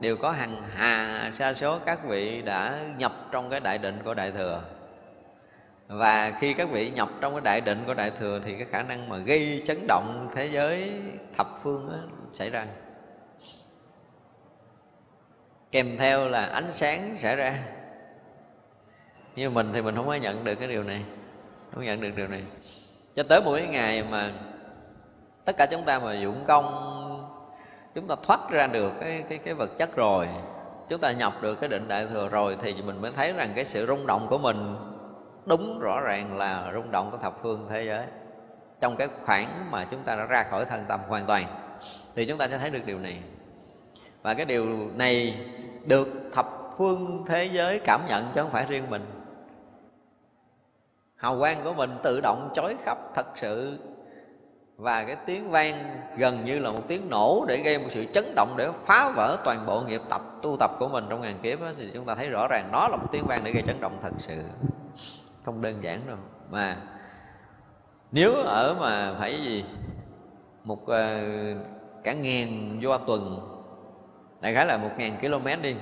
[0.00, 4.14] đều có hàng hà sa số các vị đã nhập trong cái đại định của
[4.14, 4.62] đại thừa.
[5.88, 8.82] Và khi các vị nhập trong cái đại định của đại thừa thì cái khả
[8.82, 10.92] năng mà gây chấn động thế giới
[11.36, 11.98] thập phương đó
[12.32, 12.66] xảy ra.
[15.70, 17.62] Kèm theo là ánh sáng xảy ra.
[19.36, 21.04] Như mình thì mình không có nhận được cái điều này,
[21.74, 22.42] không nhận được điều này.
[23.14, 24.32] Cho tới mỗi ngày mà
[25.44, 26.97] tất cả chúng ta mà dụng công
[27.98, 30.28] chúng ta thoát ra được cái cái cái vật chất rồi.
[30.88, 33.64] Chúng ta nhập được cái định đại thừa rồi thì mình mới thấy rằng cái
[33.64, 34.76] sự rung động của mình
[35.46, 38.06] đúng rõ ràng là rung động của thập phương thế giới.
[38.80, 41.46] Trong cái khoảng mà chúng ta đã ra khỏi thân tâm hoàn toàn
[42.14, 43.22] thì chúng ta sẽ thấy được điều này.
[44.22, 44.66] Và cái điều
[44.96, 45.40] này
[45.86, 46.46] được thập
[46.76, 49.02] phương thế giới cảm nhận chứ không phải riêng mình.
[51.16, 53.78] Hào quang của mình tự động chói khắp thật sự
[54.78, 58.34] và cái tiếng vang gần như là một tiếng nổ để gây một sự chấn
[58.34, 61.60] động để phá vỡ toàn bộ nghiệp tập tu tập của mình trong ngàn kiếp
[61.60, 63.80] đó, thì chúng ta thấy rõ ràng nó là một tiếng vang để gây chấn
[63.80, 64.42] động thật sự.
[65.44, 66.16] Không đơn giản đâu.
[66.50, 66.76] Mà
[68.12, 69.64] nếu ở mà phải gì
[70.64, 70.88] một uh,
[72.04, 73.40] cả ngàn do tuần
[74.40, 75.74] đại khái là một ngàn km đi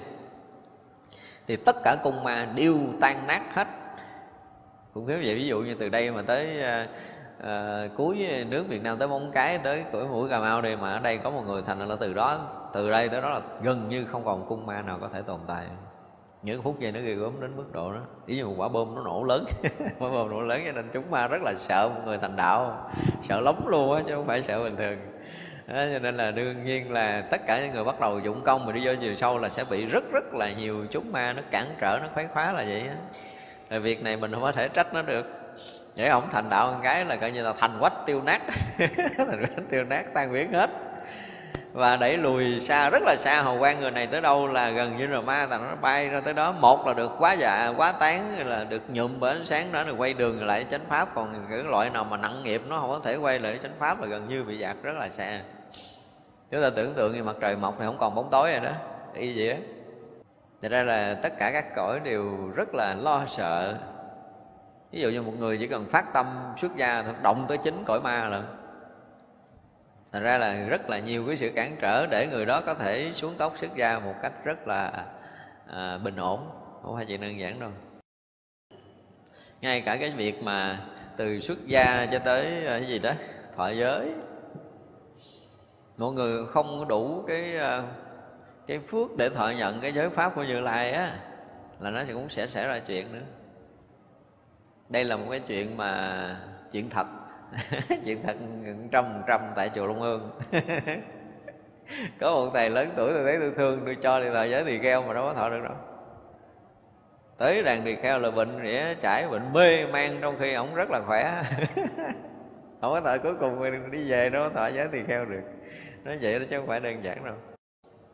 [1.46, 3.68] thì tất cả cung ma đều tan nát hết.
[4.94, 6.86] Cũng nếu vậy ví dụ như từ đây mà tới ờ,
[7.42, 10.92] à, cuối nước Việt Nam tới Móng Cái tới cửa mũi Cà Mau đi mà
[10.92, 12.40] ở đây có một người thành là từ đó
[12.72, 15.40] từ đây tới đó là gần như không còn cung ma nào có thể tồn
[15.46, 15.66] tại.
[16.42, 18.00] Những phút giây nó ghê gớm đến mức độ đó.
[18.26, 19.44] Ví dụ một quả bom nó nổ lớn
[19.98, 22.90] quả bom nổ lớn cho nên chúng ma rất là sợ một người thành đạo
[23.28, 24.98] sợ lắm luôn á chứ không phải sợ bình thường.
[25.66, 28.66] Đó, cho nên là đương nhiên là tất cả những người bắt đầu dụng công
[28.66, 31.42] mà đi vô chiều sâu là sẽ bị rất rất là nhiều chúng ma nó
[31.50, 33.78] cản trở nó khoái khóa là vậy á.
[33.78, 35.35] Việc này mình không có thể trách nó được
[35.96, 38.42] vậy ổng thành đạo một cái là coi như là thành quách tiêu nát.
[39.16, 40.70] Thành quách tiêu nát, tan biến hết.
[41.72, 44.96] Và đẩy lùi xa, rất là xa hầu quan người này tới đâu là gần
[44.96, 46.52] như là ma thành nó bay ra tới đó.
[46.52, 49.92] Một là được quá dạ quá tán, là được nhuộm bởi ánh sáng đó là
[49.92, 51.14] quay đường lại chánh pháp.
[51.14, 54.00] Còn cái loại nào mà nặng nghiệp nó không có thể quay lại chánh pháp
[54.00, 55.40] là gần như bị dạt rất là xa.
[56.50, 58.72] Chúng ta tưởng tượng như mặt trời mọc thì không còn bóng tối rồi đó.
[59.14, 59.56] Y vậy á.
[60.62, 63.74] Thật ra là tất cả các cõi đều rất là lo sợ.
[64.96, 66.26] Ví dụ như một người chỉ cần phát tâm
[66.60, 68.42] xuất gia Động tới chín cõi ma là
[70.12, 73.10] Thành ra là rất là nhiều cái sự cản trở Để người đó có thể
[73.12, 75.04] xuống tóc xuất gia Một cách rất là
[75.72, 76.40] à, bình ổn.
[76.82, 77.70] Không phải chuyện đơn giản đâu.
[79.60, 80.80] Ngay cả cái việc mà
[81.16, 83.12] Từ xuất gia cho tới à, cái gì đó
[83.56, 84.10] Thọ giới.
[85.96, 87.82] Mọi người không đủ cái à,
[88.66, 91.18] cái phước để thọ nhận cái giới pháp của như lai á
[91.80, 93.24] là nó cũng sẽ xảy ra chuyện nữa
[94.88, 96.36] đây là một cái chuyện mà
[96.72, 97.06] chuyện thật.
[98.04, 98.36] Chuyện thật
[98.90, 100.30] trăm trăm tại chùa Long Hương
[102.20, 104.78] có một thầy lớn tuổi tôi thấy tôi thương, tôi cho đi thọ giới thì
[104.78, 105.74] kheo mà đâu có thọ được đâu.
[107.38, 110.90] Tới rằng tỳ kheo là bệnh rỉa, trải bệnh mê man, trong khi ổng rất
[110.90, 111.42] là khỏe.
[112.80, 115.42] Không có thọ cuối cùng đi về đó thọ giới thì kheo được.
[116.04, 117.34] Nói vậy đó chứ không phải đơn giản đâu.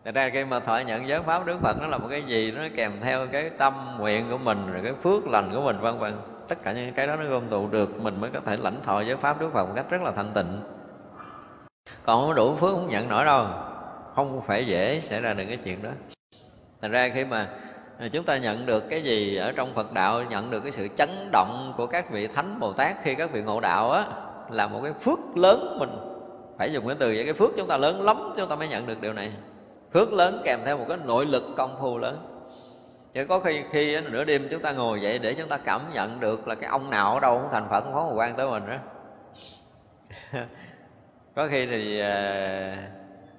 [0.04, 2.50] Thật ra khi mà thọ nhận giới pháp Đức Phật nó là một cái gì,
[2.50, 5.98] nó kèm theo cái tâm nguyện của mình, rồi cái phước lành của mình, vân
[5.98, 6.12] vân
[6.48, 9.01] tất cả những cái đó nó gom tụ được, mình mới có thể lãnh thọ
[9.01, 10.60] giới pháp Đức Phật một cách rất là thanh tịnh.
[12.05, 13.47] Còn không đủ phước không nhận nổi đâu,
[14.14, 15.90] không phải dễ xảy ra được cái chuyện đó.
[16.82, 17.48] Thành ra khi mà
[17.98, 20.89] à, chúng ta nhận được cái gì ở trong Phật đạo, nhận được cái sự
[20.97, 24.06] chấn động của các vị thánh Bồ Tát khi các vị ngộ đạo á,
[24.51, 25.90] là một cái phước lớn mình.
[26.59, 28.86] Phải dùng cái từ vậy, cái phước chúng ta lớn lắm, chúng ta mới nhận
[28.86, 29.32] được điều này.
[29.93, 32.16] Phước lớn kèm theo một cái nội lực công phu lớn
[33.14, 36.20] chứ có khi khi nửa đêm chúng ta ngồi dậy để chúng ta cảm nhận
[36.20, 38.62] được là cái ông nào ở đâu cũng thành phật, không có quan tới mình
[38.66, 38.76] đó
[41.34, 42.76] có khi thì à,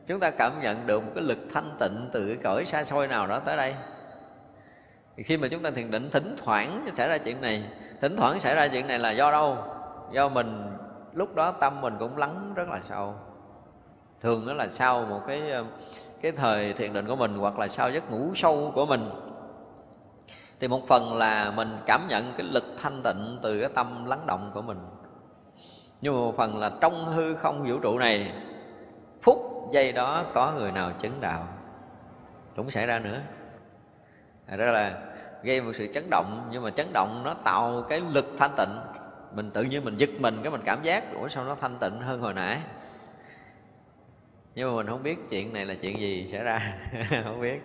[0.07, 3.07] chúng ta cảm nhận được một cái lực thanh tịnh từ cái cõi xa xôi
[3.07, 3.75] nào đó tới đây.
[5.17, 7.63] Thì khi mà chúng ta thiền định, thỉnh thoảng xảy ra chuyện này,
[8.01, 9.57] thỉnh thoảng xảy ra chuyện này là do đâu?
[10.11, 10.63] Do mình,
[11.13, 13.13] lúc đó tâm mình cũng lắng rất là sâu.
[14.21, 15.63] Thường đó là sau một cái à,
[16.21, 19.09] cái thời thiền định của mình hoặc là sau giấc ngủ sâu của mình
[20.59, 24.23] thì một phần là mình cảm nhận cái lực thanh tịnh từ cái tâm lắng
[24.25, 24.77] động của mình.
[26.01, 28.31] Nhưng mà một phần là trong hư không vũ trụ này,
[29.21, 29.37] phút
[29.73, 31.47] giây đó có người nào chứng đạo?
[32.55, 33.19] Cũng xảy ra nữa.
[34.47, 34.99] Thật là
[35.43, 38.79] gây một sự chấn động, nhưng mà chấn động nó tạo cái lực thanh tịnh.
[39.35, 41.99] Mình tự nhiên mình giật mình cái mình cảm giác, ủa, sao nó thanh tịnh
[41.99, 42.59] hơn hồi nãy?
[44.55, 46.77] Nhưng mà mình không biết chuyện này là chuyện gì xảy ra.
[47.23, 47.61] Không biết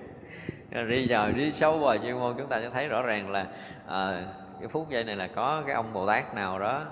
[0.71, 3.47] đi vào đi sâu vào chuyên môn chúng ta sẽ thấy rõ ràng là
[3.87, 4.25] à,
[4.61, 6.83] cái phút giây này là có cái ông bồ tát nào đó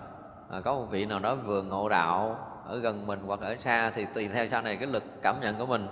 [0.51, 2.37] à, có một vị nào đó vừa ngộ đạo
[2.67, 5.57] ở gần mình hoặc ở xa thì tùy theo sau này cái lực cảm nhận
[5.59, 5.87] của mình.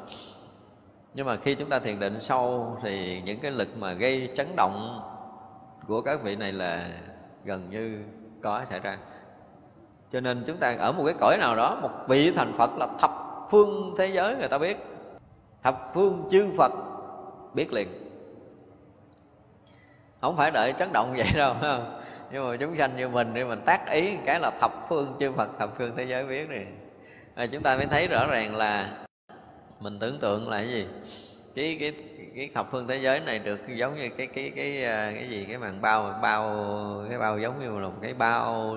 [1.15, 4.47] Nhưng mà khi chúng ta thiền định sâu thì những cái lực mà gây chấn
[4.57, 5.01] động
[5.89, 6.89] của các vị này là
[7.45, 8.03] gần như
[8.43, 8.99] có xảy ra.
[10.13, 12.87] Cho nên chúng ta ở một cái cõi nào đó một vị thành phật là
[13.01, 13.11] thập
[13.51, 14.77] phương thế giới người ta biết.
[15.63, 16.73] Thập phương chư phật
[17.55, 17.89] biết liền.
[20.21, 21.55] Không phải đợi chấn động vậy đâu
[22.35, 25.33] nhưng mà chúng sanh như mình thì mình tác ý cái là thập phương chư
[25.33, 26.67] phật thập phương thế giới biết này
[27.35, 28.99] à, chúng ta mới thấy rõ ràng là
[29.81, 30.87] mình tưởng tượng là cái gì?
[31.55, 31.93] Cái cái
[32.37, 35.45] cái thập phương thế giới này được giống như cái cái cái à, cái gì?
[35.49, 36.67] Cái màn bao bao
[37.09, 38.77] cái bao giống như là một cái bao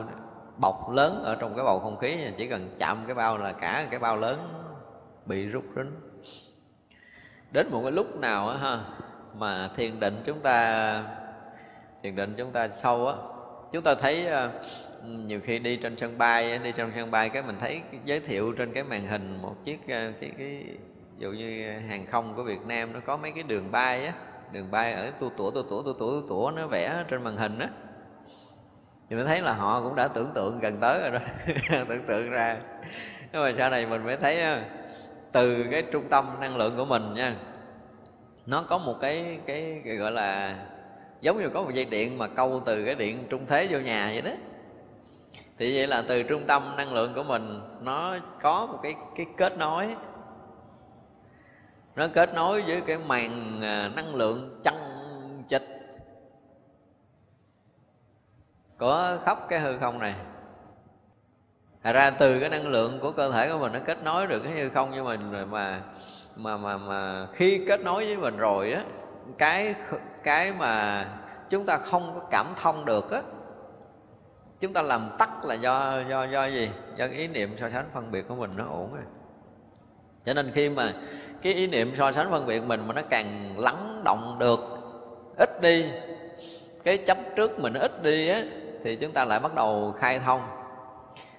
[0.58, 3.88] bọc lớn ở trong cái bầu không khí chỉ cần chạm cái bao là cả
[3.90, 4.48] cái bao lớn
[5.26, 5.92] bị rút rính
[7.58, 8.80] đến một cái lúc nào á ha
[9.38, 11.04] mà thiền định chúng ta
[12.04, 13.14] thiền định chúng ta sâu á
[13.72, 14.50] chúng ta thấy ờ,
[15.04, 18.54] nhiều khi đi trên sân bay đi trong sân bay cái mình thấy giới thiệu
[18.58, 19.88] trên cái màn hình một chiếc uh,
[20.22, 20.64] cái cái
[21.18, 24.14] dụ như hàng không của Việt Nam nó có mấy cái đường bay á
[24.52, 27.36] đường bay ở tu tủa tu tủa tu tủa tu tủa nó vẽ trên màn
[27.36, 27.68] hình á.
[29.10, 31.20] Thì mình thấy là họ cũng đã tưởng tượng gần tới rồi đó
[31.90, 32.58] tưởng tượng ra.
[33.34, 34.44] Nhưng mà sau này mình mới thấy
[35.38, 37.36] từ cái trung tâm năng lượng của mình nha.
[38.46, 40.56] Nó có một cái cái, cái gọi là
[41.22, 44.10] giống như có một dây điện mà câu từ cái điện trung thế vô nhà
[44.14, 44.32] vậy đó.
[45.58, 49.26] Thì vậy là từ trung tâm năng lượng của mình nó có một cái cái
[49.38, 49.96] kết nối.
[51.96, 54.76] Nó kết nối với cái màn à, năng lượng chân
[55.50, 55.68] chịch
[58.80, 60.16] của khắp cái hư không này.
[61.88, 64.40] Thật ra từ cái năng lượng của cơ thể của mình nó kết nối được
[64.40, 65.80] cái hư không với mình rồi mà
[66.36, 68.84] mà mà mà khi kết nối với mình rồi á,
[69.38, 69.76] cái
[70.24, 71.06] cái mà
[71.50, 73.22] chúng ta không có cảm thông được á,
[74.60, 76.70] chúng ta làm tắt là do do do gì?
[76.98, 79.04] Do ý niệm so sánh phân biệt của mình nó ổn rồi
[80.26, 80.94] cho nên khi mà
[81.42, 84.60] cái ý niệm so sánh phân biệt mình mà nó càng lắng động được,
[85.38, 85.86] ít đi,
[86.84, 88.44] cái chấp trước mình ít đi á,
[88.84, 90.57] thì chúng ta lại bắt đầu khai thông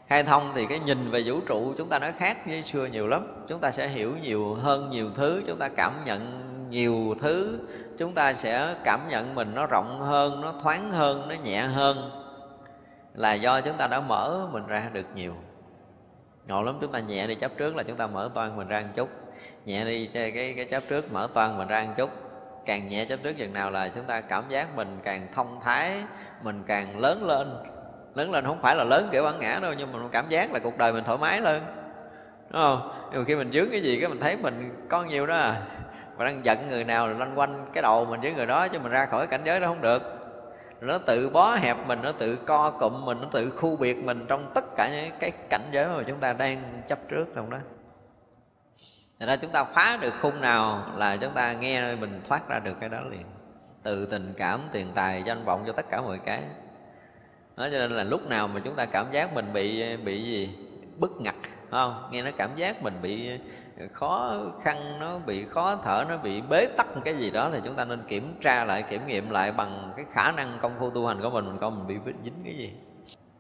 [0.08, 3.06] khai thông thì cái nhìn về vũ trụ chúng ta nó khác với xưa nhiều
[3.06, 3.26] lắm.
[3.48, 6.40] Chúng ta sẽ hiểu nhiều hơn nhiều thứ chúng ta cảm nhận
[6.70, 7.58] nhiều thứ.
[7.98, 12.10] Chúng ta sẽ cảm nhận mình nó rộng hơn nó thoáng hơn nó nhẹ hơn.
[13.14, 15.34] Là do chúng ta đã mở mình ra được nhiều.
[16.48, 18.80] Ngộ lắm chúng ta nhẹ đi chấp trước là chúng ta mở toan mình ra
[18.80, 19.08] một chút.
[19.64, 22.10] Nhẹ đi cái cái, cái chấp trước mở toan mình ra một chút.
[22.66, 25.92] Càng nhẹ chấp trước chừng nào là chúng ta cảm giác mình càng thông thái
[26.42, 27.48] mình càng lớn lên
[28.18, 30.58] lớn lên không phải là lớn kiểu bản ngã đâu nhưng mà cảm giác là
[30.58, 31.62] cuộc đời mình thoải mái lên
[32.50, 32.90] đúng không?
[33.10, 35.62] Nhưng mà khi mình dướng cái gì cái mình thấy mình có nhiều đó à.
[36.18, 38.78] Mà đang giận người nào là lanh quanh cái đầu mình với người đó chứ
[38.78, 40.02] mình ra khỏi cảnh giới đó không được.
[40.80, 44.24] Nó tự bó hẹp mình nó tự co cụm mình nó tự khu biệt mình
[44.28, 47.58] trong tất cả những cái cảnh giới mà chúng ta đang chấp trước trong đó.
[49.18, 52.58] Thành ra chúng ta phá được khung nào là chúng ta nghe mình thoát ra
[52.58, 53.24] được cái đó liền.
[53.82, 56.42] Từ tình cảm, tiền tài, danh vọng cho tất cả mọi cái
[57.58, 60.50] đó, Cho nên là lúc nào mà chúng ta cảm giác mình bị bị gì?
[60.98, 61.34] Bức ngặt
[61.70, 62.08] không?
[62.10, 63.30] Nghe nó cảm giác mình bị
[63.78, 67.58] ờ, khó khăn nó bị khó thở nó bị bế tắc cái gì đó thì
[67.64, 70.90] chúng ta nên kiểm tra lại kiểm nghiệm lại bằng cái khả năng công phu
[70.90, 72.72] tu hành của mình mình coi mình bị dính cái gì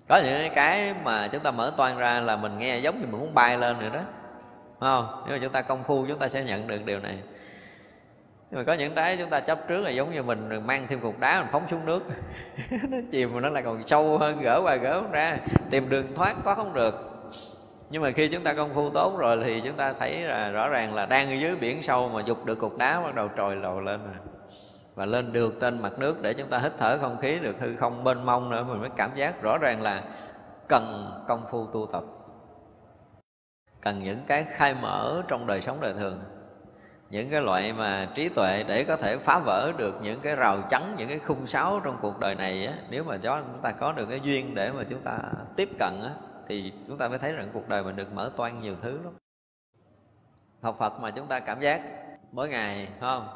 [0.08, 3.20] có những cái mà chúng ta mở toan ra là mình nghe giống như mình
[3.20, 4.00] muốn bay lên rồi đó
[4.80, 7.18] không nếu mà chúng ta công phu chúng ta sẽ nhận được điều này
[8.50, 11.00] nhưng mà có những cái chúng ta chấp trước là giống như mình mang thêm
[11.00, 12.02] cục đá mình phóng xuống nước.
[12.90, 15.38] Nó chìm mà nó lại còn sâu hơn, gỡ qua gỡ ra.
[15.70, 17.08] Tìm đường thoát có không được.
[17.90, 20.68] Nhưng mà khi chúng ta công phu tốt rồi thì chúng ta thấy là rõ
[20.68, 23.56] ràng là đang ở dưới biển sâu mà dục được cục đá bắt đầu trồi
[23.56, 24.14] lầu lên rồi
[24.94, 27.76] và lên được trên mặt nước để chúng ta hít thở không khí được hư
[27.76, 30.02] không mênh mông nữa mình mới cảm giác rõ ràng là
[30.68, 32.02] cần công phu tu tập.
[33.80, 36.18] Cần những cái khai mở trong đời sống đời thường
[37.10, 40.62] những cái loại mà trí tuệ để có thể phá vỡ được những cái rào
[40.70, 43.72] chắn, những cái khung sáo trong cuộc đời này á, nếu mà cho chúng ta
[43.72, 45.18] có được cái duyên để mà chúng ta
[45.56, 46.10] tiếp cận á,
[46.48, 49.12] thì chúng ta mới thấy rằng cuộc đời mình được mở toan nhiều thứ lắm.
[50.62, 51.80] Học Phật mà chúng ta cảm giác
[52.32, 53.28] mỗi ngày không?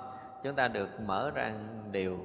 [0.45, 1.53] Chúng ta được mở ra
[1.93, 2.19] điều,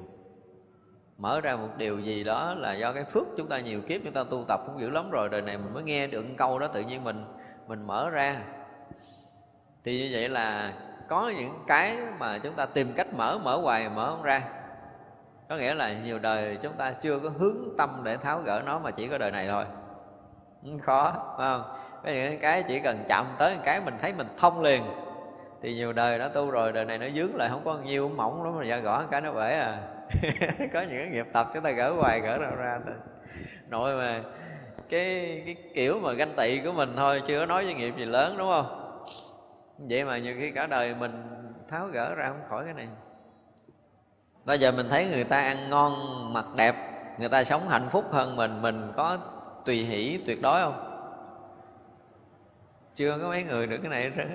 [1.17, 4.13] mở ra một điều gì đó là do cái phước chúng ta nhiều kiếp chúng
[4.13, 6.67] ta tu tập cũng dữ lắm rồi, đời này mình mới nghe được câu đó
[6.67, 7.25] tự nhiên mình
[7.67, 8.41] mình mở ra.
[9.83, 10.73] Thì như vậy là
[11.07, 14.41] có những cái mà chúng ta tìm cách mở mở hoài, mở không ra.
[15.49, 18.79] Có nghĩa là nhiều đời chúng ta chưa có hướng tâm để tháo gỡ nó
[18.79, 19.65] mà chỉ có đời này thôi.
[20.63, 21.63] Ừ, khó, phải không?
[22.03, 24.83] Có những cái chỉ cần chạm tới một cái mình thấy mình thông liền,
[25.61, 28.43] thì nhiều đời đã tu rồi, đời này nó dướng lại, không có nhiều mỏng
[28.43, 29.77] lắm mà ra gõ cái nó bể à.
[30.73, 32.95] Có những cái nghiệp tập chúng ta gỡ hoài, gỡ đâu ra thôi.
[33.69, 34.21] Nội mà,
[34.89, 38.05] cái cái kiểu mà ganh tị của mình thôi, chưa có nói với nghiệp gì
[38.05, 38.86] lớn, đúng không?
[39.77, 41.23] Vậy mà nhiều khi cả đời mình
[41.69, 42.87] tháo gỡ ra không khỏi cái này.
[44.45, 45.93] Bây giờ mình thấy người ta ăn ngon,
[46.33, 46.75] mặc đẹp,
[47.19, 49.17] người ta sống hạnh phúc hơn mình mình có
[49.65, 50.83] tùy hỷ, tuyệt đối không?
[52.95, 54.25] Chưa có mấy người được cái này hết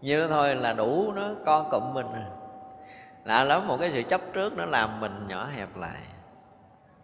[0.00, 2.26] như thôi là đủ nó co cụm mình à.
[3.24, 6.00] lạ lắm một cái sự chấp trước nó làm mình nhỏ hẹp lại.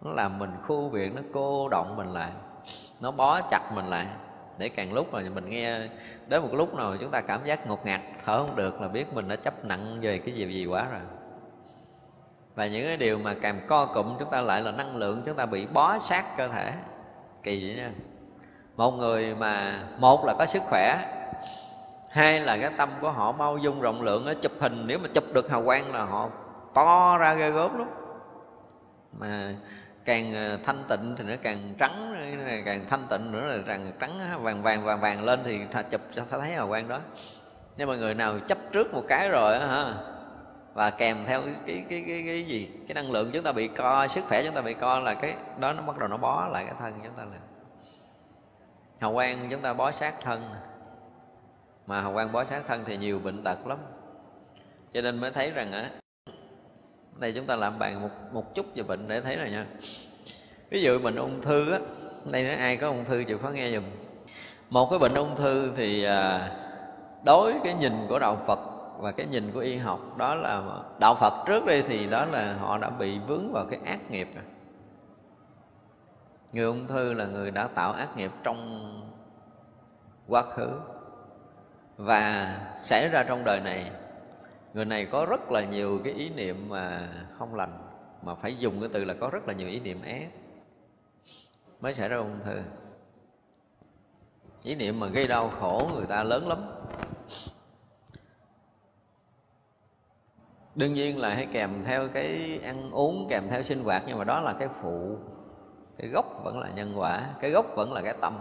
[0.02, 2.30] Nó làm mình khu biệt, nó cô động mình lại.
[3.00, 4.06] Nó bó chặt mình lại
[4.60, 5.80] để càng lúc mà mình nghe,
[6.28, 9.14] đến một lúc nào chúng ta cảm giác ngột ngạt, thở không được là biết
[9.14, 11.00] mình đã chấp nặng về cái gì gì quá rồi.
[12.54, 15.36] Và những cái điều mà càng co cụm, chúng ta lại là năng lượng, chúng
[15.36, 16.72] ta bị bó sát cơ thể.
[17.42, 17.90] Kỳ vậy nha.
[18.76, 20.98] Một người mà, một là có sức khỏe,
[22.10, 24.84] hai là cái tâm của họ bao dung rộng lượng, nó chụp hình.
[24.86, 26.28] Nếu mà chụp được hào quang là họ
[26.74, 27.88] to ra ghê gớm lắm.
[29.18, 29.54] Mà
[30.10, 32.14] càng ờ, thanh tịnh thì nó càng trắng
[32.64, 35.60] càng thanh tịnh nữa là càng trắng vàng vàng vàng vàng lên thì
[35.90, 37.00] chụp cho thấy hào quang đó.
[37.76, 39.94] Nhưng mà người nào chấp trước một cái rồi đó, hả
[40.74, 43.68] và kèm theo cái, cái cái cái cái gì cái năng lượng chúng ta bị
[43.68, 46.48] co sức khỏe chúng ta bị co là cái đó nó bắt đầu nó bó
[46.48, 47.38] lại cái thân chúng ta là
[49.00, 50.42] hào quang chúng ta bó sát thân
[51.86, 53.78] mà hào quang bó sát thân thì nhiều bệnh tật lắm.
[54.94, 55.90] Cho nên mới thấy rằng á
[57.20, 59.66] đây chúng ta làm bàn một một chút về bệnh để thấy rồi nha.
[60.70, 61.78] Ví dụ bệnh ung thư á
[62.24, 63.84] đây nói ai có ung thư chịu khó nghe dùm
[64.70, 66.50] một cái bệnh ung thư thì à,
[67.24, 68.58] đối cái nhìn của đạo phật
[68.98, 70.62] và cái nhìn của y học đó là
[70.98, 74.28] đạo phật trước đây thì đó là họ đã bị vướng vào cái ác nghiệp
[74.34, 74.44] rồi.
[76.52, 78.90] Người ung thư là người đã tạo ác nghiệp trong
[80.28, 80.70] quá khứ
[81.96, 83.90] và xảy ra trong đời này
[84.74, 87.78] người này có rất là nhiều cái ý niệm mà không lành,
[88.22, 90.28] mà phải dùng cái từ là có rất là nhiều ý niệm ác
[91.80, 92.62] mới xảy ra ung thư.
[94.62, 96.64] Ý niệm mà gây đau khổ người ta lớn lắm.
[100.74, 104.24] Đương nhiên là hay kèm theo cái ăn uống, kèm theo sinh hoạt, nhưng mà
[104.24, 105.16] đó là cái phụ,
[105.98, 108.38] cái gốc vẫn là nhân quả, cái gốc vẫn là cái tâm.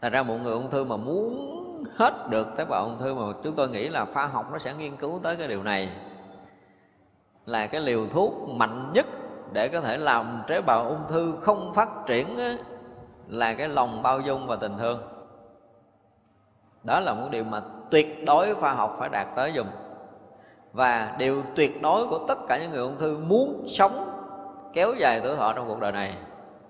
[0.00, 1.60] Thành ra một người ung thư mà muốn
[1.96, 4.74] hết được tế bào ung thư mà chúng tôi nghĩ là khoa học nó sẽ
[4.74, 5.90] nghiên cứu tới cái điều này.
[7.46, 9.06] Là cái liều thuốc mạnh nhất
[9.52, 12.38] để có thể làm tế bào ung thư không phát triển
[13.28, 15.02] là cái lòng bao dung và tình thương.
[16.84, 19.66] Đó là một điều mà tuyệt đối khoa học phải đạt tới dùng.
[20.72, 24.10] Và điều tuyệt đối của tất cả những người ung thư muốn sống,
[24.72, 26.16] kéo dài tuổi thọ trong cuộc đời này,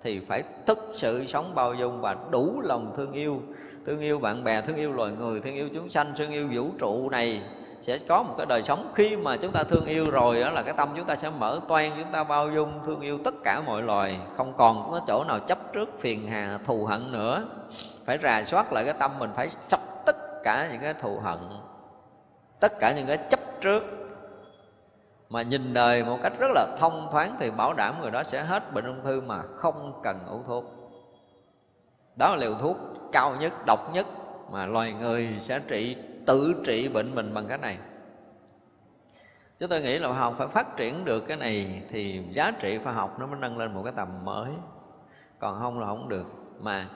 [0.03, 3.41] thì phải thực sự sống bao dung và đủ lòng thương yêu
[3.87, 6.71] thương yêu bạn bè, thương yêu loài người, thương yêu chúng sanh, thương yêu vũ
[6.79, 7.43] trụ này
[7.81, 8.93] sẽ có một cái đời sống.
[8.95, 11.61] Khi mà chúng ta thương yêu rồi đó là cái tâm chúng ta sẽ mở
[11.69, 14.19] toan chúng ta bao dung, thương yêu tất cả mọi loài.
[14.37, 17.45] Không còn có chỗ nào chấp trước, phiền hà, thù hận nữa.
[18.05, 21.39] Phải rà soát lại cái tâm mình, phải sắp tất cả những cái thù hận,
[22.61, 23.85] tất cả những cái chấp trước.
[25.31, 28.43] Mà nhìn đời một cách rất là thông thoáng thì bảo đảm người đó sẽ
[28.43, 30.65] hết bệnh ung thư mà không cần uống thuốc.
[32.19, 32.77] Đó là liều thuốc
[33.15, 34.07] cao nhất độc nhất
[34.53, 35.97] mà loài người sẽ trị
[36.27, 37.79] tự trị bệnh mình bằng cái này.
[39.61, 42.79] Chứ tôi nghĩ là khoa học phải phát triển được cái này thì giá trị
[42.85, 44.51] khoa học nó mới nâng lên một cái tầm mới.
[45.39, 46.27] Còn không là không được.
[46.61, 46.87] Mà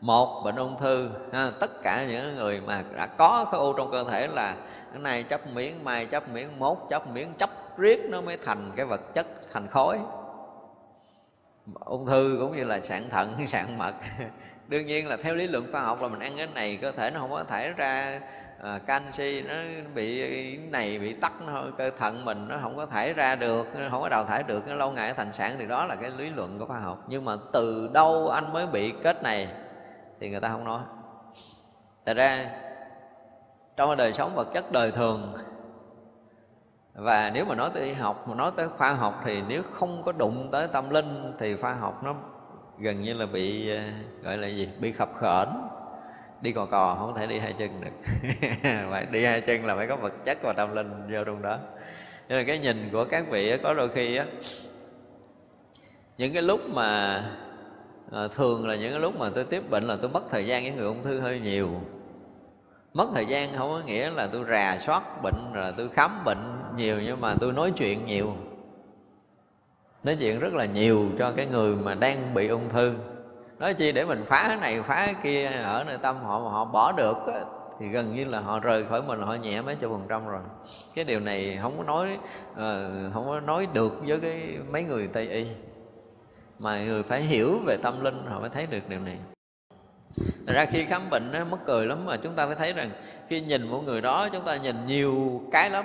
[0.00, 3.90] một bệnh ung thư ha, tất cả những người mà đã có khối u trong
[3.90, 4.56] cơ thể là
[4.92, 8.70] cái này chấp miếng mai chấp miếng mốt chấp miếng chấp riết nó mới thành
[8.76, 9.98] cái vật chất thành khối.
[11.84, 13.94] Ung thư cũng như là sạn thận sạn mật
[14.68, 17.10] đương nhiên là theo lý luận khoa học là mình ăn cái này cơ thể
[17.10, 18.20] nó không có thải ra
[18.62, 19.54] à, canxi nó
[19.94, 23.88] bị này bị tắc nó cơ thận mình nó không có thải ra được nó
[23.90, 26.30] không có đào thải được nó lâu ngày thành sản thì đó là cái lý
[26.30, 26.98] luận của khoa học.
[27.08, 29.48] Nhưng mà từ đâu anh mới bị kết này
[30.20, 30.80] thì người ta không nói.
[32.06, 32.50] Thật ra
[33.76, 35.34] trong đời sống vật chất đời thường
[36.94, 40.02] và nếu mà nói tới y học mà nói tới khoa học thì nếu không
[40.02, 42.14] có đụng tới tâm linh thì khoa học nó
[42.78, 43.82] gần như là bị ờ,
[44.22, 44.68] gọi là gì?
[44.80, 45.48] Bị khập khởn
[46.42, 48.10] đi cò cò không thể đi hai chân được.
[48.90, 51.58] Phải đi hai chân là phải có vật chất và tâm linh vô trong đó.
[52.28, 54.26] Nên là cái nhìn của các vị có đôi khi á
[56.18, 57.22] những cái lúc mà
[58.12, 60.62] à, thường là những cái lúc mà tôi tiếp bệnh là tôi mất thời gian
[60.62, 61.68] với người ung thư hơi nhiều.
[62.94, 66.38] Mất thời gian không có nghĩa là tôi rà soát bệnh rồi tôi khám bệnh
[66.76, 68.34] nhiều nhưng mà tôi nói chuyện nhiều
[70.04, 72.94] nói chuyện rất là nhiều cho cái người mà đang bị ung thư.
[73.58, 76.50] Nói chi để mình phá cái này phá cái kia ở nơi tâm họ mà
[76.50, 77.40] họ bỏ được á,
[77.80, 80.40] thì gần như là họ rời khỏi mình họ nhẹ mấy chục phần trăm rồi.
[80.94, 82.18] Cái điều này không có nói
[82.52, 84.42] uh, không có nói được với cái
[84.72, 85.46] mấy người tây y.
[86.58, 89.16] Mà người phải hiểu về tâm linh họ mới thấy được điều này.
[90.46, 92.90] Thật ra khi khám bệnh nó mất cười lắm mà chúng ta phải thấy rằng
[93.28, 95.84] khi nhìn một người đó chúng ta nhìn nhiều cái lắm.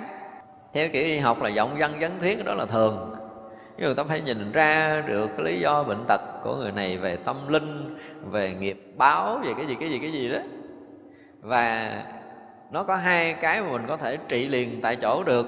[0.72, 3.14] Theo kiểu y học là giọng văn vấn thuyết đó là thường
[3.78, 6.96] nhưng người ta phải nhìn ra được cái lý do bệnh tật của người này
[6.96, 7.98] về tâm linh,
[8.30, 10.38] về nghiệp báo, về cái gì cái gì cái gì đó.
[11.42, 11.92] Và
[12.70, 15.46] nó có hai cái mà mình có thể trị liền tại chỗ được,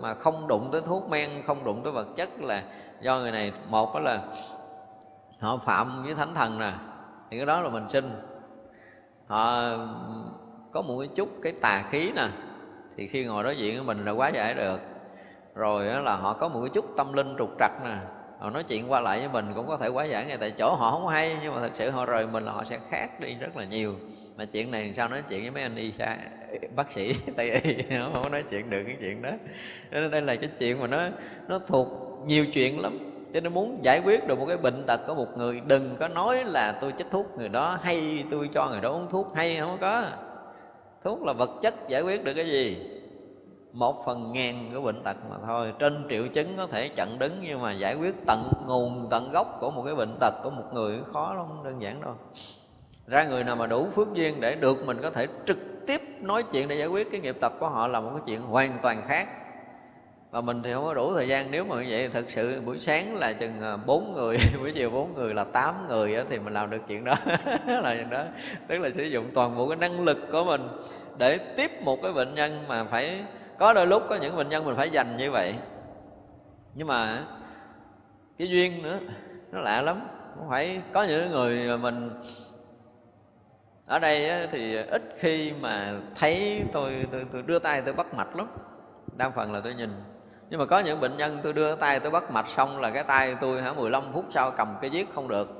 [0.00, 2.62] mà không đụng tới thuốc men, không đụng tới vật chất là
[3.00, 3.52] do người này.
[3.68, 4.20] Một đó là
[5.40, 6.72] họ phạm với thánh thần nè,
[7.30, 8.10] thì cái đó là mình sinh
[9.26, 9.62] họ
[10.72, 12.28] có một cái chút cái tà khí nè,
[12.96, 14.80] thì khi ngồi đối diện với mình là quá giải được
[15.54, 17.96] rồi là họ có một cái chút tâm linh trục trặc nè.
[18.38, 20.74] Họ nói chuyện qua lại với mình cũng có thể quá giải ngay tại chỗ
[20.74, 23.34] họ không hay, nhưng mà thật sự họ rời mình là họ sẽ khác đi
[23.34, 23.94] rất là nhiều.
[24.38, 26.16] Mà chuyện này sao nói chuyện với mấy anh y xa
[26.76, 29.30] bác sĩ tây y không có nói chuyện được cái chuyện đó.
[29.90, 31.08] Nên đây là cái chuyện mà nó
[31.48, 31.88] nó thuộc
[32.26, 32.98] nhiều chuyện lắm.
[33.34, 36.08] Cho nên muốn giải quyết được một cái bệnh tật của một người, đừng có
[36.08, 39.56] nói là tôi chích thuốc người đó hay tôi cho người đó uống thuốc hay
[39.60, 40.04] không có.
[41.04, 42.99] Thuốc là vật chất giải quyết được cái gì
[43.72, 45.72] một phần ngàn của bệnh tật mà thôi.
[45.78, 49.56] Trên triệu chứng có thể chặn đứng nhưng mà giải quyết tận nguồn, tận gốc
[49.60, 52.14] của một cái bệnh tật của một người khó lắm, đơn giản đâu
[53.10, 56.42] ra người nào mà đủ phước duyên để được mình có thể trực tiếp nói
[56.42, 59.02] chuyện để giải quyết cái nghiệp tập của họ là một cái chuyện hoàn toàn
[59.08, 59.28] khác.
[60.30, 61.50] Và mình thì không có đủ thời gian.
[61.50, 64.90] Nếu mà như vậy thật sự buổi sáng là chừng à, bốn người, buổi chiều
[64.90, 67.14] bốn người là tám người thì mình làm được chuyện đó.
[67.66, 68.24] Là chuyện đó.
[68.66, 70.68] Tức là sử dụng toàn bộ cái năng lực của mình
[71.18, 73.20] để tiếp một cái bệnh nhân mà phải
[73.60, 75.54] có đôi lúc có những bệnh nhân mình phải dành như vậy.
[76.74, 77.24] Nhưng mà
[78.38, 78.98] cái duyên nữa
[79.52, 80.00] nó lạ lắm.
[80.36, 82.10] Không phải có những người mình
[83.86, 88.36] ở đây thì ít khi mà thấy tôi tôi, tôi đưa tay tôi bắt mạch
[88.36, 88.46] lắm.
[89.16, 89.90] Đa phần là tôi nhìn.
[90.50, 93.04] Nhưng mà có những bệnh nhân tôi đưa tay tôi bắt mạch xong là cái
[93.04, 95.59] tay tôi hả 15 phút sau cầm cái viết không được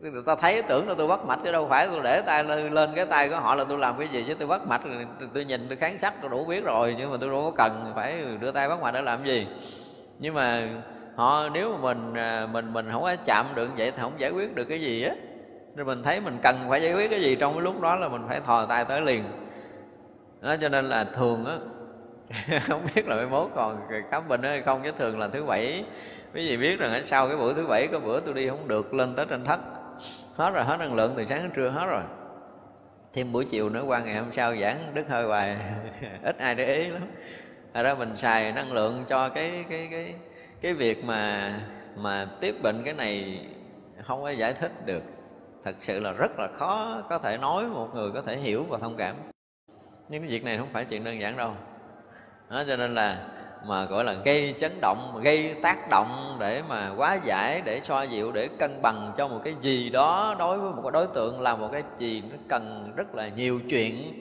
[0.00, 2.72] người ta thấy tưởng là tôi bắt mạch chứ đâu phải tôi để tay lên,
[2.72, 4.80] lên cái tay của họ là tôi làm cái gì chứ tôi bắt mạch
[5.34, 7.92] tôi nhìn tôi kháng sắc tôi đủ biết rồi nhưng mà tôi đâu có cần
[7.94, 9.46] phải đưa tay bắt mạch để làm gì.
[10.18, 10.68] Nhưng mà
[11.16, 14.30] họ nếu mà mình à, mình mình không có chạm được vậy thì không giải
[14.30, 15.14] quyết được cái gì á.
[15.76, 18.08] Nên mình thấy mình cần phải giải quyết cái gì trong cái lúc đó là
[18.08, 19.24] mình phải thò tay tới liền.
[20.42, 21.58] Đó cho nên là thường á
[22.68, 23.76] không biết là mai mốt còn
[24.10, 25.84] khám bệnh hay không chứ thường là thứ bảy.
[26.34, 28.94] Quý vị biết rằng sau cái buổi thứ bảy có bữa tôi đi không được
[28.94, 29.60] lên tới trên thất
[30.40, 32.02] hết rồi hết năng lượng từ sáng đến trưa hết rồi.
[33.12, 35.56] Thêm buổi chiều nữa qua ngày hôm sau giảng đứt hơi hoài.
[36.22, 37.02] Ít ai để ý lắm.
[37.74, 40.14] Thật ra mình xài năng lượng cho cái cái cái
[40.60, 41.52] cái việc mà
[41.96, 43.40] mà tiếp bệnh cái này
[44.02, 45.02] không có giải thích được.
[45.64, 48.78] Thật sự là rất là khó có thể nói một người có thể hiểu và
[48.78, 49.16] thông cảm.
[50.08, 51.52] Nhưng cái việc này không phải chuyện đơn giản đâu.
[52.50, 53.26] Đó, cho nên là
[53.66, 58.02] mà, gọi là, gây chấn động, gây tác động để mà quá giải, để so
[58.02, 61.40] dịu, để cân bằng cho một cái gì đó đối với một cái đối tượng
[61.40, 64.12] là một cái gì nó cần rất là nhiều chuyện.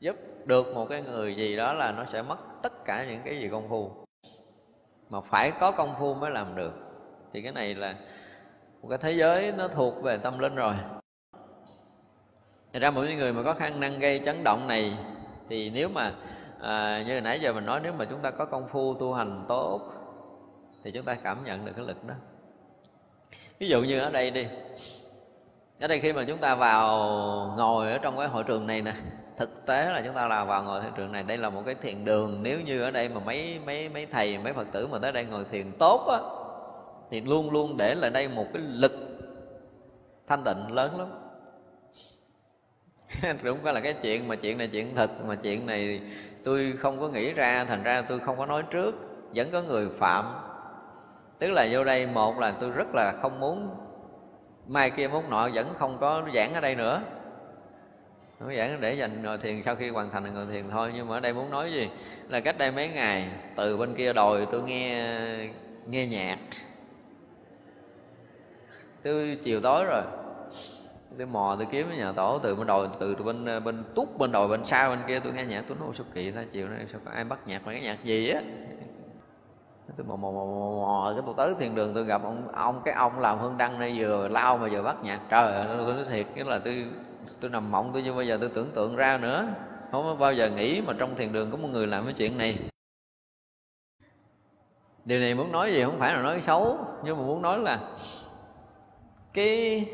[0.00, 0.16] Giúp
[0.46, 3.48] được một cái người gì đó là nó sẽ mất tất cả những cái gì
[3.48, 3.90] công phu.
[5.10, 6.72] Mà phải có công phu mới làm được.
[7.32, 7.94] Thì cái này là
[8.82, 10.74] một cái thế giới nó thuộc về tâm linh rồi.
[12.72, 14.96] Thật ra mỗi người mà có khả năng gây chấn động này,
[15.48, 16.12] thì nếu mà
[16.62, 19.44] à, như nãy giờ mình nói nếu mà chúng ta có công phu tu hành
[19.48, 19.80] tốt
[20.84, 22.14] thì chúng ta cảm nhận được cái lực đó.
[23.58, 24.46] Ví dụ như ở đây đi.
[25.80, 26.96] Ở đây khi mà chúng ta vào
[27.56, 28.94] ngồi ở trong cái hội trường này nè
[29.36, 31.74] thực tế là chúng ta là vào ngồi hội trường này đây là một cái
[31.74, 32.42] thiền đường.
[32.42, 35.24] Nếu như ở đây mà mấy mấy mấy thầy mấy phật tử mà tới đây
[35.24, 36.18] ngồi thiền tốt á
[37.10, 38.92] thì luôn luôn để lại đây một cái lực
[40.26, 41.08] thanh tịnh lớn lắm.
[43.42, 46.00] Đúng có là cái chuyện mà chuyện này chuyện thật mà chuyện này
[46.44, 48.94] tôi không có nghĩ ra, thành ra tôi không có nói trước.
[49.34, 50.34] Vẫn có người phạm.
[51.38, 53.70] Tức là vô đây, một là tôi rất là không muốn,
[54.68, 57.02] mai kia mốt nọ vẫn không có giảng ở đây nữa.
[58.38, 60.92] Không giảng để dành ngồi thiền, sau khi hoàn thành ngồi thiền thôi.
[60.94, 61.90] Nhưng mà ở đây muốn nói gì?
[62.28, 65.08] Là cách đây mấy ngày, từ bên kia đồi tôi nghe
[65.86, 66.38] nghe nhạc.
[69.02, 70.02] Tôi chiều tối rồi
[71.18, 74.32] tôi mò tôi kiếm ở nhà tổ từ bên đồi từ bên bên túc bên
[74.32, 76.86] đồi bên sau bên kia tôi nghe nhạc tôi nói sao kỳ ta chiều nay
[76.92, 78.40] sao có ai bắt nhạc mà cái nhạc gì á?
[79.96, 82.80] Tôi mò mò mò mò, mò cái tôi tới thiên đường tôi gặp ông ông
[82.84, 85.20] cái ông làm hương đăng này vừa lao mà vừa bắt nhạc.
[85.30, 86.86] Trời ơi tôi nói thiệt cái là tôi
[87.40, 89.46] tôi nằm mộng tôi chưa bao giờ tôi tưởng tượng ra nữa.
[89.90, 92.38] Không có bao giờ nghĩ mà trong thiền đường có một người làm cái chuyện
[92.38, 92.58] này.
[95.04, 97.80] Điều này muốn nói gì không phải là nói xấu nhưng mà muốn nói là
[99.34, 99.86] cái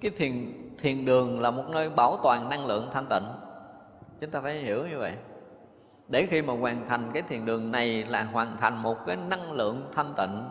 [0.00, 3.24] cái thiền thiền đường là một nơi bảo toàn năng lượng thanh tịnh.
[4.20, 5.12] Chúng ta phải hiểu như vậy.
[6.08, 9.52] Để khi mà hoàn thành cái thiền đường này là hoàn thành một cái năng
[9.52, 10.44] lượng thanh tịnh.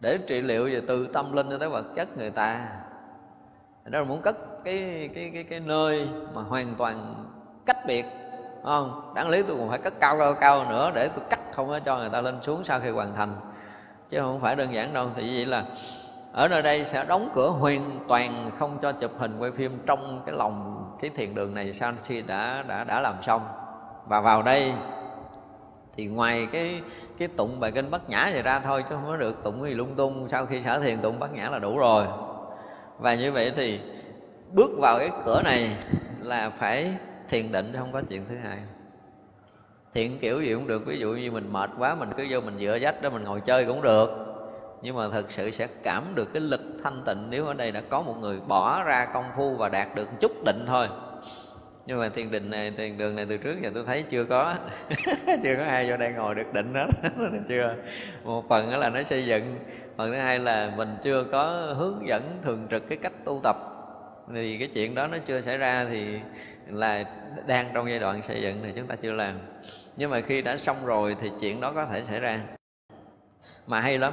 [0.00, 2.68] Để trị liệu về từ tâm linh cho tới vật chất người ta.
[3.84, 7.14] Đó là muốn cất cái cái cái cái nơi mà hoàn toàn
[7.66, 8.06] cách biệt
[8.64, 9.12] không?
[9.14, 11.80] Đáng lý tôi còn phải cất cao cao cao nữa để tôi cắt không có
[11.80, 13.34] cho người ta lên xuống sau khi hoàn thành.
[14.10, 15.64] Chứ không phải đơn giản đâu, thì vậy là
[16.34, 20.22] ở nơi đây sẽ đóng cửa hoàn toàn, không cho chụp hình quay phim trong
[20.26, 21.74] cái lòng, cái thiền đường này.
[21.80, 23.42] Sau khi đã đã đã làm xong.
[24.08, 24.72] Và vào đây
[25.96, 26.80] thì ngoài cái
[27.18, 29.74] cái tụng bài kinh bát nhã vậy ra thôi, chứ không có được tụng gì
[29.74, 30.28] lung tung.
[30.30, 32.06] Sau khi sở thiền tụng bát nhã là đủ rồi.
[32.98, 33.80] Và như vậy thì
[34.52, 35.76] bước vào cái cửa này
[36.20, 36.94] là phải
[37.28, 38.58] thiền định không có chuyện thứ hai.
[39.94, 40.86] Thiện kiểu gì cũng được.
[40.86, 43.40] Ví dụ như mình mệt quá, mình cứ vô mình dựa dách đó, mình ngồi
[43.40, 44.33] chơi cũng được
[44.84, 47.82] nhưng mà thực sự sẽ cảm được cái lực thanh tịnh nếu ở đây đã
[47.88, 50.88] có một người bỏ ra công phu và đạt được chút định thôi.
[51.86, 54.54] Nhưng mà thiền định này thiền đường này từ trước giờ tôi thấy chưa có
[55.42, 56.86] chưa có ai vô đây ngồi được định hết
[57.48, 57.74] chưa.
[58.24, 59.56] Một phần đó là nó xây dựng,
[59.96, 63.56] phần thứ hai là mình chưa có hướng dẫn thường trực cái cách tu tập.
[64.34, 66.20] Thì cái chuyện đó nó chưa xảy ra thì
[66.68, 67.04] là
[67.46, 69.34] đang trong giai đoạn xây dựng thì chúng ta chưa làm.
[69.96, 72.40] Nhưng mà khi đã xong rồi thì chuyện đó có thể xảy ra.
[73.66, 74.12] Mà hay lắm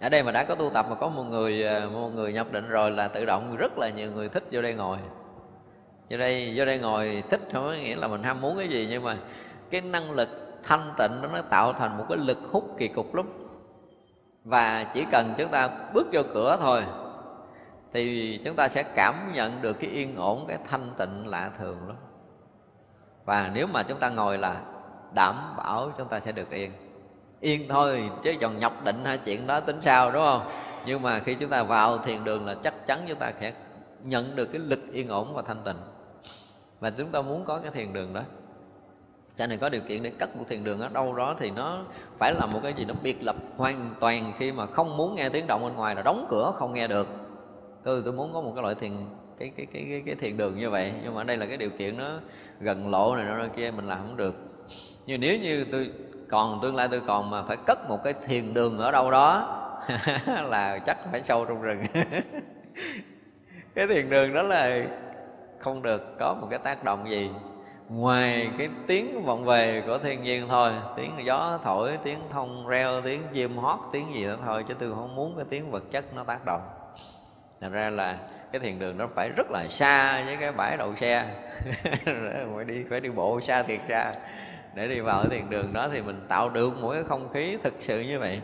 [0.00, 2.46] ở đây mà đã có tu tập mà có một người à, một người nhập
[2.52, 4.98] định rồi là tự động rất là nhiều người thích vô đây ngồi.
[6.10, 8.86] Vô đây vô đây ngồi thích không có nghĩa là mình ham muốn cái gì,
[8.90, 9.16] nhưng mà
[9.70, 10.28] cái năng lực
[10.64, 13.26] thanh tịnh đó nó tạo thành một cái lực hút kỳ cục lắm.
[14.44, 16.84] Và chỉ cần chúng ta bước vô cửa thôi,
[17.92, 21.78] thì chúng ta sẽ cảm nhận được cái yên ổn, cái thanh tịnh lạ thường
[21.86, 21.96] lắm.
[23.24, 24.60] Và nếu mà chúng ta ngồi là
[25.14, 26.70] đảm bảo chúng ta sẽ được yên
[27.40, 30.42] yên thôi chứ còn nhập định hai chuyện đó tính sao đúng không?
[30.86, 33.52] Nhưng mà khi chúng ta vào thiền đường là chắc chắn chúng ta sẽ
[34.04, 35.76] nhận được cái lực yên ổn và thanh tịnh.
[36.80, 38.22] Và chúng ta muốn có cái thiền đường đó.
[39.38, 41.84] Cho nên có điều kiện để cất một thiền đường ở đâu đó thì nó
[42.18, 45.28] phải là một cái gì nó biệt lập hoàn toàn khi mà không muốn nghe
[45.28, 47.08] tiếng động bên ngoài là đóng cửa không nghe được.
[47.84, 48.92] Tôi tôi muốn có một cái loại thiền
[49.38, 50.92] cái cái cái cái, cái thiền đường như vậy.
[51.04, 52.10] Nhưng mà ở đây là cái điều kiện nó
[52.60, 54.34] gần lộ này nó kia mình làm không được.
[55.06, 55.90] Nhưng nếu như tôi
[56.28, 59.58] còn tương lai tôi còn mà phải cất một cái thiền đường ở đâu đó,
[60.26, 61.86] là chắc phải sâu trong rừng.
[63.74, 64.82] Cái thiền đường đó là
[65.58, 67.30] không được có một cái tác động gì.
[67.88, 73.00] Ngoài cái tiếng vọng về của thiên nhiên thôi, tiếng gió thổi, tiếng thông reo,
[73.00, 76.04] tiếng chim hót, tiếng gì đó thôi, chứ tôi không muốn cái tiếng vật chất
[76.16, 76.60] nó tác động.
[77.60, 78.18] Thành ra là
[78.52, 81.26] cái thiền đường nó phải rất là xa với cái bãi đậu xe.
[82.54, 84.12] Phải đi phải đi bộ xa thiệt xa
[84.78, 87.56] để đi vào cái thiền đường đó thì mình tạo được một cái không khí
[87.62, 88.40] thực sự như vậy.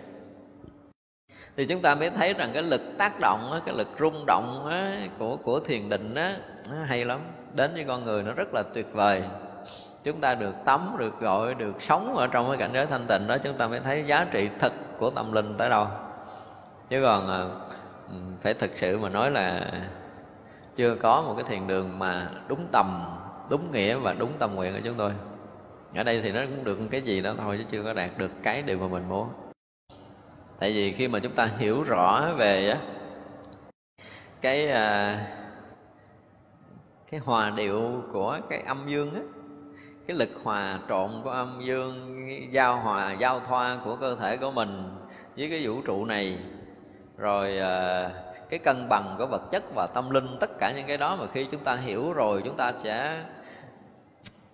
[1.56, 4.70] Thì chúng ta mới thấy rằng cái lực tác động cái lực rung động
[5.18, 6.30] của của thiền định đó,
[6.70, 7.20] nó hay lắm.
[7.54, 9.22] Đến với con người nó rất là tuyệt vời.
[10.04, 13.26] Chúng ta được tắm được gọi được sống ở trong cái cảnh giới thanh tịnh
[13.26, 15.86] đó chúng ta mới thấy giá trị thực của tâm linh tới đâu.
[16.88, 17.50] Chứ còn ờ,
[18.42, 19.72] phải thực sự mà nói là
[20.76, 23.04] chưa có một cái thiền đường mà đúng tầm
[23.50, 25.12] đúng nghĩa và đúng tâm nguyện của chúng tôi
[25.94, 28.30] ở đây thì nó cũng được cái gì đó thôi chứ chưa có đạt được
[28.42, 29.28] cái điều mà mình muốn.
[30.58, 32.76] Tại vì khi mà chúng ta hiểu rõ về
[34.40, 35.18] cái à,
[37.10, 39.20] cái hòa điệu của cái âm dương, á,
[40.06, 42.18] cái lực hòa trộn của âm dương,
[42.52, 44.82] giao hòa, giao thoa của cơ thể của mình
[45.36, 46.38] với cái vũ trụ này,
[47.18, 48.10] rồi à,
[48.50, 51.26] cái cân bằng của vật chất và tâm linh, tất cả những cái đó mà
[51.32, 53.20] khi chúng ta hiểu rồi, chúng ta sẽ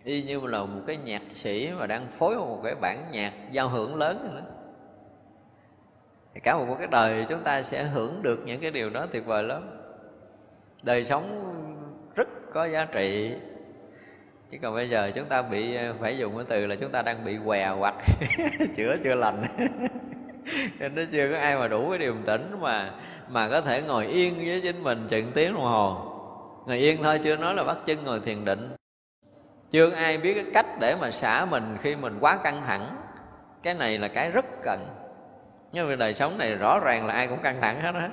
[0.05, 3.69] y như là một cái nhạc sĩ mà đang phối một cái bản nhạc giao
[3.69, 4.43] hưởng lớn nữa.
[6.35, 9.27] Thì cả một cái đời chúng ta sẽ hưởng được những cái điều đó tuyệt
[9.27, 9.63] vời lắm.
[10.83, 11.55] Đời sống
[12.15, 13.33] rất có giá trị.
[14.51, 17.25] Chứ còn bây giờ chúng ta bị, phải dùng cái từ là chúng ta đang
[17.25, 17.95] bị què hoặc
[18.77, 19.45] chữa chưa lành.
[20.79, 22.93] Nên nó chưa có ai mà đủ cái điềm tĩnh mà
[23.31, 25.97] mà có thể ngồi yên với chính mình chừng tiếng đồng hồ.
[26.67, 28.69] Ngồi yên thôi, chưa nói là bắt chân ngồi thiền định
[29.71, 32.97] chưa ai biết cái cách để mà xả mình khi mình quá căng thẳng.
[33.63, 34.87] Cái này là cái rất cần.
[35.73, 38.11] Nhưng mà đời sống này rõ ràng là ai cũng căng thẳng hết á.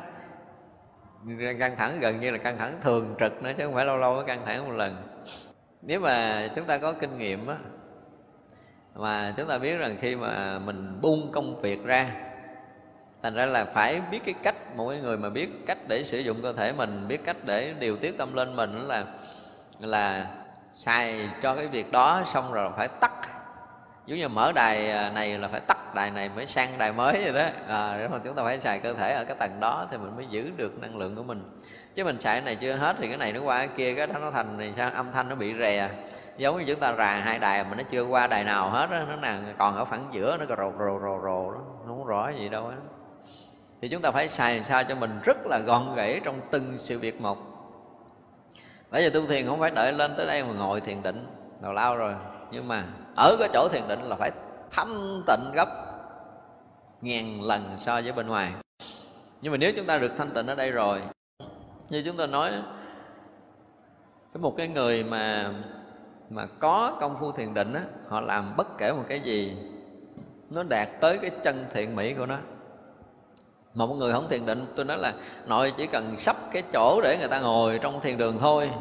[1.59, 4.15] Căng thẳng gần như là căng thẳng thường trực nữa, chứ không phải lâu lâu
[4.15, 4.95] mới căng thẳng một lần.
[5.81, 7.55] Nếu mà chúng ta có kinh nghiệm á,
[8.95, 12.11] mà chúng ta biết rằng khi mà mình buông công việc ra,
[13.23, 16.19] thành ra là phải biết cái cách một cái người mà biết cách để sử
[16.19, 19.05] dụng cơ thể mình, biết cách để điều tiết tâm lên mình là
[19.79, 20.27] là
[20.77, 23.11] xài cho cái việc đó xong rồi phải tắt.
[24.05, 27.31] Giống như mở đài à, này là phải tắt đài này mới sang đài mới
[27.31, 27.49] vậy đó.
[27.67, 30.25] À, rồi chúng ta phải xài cơ thể ở cái tầng đó thì mình mới
[30.29, 31.41] giữ được năng lượng của mình.
[31.95, 34.07] Chứ mình xài cái này chưa hết thì cái này nó qua cái kia cái
[34.07, 34.91] đó nó thành thì sao?
[34.93, 35.89] Âm thanh nó bị rè.
[36.37, 38.97] Giống như chúng ta rà hai đài mà nó chưa qua đài nào hết đó,
[39.09, 41.59] nó là còn ở phẳng giữa nó còn rồ rồ rồ rồ đó.
[41.87, 42.75] Nó không rõ gì đâu á.
[43.81, 46.99] Thì chúng ta phải xài sao cho mình rất là gọn gãy trong từng sự
[46.99, 47.56] việc một
[48.91, 51.25] bây giờ tu thiền không phải đợi lên tới đây mà ngồi thiền định.
[51.61, 52.13] Đầu lao rồi.
[52.51, 52.85] Nhưng mà
[53.15, 54.31] ở cái chỗ thiền định là phải
[54.71, 55.67] thanh tịnh gấp
[57.01, 58.51] ngàn lần so với bên ngoài.
[59.41, 61.01] Nhưng mà nếu chúng ta được thanh tịnh ở đây rồi,
[61.89, 62.51] như chúng ta nói,
[64.33, 65.53] cái một cái người mà
[66.29, 69.57] mà có công phu thiền định á, họ làm bất kể một cái gì,
[70.49, 72.37] nó đạt tới cái chân thiện mỹ của nó
[73.77, 75.13] mà một người không thiền định, tôi nói là
[75.47, 78.71] nội chỉ cần sắp cái chỗ để người ta ngồi trong thiền đường thôi.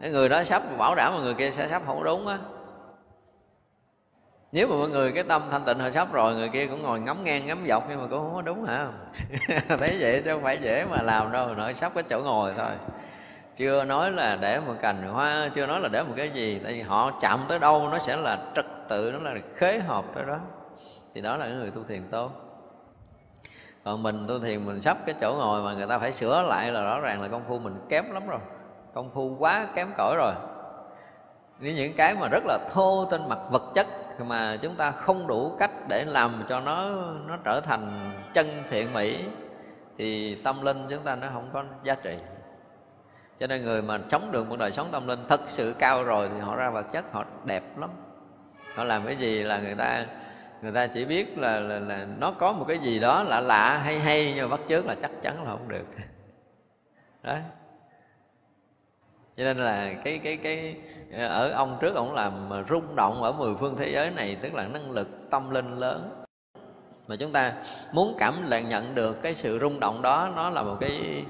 [0.00, 2.38] Cái người đó sắp bảo đảm mà người kia sẽ sắp không đúng á.
[4.52, 7.00] Nếu mà mọi người cái tâm thanh tịnh họ sắp rồi, người kia cũng ngồi
[7.00, 8.88] ngắm ngang, ngắm dọc nhưng mà cũng không có đúng, hả?
[9.68, 12.72] Thấy vậy chứ không phải dễ mà làm đâu nội sắp cái chỗ ngồi thôi.
[13.56, 16.72] Chưa nói là để một cành hoa, chưa nói là để một cái gì, tại
[16.72, 20.24] vì họ chạm tới đâu nó sẽ là trật tự, nó là khế hợp tới
[20.26, 20.38] đó.
[21.14, 22.49] Thì đó là cái người tu thiền tốt
[23.84, 26.72] còn mình tu thiền mình sắp cái chỗ ngồi mà người ta phải sửa lại
[26.72, 28.40] là rõ ràng là công phu mình kém lắm rồi.
[28.94, 30.32] Công phu quá kém cỏi rồi.
[31.60, 33.86] Nếu những cái mà rất là thô trên mặt vật chất
[34.26, 36.90] mà chúng ta không đủ cách để làm cho nó
[37.28, 39.24] nó trở thành chân thiện mỹ,
[39.98, 42.18] thì tâm linh chúng ta nó không có giá trị.
[43.40, 46.30] Cho nên người mà sống được một đời sống tâm linh thật sự cao rồi
[46.34, 47.90] thì họ ra vật chất họ đẹp lắm.
[48.74, 50.04] Họ làm cái gì là người ta
[50.62, 53.78] người ta chỉ biết là, là, là nó có một cái gì đó lạ lạ
[53.84, 55.86] hay hay nhưng mà bắt chước là chắc chắn là không được.
[57.22, 57.40] Đấy.
[59.36, 60.76] Cho nên là cái cái cái
[61.12, 62.32] ở ông trước ông làm
[62.68, 66.24] rung động ở mười phương thế giới này tức là năng lực tâm linh lớn.
[67.08, 67.52] Mà chúng ta
[67.92, 71.24] muốn cảm là nhận được cái sự rung động đó nó là một cái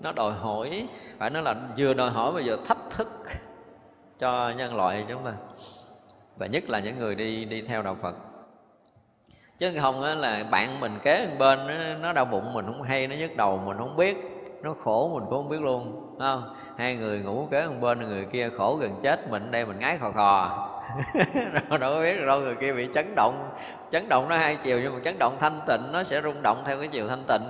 [0.00, 0.88] nó đòi hỏi
[1.18, 3.08] phải nói là vừa đòi hỏi mà vừa thách thức
[4.18, 5.32] cho nhân loại chúng ta.
[6.36, 8.14] Và nhất là những người đi đi theo đạo Phật
[9.58, 13.06] chứ không á là bạn mình kế bên nó, nó đau bụng mình không hay
[13.06, 14.16] nó nhức đầu mình không biết
[14.62, 16.54] nó khổ mình cũng không biết luôn không?
[16.76, 19.98] Hai người ngủ kế bên bên người kia khổ gần chết mình đây mình ngái
[19.98, 20.64] khò khò.
[21.80, 23.50] Đâu có biết đâu người kia bị chấn động
[23.90, 26.62] chấn động nó hai chiều nhưng mà chấn động thanh tịnh nó sẽ rung động
[26.66, 27.42] theo cái chiều thanh tịnh.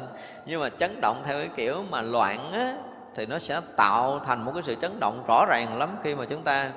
[0.46, 2.76] Nhưng mà chấn động theo cái kiểu mà loạn á
[3.14, 6.24] thì nó sẽ tạo thành một cái sự chấn động rõ ràng lắm khi mà
[6.30, 6.70] chúng ta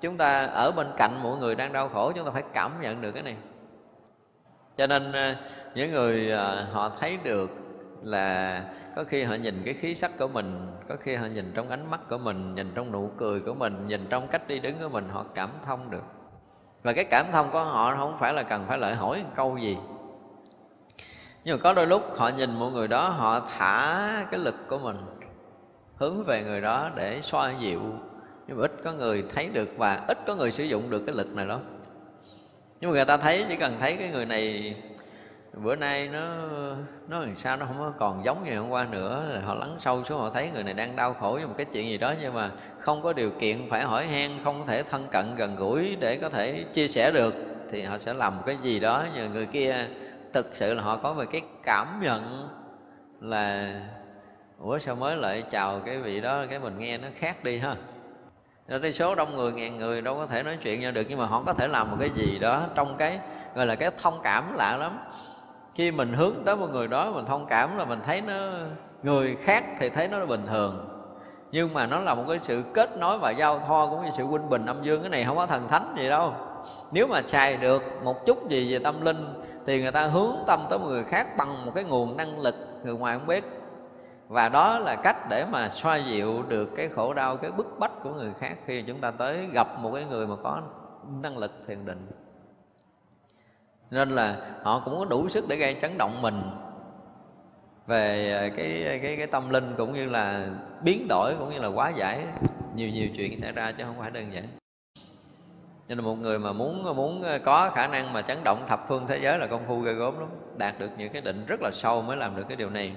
[0.00, 3.02] chúng ta ở bên cạnh mọi người đang đau khổ chúng ta phải cảm nhận
[3.02, 3.36] được cái này
[4.76, 5.36] cho nên ờ,
[5.74, 7.50] những người ờ, họ thấy được
[8.02, 8.62] là
[8.96, 11.90] có khi họ nhìn cái khí sắc của mình, có khi họ nhìn trong ánh
[11.90, 14.88] mắt của mình, nhìn trong nụ cười của mình, nhìn trong cách đi đứng của
[14.88, 16.04] mình, họ cảm thông được.
[16.82, 19.76] Và cái cảm thông của họ không phải là cần phải lại hỏi câu gì.
[21.44, 24.78] Nhưng mà có đôi lúc họ nhìn một người đó, họ thả cái lực của
[24.78, 24.96] mình
[25.96, 27.80] hướng về người đó để xoa dịu.
[28.46, 31.14] Nhưng mà ít có người thấy được và ít có người sử dụng được cái
[31.14, 31.60] lực này lắm
[32.84, 34.74] nhưng mà người ta thấy, chỉ cần thấy cái người này,
[35.52, 36.34] bữa nay nó
[37.08, 40.18] nó làm sao nó không còn giống như hôm qua nữa họ lắng sâu xuống,
[40.20, 42.50] họ thấy người này đang đau khổ với một cái chuyện gì đó, nhưng mà
[42.78, 46.16] không có điều kiện phải hỏi han, không có thể thân cận gần gũi để
[46.16, 47.34] có thể chia sẻ được,
[47.70, 49.06] thì họ sẽ làm một cái gì đó.
[49.14, 49.76] Nhờ người kia,
[50.32, 52.48] thực sự là họ có về cái cảm nhận
[53.20, 53.74] là,
[54.58, 57.76] ủa, sao mới lại chào cái vị đó, cái mình nghe nó khác đi ha?
[58.68, 61.18] Nên cái số đông người, ngàn người đâu có thể nói chuyện nhau được, nhưng
[61.18, 63.18] mà họ có thể làm một cái gì đó trong cái,
[63.54, 64.98] gọi là cái thông cảm lạ lắm.
[65.74, 68.34] Khi mình hướng tới một người đó, mình thông cảm là mình thấy nó,
[69.02, 70.88] người khác thì thấy nó bình thường.
[71.52, 74.24] Nhưng mà nó là một cái sự kết nối và giao thoa cũng như sự
[74.24, 75.00] huynh bình âm dương.
[75.00, 76.32] Cái này không có thần thánh gì đâu.
[76.92, 79.26] Nếu mà xài được một chút gì về tâm linh
[79.66, 82.54] thì người ta hướng tâm tới một người khác bằng một cái nguồn năng lực
[82.84, 83.44] người ngoài không biết
[84.28, 87.92] và đó là cách để mà xoa dịu được cái khổ đau, cái bức bách
[88.02, 90.62] của người khác khi chúng ta tới gặp một cái người mà có
[91.22, 92.06] năng lực thiền định.
[93.90, 96.42] Nên là họ cũng có đủ sức để gây chấn động mình
[97.86, 100.46] về ờ, cái cái cái tâm linh cũng như là
[100.82, 102.20] biến đổi, cũng như là quá giải.
[102.74, 104.44] Nhiều nhiều chuyện xảy ra chứ không phải đơn giản.
[105.88, 108.88] Nên là một người mà muốn muốn ờ, có khả năng mà chấn động thập
[108.88, 111.60] phương thế giới là công phu ghê gốm lắm, đạt được những cái định rất
[111.62, 112.92] là sâu mới làm được cái điều này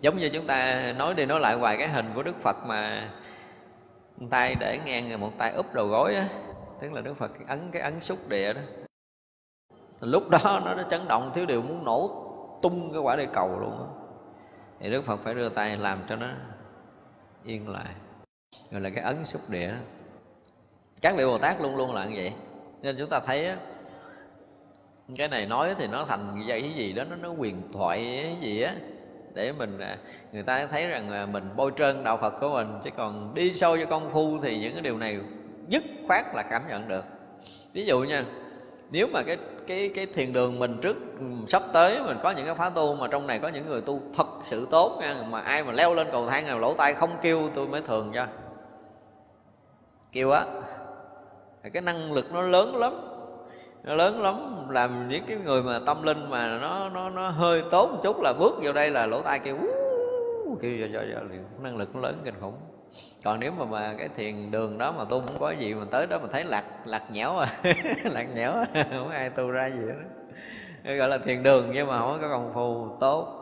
[0.00, 3.10] giống như chúng ta nói đi nói lại hoài cái hình của đức phật mà
[4.18, 6.28] một tay để ngang một tay úp đầu gối á
[6.80, 8.60] tức là đức phật ấn cái ấn xúc địa đó.
[10.00, 12.10] Lúc đó nó chấn động thiếu điều muốn nổ
[12.62, 13.86] tung cái quả địa cầu luôn á.
[14.80, 16.26] Thì đức phật phải đưa tay làm cho nó
[17.44, 17.94] yên lại.
[18.70, 19.76] Gọi là cái ấn xúc địa đó.
[21.00, 22.32] Các vị bồ tát luôn luôn là như vậy.
[22.82, 23.56] Nên chúng ta thấy á,
[25.16, 28.62] cái này nói thì nó thành cái gì đó nó nó quyền thoại cái gì
[28.62, 28.74] á
[29.34, 29.96] để mình à,
[30.32, 33.76] người ta thấy rằng mình bôi trơn đạo phật của mình, chứ còn đi sâu
[33.76, 35.18] cho công phu thì những cái điều này
[35.68, 37.04] dứt khoát là cảm nhận được.
[37.72, 38.24] Ví dụ nha,
[38.90, 39.36] nếu mà cái
[39.66, 40.96] cái cái thiền đường mình trước
[41.48, 44.00] sắp tới mình có những cái phá tu mà trong này có những người tu
[44.16, 47.16] thật sự tốt nha, mà ai mà leo lên cầu thang nào lỗ tai không
[47.22, 48.26] kêu, tôi mới thường cho.
[50.12, 50.44] Kêu á,
[51.72, 52.92] cái năng lực nó lớn lắm
[53.84, 57.62] nó lớn lắm, làm những cái người mà tâm linh mà nó nó nó hơi
[57.70, 59.56] tốt một chút là bước vô đây là lỗ tai kêu
[60.60, 61.20] kêu giờ giờ giờ
[61.62, 62.54] năng lực nó lớn kinh khủng.
[63.24, 66.06] Còn nếu mà mà cái thiền đường đó mà tu không có gì mà tới
[66.06, 67.60] đó mà thấy lạc lạc nhẽo à
[68.04, 68.66] lạc nhẽo à.
[68.90, 69.94] không ai tu ra gì đó
[70.84, 73.34] gọi là thiền đường nhưng mà không có công phu, tốt.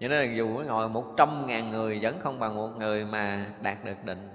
[0.00, 3.04] Cho nên là dù mới ngồi một trăm ngàn người vẫn không bằng một người
[3.04, 4.28] mà đạt được định.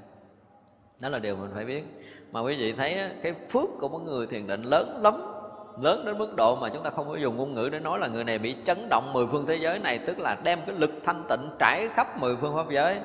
[1.00, 1.84] Đó là điều mình phải biết
[2.34, 5.22] mà quý vị thấy cái phước của một người thiền định lớn lắm,
[5.81, 8.07] lớn đến mức độ mà chúng ta không có dùng ngôn ngữ để nói là
[8.07, 10.91] người này bị chấn động mười phương thế giới này, tức là đem cái lực
[11.03, 12.95] thanh tịnh trải khắp mười phương pháp giới.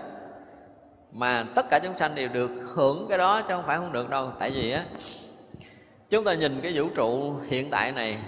[1.13, 4.11] Mà tất cả chúng sanh đều được hưởng cái đó chứ không phải không được
[4.11, 4.33] đâu.
[4.39, 4.85] Tại vì á,
[6.11, 8.19] chúng ta nhìn cái vũ trụ hiện tại này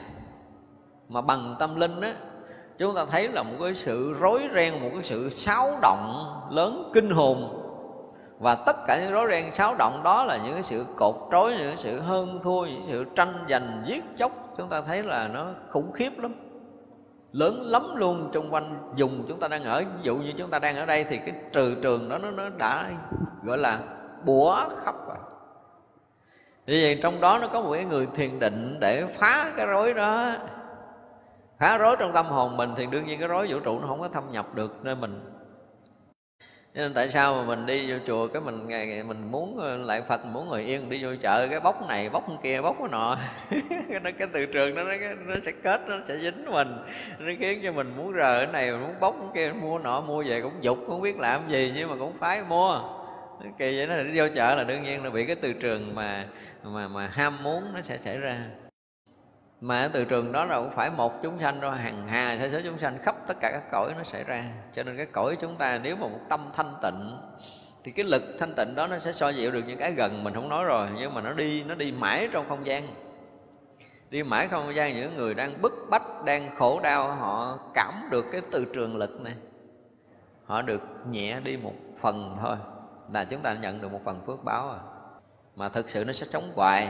[1.09, 2.15] mà bằng tâm linh á,
[2.79, 6.91] chúng ta thấy là một cái sự rối ren, một cái sự xáo động lớn
[6.95, 7.60] kinh hồn
[8.41, 11.51] và tất cả những rối ren xáo động đó là những cái sự cột trói
[11.51, 14.33] những cái sự hơn thua những sự tranh giành giết chóc.
[14.57, 16.35] Chúng ta thấy là nó khủng khiếp lắm.
[17.33, 19.79] Lớn lắm luôn xung quanh dùng chúng ta đang ở.
[19.81, 22.49] Ví dụ như chúng ta đang ở đây thì cái trừ trường đó nó, nó
[22.57, 22.91] đã
[23.43, 23.79] gọi là
[24.25, 25.17] bủa khắp rồi.
[26.67, 29.95] Vì vậy trong đó nó có một cái người thiền định để phá cái rối
[29.95, 30.33] đó.
[31.59, 34.01] Phá rối trong tâm hồn mình thì đương nhiên cái rối vũ trụ nó không
[34.01, 35.21] có thâm nhập được nên mình
[36.75, 40.03] nên tại sao mà mình đi vô chùa cái mình ngày mình muốn ờ, lại
[40.09, 43.19] phật muốn ngồi yên đi vô chợ cái bốc này bốc kia bốc cái nọ.
[44.03, 44.95] Cái, cái từ trường đó nó,
[45.27, 46.77] nó sẽ kết nó sẽ dính mình.
[47.19, 50.23] Nó khiến cho mình muốn rờ cái này muốn bốc cái kia mua nọ mua
[50.23, 52.81] về cũng dục không biết làm gì nhưng mà cũng phải mua.
[53.59, 56.27] Kỳ vậy nó đi vô chợ là đương nhiên là bị cái từ trường mà
[56.65, 58.41] mà mà ham muốn nó sẽ xảy ra
[59.61, 62.59] mà từ trường đó là cũng phải một chúng sanh rồi hàng hà thế số
[62.65, 64.45] chúng sanh, khắp tất cả các cõi nó xảy ra.
[64.75, 67.19] Cho nên cái cõi chúng ta nếu mà một tâm thanh tịnh,
[67.85, 70.35] thì cái lực thanh tịnh đó nó sẽ so dịu được những cái gần mình
[70.35, 72.89] không nói rồi, nhưng mà nó đi nó đi mãi trong không gian.
[74.11, 78.27] Đi mãi không gian những người đang bức bách, đang khổ đau, họ cảm được
[78.33, 79.35] cái từ trường lực này.
[80.47, 82.57] Họ được nhẹ đi một phần thôi,
[83.13, 84.79] là chúng ta nhận được một phần phước báo à.
[85.57, 86.89] Mà thực sự nó sẽ sống hoài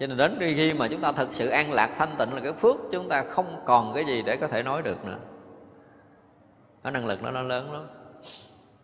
[0.00, 2.52] cho nên đến khi mà chúng ta thực sự an lạc thanh tịnh là cái
[2.52, 5.18] phước, chúng ta không còn cái gì để có thể nói được nữa.
[6.82, 7.82] Cái năng lực nó nó lớn lắm.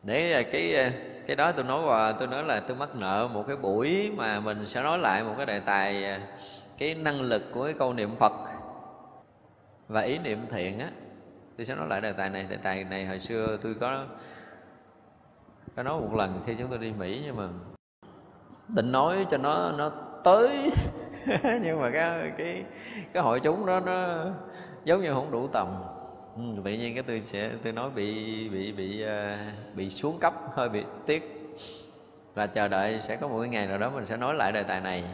[0.03, 0.93] Để à, cái à,
[1.27, 4.41] cái đó tôi nói và tôi nói là tôi mắc nợ một cái buổi mà
[4.41, 6.21] mình sẽ nói lại một cái đề tài à,
[6.79, 8.33] cái năng lực của cái câu niệm phật
[9.89, 10.91] và ý niệm thiện á.
[11.57, 14.05] Tôi sẽ nói lại đề tài này, đề tài này hồi xưa tôi có
[15.77, 17.49] có nói một lần khi chúng tôi đi mỹ nhưng mà
[18.69, 19.91] định nói cho nó nó
[20.25, 20.71] tới.
[21.63, 22.65] nhưng mà cái cái
[23.13, 24.25] cái hội chúng đó nó
[24.85, 25.69] giống như không đủ tầm.
[26.37, 30.35] Ừ, tự nhiên cái tôi sẽ tôi nói bị bị bị uh, bị xuống cấp
[30.53, 31.41] hơi bị tiếc.
[32.35, 34.63] Và chờ đợi sẽ có một cái ngày nào đó mình sẽ nói lại đề
[34.63, 35.05] tài này.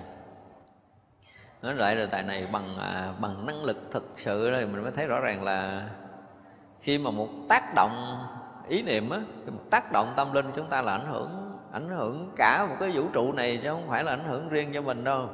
[1.62, 4.92] Nói lại đề tài này bằng à, bằng năng lực thực sự thì mình mới
[4.96, 5.88] thấy rõ ràng là
[6.80, 8.18] khi mà một tác động
[8.68, 11.30] ý niệm á một tác động tâm linh chúng ta là ảnh hưởng
[11.72, 14.70] ảnh hưởng cả một cái vũ trụ này chứ không phải là ảnh hưởng riêng
[14.74, 15.28] cho mình đâu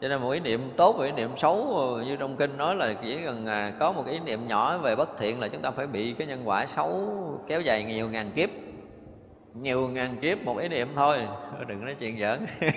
[0.00, 1.66] cho nên một ý niệm tốt và ý niệm xấu,
[2.06, 4.96] như trong kinh nói là chỉ cần à, có một cái ý niệm nhỏ về
[4.96, 7.10] bất thiện là chúng ta phải bị cái nhân quả xấu
[7.46, 8.50] kéo dài nhiều ngàn kiếp.
[9.54, 11.18] Nhiều ngàn kiếp một ý niệm thôi
[11.66, 12.46] đừng nói chuyện giỡn.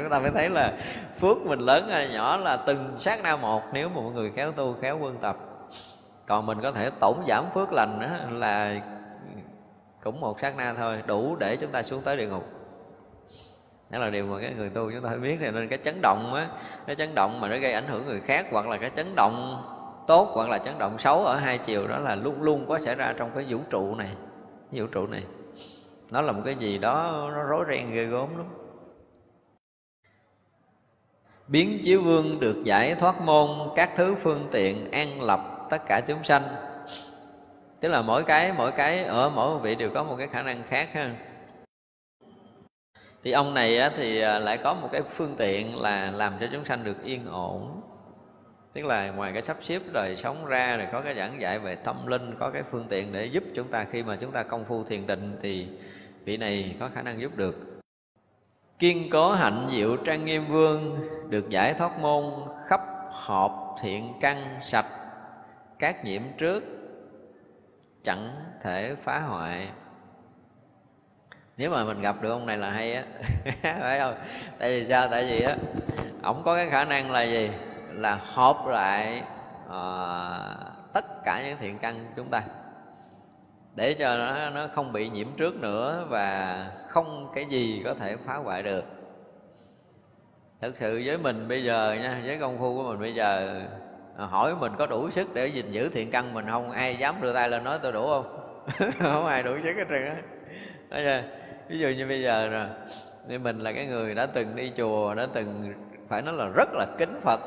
[0.00, 0.72] Chúng ta phải thấy là
[1.20, 4.52] phước mình lớn hay nhỏ là từng sát na một nếu mà một người khéo
[4.52, 5.36] tu, khéo quân tập.
[6.26, 8.00] Còn mình có thể tổn giảm phước lành
[8.38, 8.80] là
[10.02, 12.59] cũng một sát na thôi, đủ để chúng ta xuống tới địa ngục
[13.90, 16.34] đó là điều mà cái người tu chúng ta phải biết nên cái chấn động
[16.34, 16.48] á,
[16.86, 19.62] cái chấn động mà nó gây ảnh hưởng người khác hoặc là cái chấn động
[20.06, 22.94] tốt hoặc là chấn động xấu ở hai chiều đó là luôn luôn có xảy
[22.94, 24.10] ra trong cái vũ trụ này.
[24.72, 25.22] Vũ trụ này,
[26.10, 28.46] nó là một cái gì đó nó rối ren ghê gớm lắm.
[31.48, 35.40] Biến chiếu vương được giải thoát môn, các thứ phương tiện an lập
[35.70, 36.42] tất cả chúng sanh.
[37.80, 40.62] Tức là mỗi cái mỗi cái ở mỗi vị đều có một cái khả năng
[40.68, 41.14] khác ha
[43.22, 46.46] thì ông này á, thì à, lại có một cái phương tiện là làm cho
[46.52, 47.82] chúng sanh được yên ổn.
[48.72, 51.74] Tức là ngoài cái sắp xếp đời sống ra rồi có cái giảng dạy về
[51.74, 54.64] tâm linh có cái phương tiện để giúp chúng ta khi mà chúng ta công
[54.64, 55.66] phu thiền định thì
[56.24, 57.80] vị này có khả năng giúp được.
[58.78, 60.98] Kiên cố hạnh diệu trang nghiêm vương
[61.28, 62.24] được giải thoát môn
[62.66, 62.80] khắp
[63.10, 64.86] họp thiện căn sạch
[65.78, 66.64] các nhiễm trước
[68.04, 68.30] chẳng
[68.62, 69.68] thể phá hoại
[71.60, 73.02] nếu mà mình gặp được ông này là hay á.
[73.62, 74.14] Phải không?
[74.58, 75.08] Tại vì sao?
[75.10, 75.56] Tại vì á
[76.22, 77.50] ổng có cái khả năng là gì?
[77.90, 79.22] Là họp lại
[79.66, 82.42] uh, tất cả những thiện căn chúng ta.
[83.76, 88.16] Để cho nó nó không bị nhiễm trước nữa và không cái gì có thể
[88.26, 88.84] phá hoại được.
[90.60, 93.60] Thực sự với mình bây giờ nha với công phu của mình bây giờ
[94.16, 96.70] ờ, hỏi mình có đủ sức để gìn giữ thiện căn mình không?
[96.70, 98.36] Ai dám đưa tay lên nói tôi đủ không?
[98.98, 101.22] Không ai đủ sức hết trơn á
[101.70, 102.66] ví dụ như bây giờ nè
[103.28, 105.74] như mình là cái người đã từng đi chùa, đã từng
[106.08, 107.40] phải nói là rất là kính phật,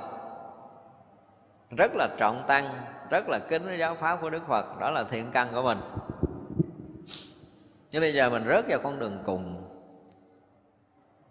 [1.78, 2.70] rất là trọng tăng,
[3.10, 5.78] rất là kính với giáo pháp của đức phật, đó là thiện căn của mình.
[7.92, 9.64] Nhưng bây giờ mình rớt vào con đường cùng,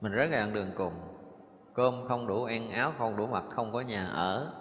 [0.01, 0.93] mình rớt vào con đường cùng,
[1.75, 4.53] cơm không đủ, ăn áo không đủ mặc, không có nhà ở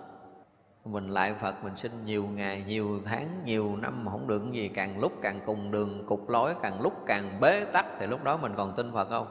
[0.86, 4.72] mình lại phật mình xin nhiều ngày nhiều tháng nhiều năm mà không được gì.
[4.74, 7.86] Càng lúc càng cùng đường cục lối càng lúc càng bế tắc.
[8.00, 9.28] Thì lúc đó mình còn tin phật không?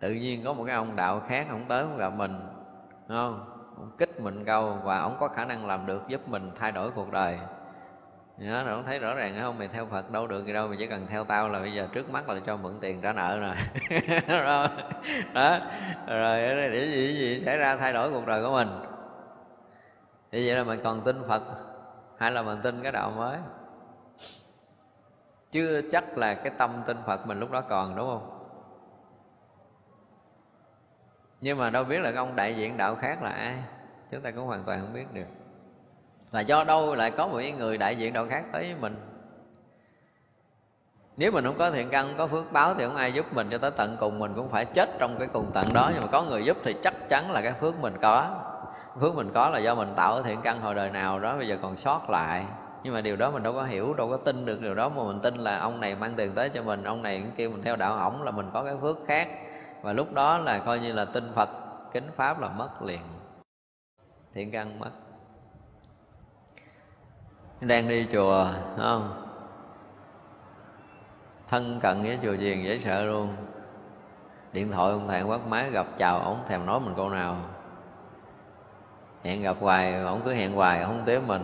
[0.00, 2.32] Tự nhiên có một cái ông đạo khác ông tới ông gặp mình
[3.08, 3.40] đúng không?
[3.76, 6.90] Ông kích mình câu và ông có khả năng làm được giúp mình thay đổi
[6.90, 7.38] cuộc đời.
[8.38, 10.76] Nhớ rồi ông thấy rõ ràng không mày theo Phật đâu được gì đâu mày
[10.76, 13.38] chỉ cần theo tao là bây giờ trước mắt là cho mượn tiền trả nợ
[13.38, 13.54] rồi.
[14.44, 14.68] Đó,
[15.34, 15.58] đó.
[16.06, 16.40] rồi
[16.72, 18.68] để gì gì xảy ra thay đổi cuộc đời của mình?
[20.32, 21.42] Thì vậy là mình còn tin phật,
[22.18, 23.38] hay là mình tin cái đạo mới?
[25.50, 28.30] Chưa chắc là cái tâm tin phật mình lúc đó còn, đúng không?
[31.40, 33.54] Nhưng mà đâu biết là ông đại diện đạo khác là ai,
[34.10, 35.26] chúng ta cũng hoàn toàn không biết được.
[36.32, 38.96] Là do đâu lại có một người đại diện đạo khác tới với mình?
[41.16, 43.48] Nếu mình không có thiện căn, không có phước báo thì không ai giúp mình
[43.50, 45.90] cho tới tận cùng, mình cũng phải chết trong cái cùng tận đó.
[45.94, 48.44] Nhưng mà có người giúp thì chắc chắn là cái phước mình có
[49.00, 51.58] phước mình có là do mình tạo thiện căn hồi đời nào đó, bây giờ
[51.62, 52.46] còn sót lại.
[52.82, 54.62] Nhưng mà điều đó mình đâu có hiểu, đâu có tin được.
[54.62, 57.24] Điều đó mà mình tin là ông này mang tiền tới cho mình, ông này
[57.36, 59.28] kêu mình theo đạo ổng là mình có cái phước khác.
[59.82, 61.48] Và lúc đó là coi như là tin phật,
[61.92, 63.00] kính pháp là mất liền.
[64.34, 64.90] Thiện căn mất.
[67.60, 68.46] Đang đi chùa
[68.76, 69.24] không?
[71.48, 73.28] Thân cận với chùa chiền dễ sợ luôn.
[74.52, 77.36] Điện thoại ông thầy quát máy gặp, chào ổng, thèm nói mình câu nào
[79.24, 81.42] hẹn gặp hoài ổng cứ hẹn hoài không tiếp mình.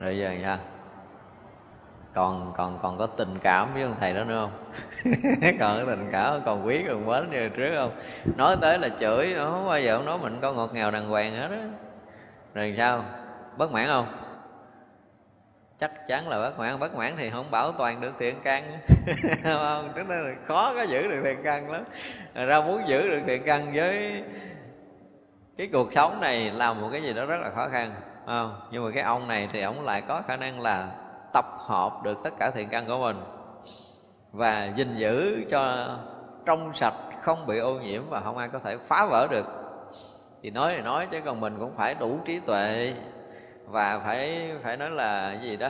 [0.00, 0.58] Rồi giờ sao
[2.18, 4.72] còn còn còn có tình cảm với ông thầy đó nữa không?
[5.60, 7.90] Còn có tình cảm còn quý còn mến như trước không?
[8.36, 11.36] Nói tới là chửi không bao giờ ông nói mình có ngọt ngào đàng hoàng
[11.36, 11.62] hết á.
[12.54, 13.04] Rồi sao?
[13.56, 14.06] Bất mãn không?
[15.80, 16.78] Chắc chắn là bất mãn.
[16.78, 18.78] Bất mãn thì không bảo toàn được thiện căn.
[19.42, 21.82] Không tức là khó có giữ được thiện căn lắm.
[22.34, 24.22] Ra muốn giữ được thiện căn với
[25.58, 27.94] cái cuộc sống này làm một cái gì đó rất là khó khăn
[28.26, 28.54] không?
[28.70, 30.88] nhưng mà cái ông này thì ông lại có khả năng là
[31.32, 33.16] tập hợp được tất cả thiện căn của mình
[34.32, 35.88] và gìn giữ cho
[36.44, 39.46] trong sạch, không bị ô nhiễm và không ai có thể phá vỡ được
[40.42, 42.94] thì nói thì nói chứ còn mình cũng phải đủ trí tuệ
[43.68, 45.68] và phải phải nói là gì đó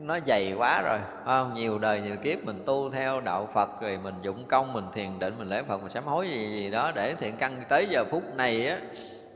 [0.00, 0.98] nó dày quá rồi.
[1.24, 1.54] Không?
[1.54, 5.18] Nhiều đời, nhiều kiếp mình tu theo đạo phật, rồi mình dụng công, mình thiền
[5.18, 7.62] định, mình lễ phật, mình sám hối gì gì đó để thiện căn.
[7.68, 8.78] Tới giờ phút này á,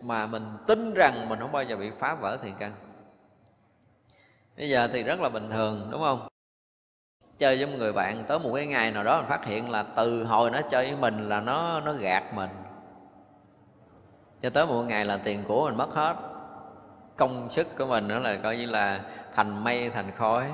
[0.02, 2.72] mà mình tin rằng mình không bao giờ bị phá vỡ thiện căn.
[4.58, 6.28] Bây giờ thì rất là bình thường, đúng không?
[7.38, 9.82] Chơi với một người bạn, tới một cái ngày nào đó mình phát hiện là
[9.96, 12.50] từ hồi nó chơi với mình là nó nó gạt mình.
[14.42, 16.14] Cho tới một ngày là tiền của mình mất hết.
[17.16, 19.00] Công sức của mình nữa là coi như là
[19.36, 20.46] thành mây, thành khói.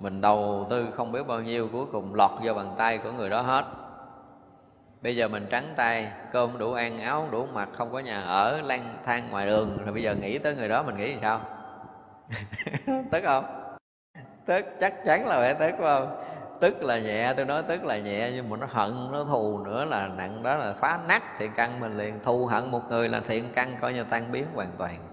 [0.00, 3.30] Mình đầu tư không biết bao nhiêu, cuối cùng lọt vô bàn tay của người
[3.30, 3.64] đó hết.
[5.02, 8.60] Bây giờ mình trắng tay, cơm đủ ăn, áo đủ mặc, không có nhà ở,
[8.60, 9.78] lang thang ngoài đường.
[9.84, 11.40] Rồi bây giờ nghĩ tới người đó, mình nghĩ thì sao?
[13.10, 13.44] Tức không?
[14.46, 16.24] Tức, chắc chắn là phải tức không?
[16.60, 19.84] Tức là nhẹ, tôi nói tức là nhẹ, nhưng mà nó hận, nó thù nữa
[19.84, 22.20] là nặng đó là phá nát thiện căn mình liền.
[22.24, 25.07] Thù hận một người là thiện căn coi như tan biến hoàn toàn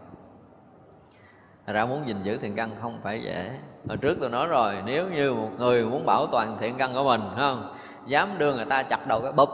[1.74, 3.52] ra muốn gìn giữ thiện căn không phải dễ.
[3.88, 7.04] Hồi trước tôi nói rồi, nếu như một người muốn bảo toàn thiện căn của
[7.04, 7.76] mình không?
[8.08, 9.50] Dám đưa người ta chặt đầu cái bụp,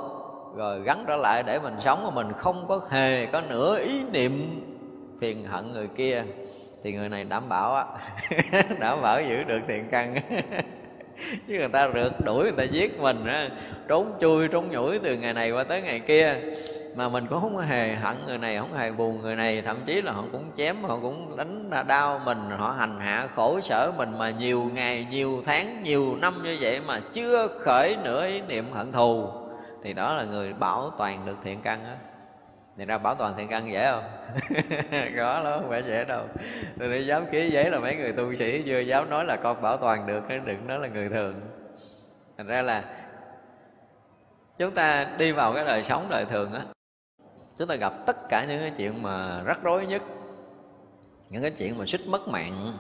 [0.56, 4.04] rồi gắn trở lại để mình sống mà mình không có hề có nửa ý
[4.12, 4.62] niệm
[5.20, 6.24] phiền hận người kia,
[6.84, 7.86] thì người này đảm bảo á,
[8.80, 10.16] đảm bảo giữ được thiện căn.
[11.48, 13.50] Chứ người ta rượt đuổi người ta giết mình á,
[13.88, 16.36] trốn chui, trốn nhủi từ ngày này qua tới ngày kia
[16.96, 19.62] mà mình cũng không hề hận người này, không hề buồn người này.
[19.62, 22.50] Thậm chí là họ cũng chém, họ cũng đánh đau mình.
[22.58, 26.82] Họ hành hạ, khổ sở mình mà nhiều ngày, nhiều tháng, nhiều năm như vậy
[26.88, 29.28] mà chưa khởi nửa ý niệm hận thù,
[29.84, 31.96] thì đó là người bảo toàn được thiện căn á.
[32.78, 34.04] Thì ra bảo toàn thiện căn dễ không?
[35.18, 36.24] Khó lắm, không phải dễ đâu.
[36.80, 39.62] Tôi đi dám ký giấy là mấy người tu sĩ chưa dám nói là con
[39.62, 41.34] bảo toàn được đừng nói là người thường.
[42.38, 42.84] Thành ra là
[44.58, 46.62] chúng ta đi vào cái đời sống đời thường á
[47.62, 50.02] chúng ta gặp tất cả những cái chuyện mà rắc rối nhất.
[51.30, 52.74] Những cái chuyện mà xích mất mạng.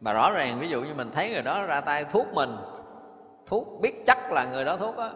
[0.00, 2.56] Và rõ ràng, ví dụ như mình thấy người đó ra tay thuốc mình,
[3.46, 5.10] thuốc biết chắc là người đó thuốc á.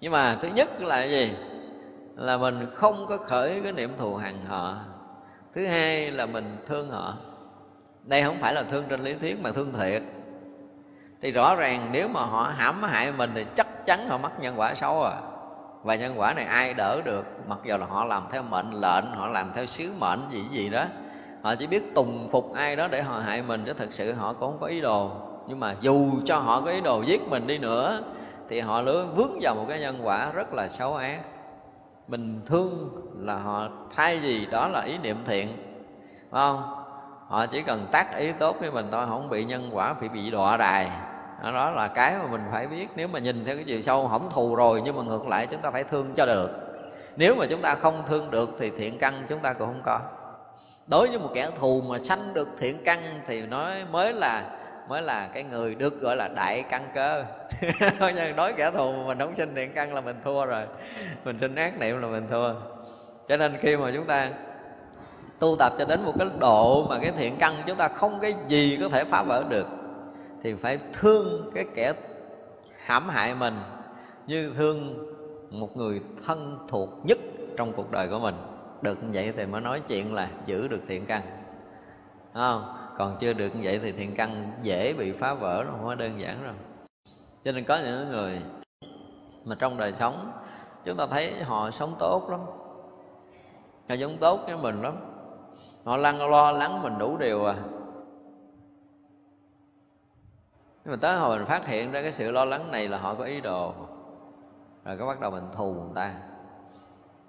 [0.00, 1.34] Nhưng mà thứ nhất là cái gì?
[2.16, 4.76] Là mình không có khởi cái niệm thù hằn họ
[5.54, 7.16] thứ hai là mình thương họ.
[8.04, 10.02] Đây không phải là thương trên lý thuyết mà thương thiệt.
[11.20, 14.54] Thì rõ ràng nếu mà họ hãm hại mình thì chắc chắn họ mắc nhân
[14.58, 15.20] quả xấu à
[15.82, 19.04] và nhân quả này ai đỡ được, mặc dù là họ làm theo mệnh lệnh,
[19.14, 20.84] họ làm theo sứ mệnh gì gì đó,
[21.42, 24.32] họ chỉ biết tùng phục ai đó để họ hại mình, chứ thực sự họ
[24.32, 25.10] cũng không có ý đồ.
[25.48, 28.02] Nhưng mà dù cho họ có ý đồ giết mình đi nữa,
[28.48, 31.20] thì họ lứa vướng vào một cái nhân quả rất là xấu ác.
[32.08, 32.88] Mình thương
[33.18, 35.48] là họ thay gì đó là ý niệm thiện,
[36.30, 36.62] phải không?
[37.28, 40.30] Họ chỉ cần tác ý tốt với mình thôi, không bị nhân quả bị bị
[40.30, 40.90] đọa đài
[41.42, 44.30] đó là cái mà mình phải biết, nếu mà nhìn theo cái chiều sâu hỏng
[44.30, 46.50] thù rồi, nhưng mà ngược lại chúng ta phải thương cho được.
[47.16, 50.00] Nếu mà chúng ta không thương được thì thiện căn chúng ta cũng không có.
[50.86, 54.44] Đối với một kẻ thù mà sanh được thiện căn thì nói mới là
[54.88, 57.24] mới là cái người được gọi là đại căn cơ.
[58.36, 60.64] Đối kẻ thù mà mình không sinh thiện căn là mình thua rồi.
[61.24, 62.54] Mình sinh ác niệm là mình thua.
[63.28, 64.28] Cho nên khi mà chúng ta
[65.38, 68.34] tu tập cho đến một cái độ mà cái thiện căn chúng ta không cái
[68.48, 69.66] gì có thể phá vỡ được
[70.42, 71.92] thì phải thương cái kẻ
[72.84, 73.54] hãm hại mình
[74.26, 74.98] như thương
[75.50, 77.18] một người thân thuộc nhất
[77.56, 78.34] trong cuộc đời của mình.
[78.82, 81.22] Được như vậy thì mới nói chuyện là giữ được thiện căn.
[82.34, 82.74] Không?
[82.96, 85.94] Còn chưa được như vậy thì thiện căn dễ bị phá vỡ nó không có
[85.94, 86.54] đơn giản rồi.
[87.44, 88.40] cho nên có những người
[89.44, 90.32] mà trong đời sống
[90.84, 92.40] chúng ta thấy họ sống tốt lắm.
[93.88, 94.94] Họ sống tốt với mình lắm.
[95.84, 97.54] Họ lăn lo lắng mình đủ điều à
[100.84, 103.14] nhưng mà tới hồi mình phát hiện ra cái sự lo lắng này là họ
[103.14, 103.74] có ý đồ.
[104.84, 106.12] Rồi cái bắt đầu mình thù người ta.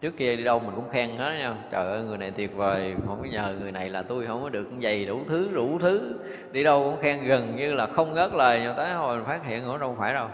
[0.02, 1.56] Trước kia đi đâu mình cũng khen hết nha.
[1.72, 2.96] Trời ơi, người này tuyệt vời.
[3.08, 6.20] Không có nhờ người này là tôi không có được giày đủ thứ đủ thứ.
[6.52, 9.46] Đi đâu cũng khen gần như là không ngớt lời nhưng tới hồi mình phát
[9.46, 10.28] hiện họ đâu phải đâu.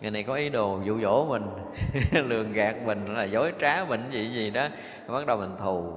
[0.00, 1.42] Người này có ý đồ dụ dỗ mình,
[2.28, 4.68] lường gạt mình, là dối trá mình, gì gì đó.
[5.08, 5.92] Bắt đầu mình thù.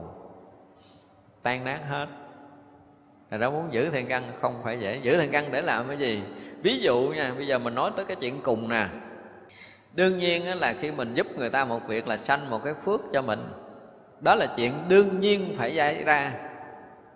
[1.44, 2.08] Tan nát hết
[3.32, 5.00] rồi đó muốn giữ thiện căn, không phải dễ.
[5.04, 6.22] Giữ thiện căn để làm cái gì?
[6.62, 8.88] Ví dụ nha, bây giờ mình nói tới cái chuyện cùng nè.
[9.94, 13.02] Đương nhiên là khi mình giúp người ta một việc là sanh một cái phước
[13.14, 13.40] cho mình.
[14.22, 16.34] Đó là chuyện đương nhiên phải xảy ra.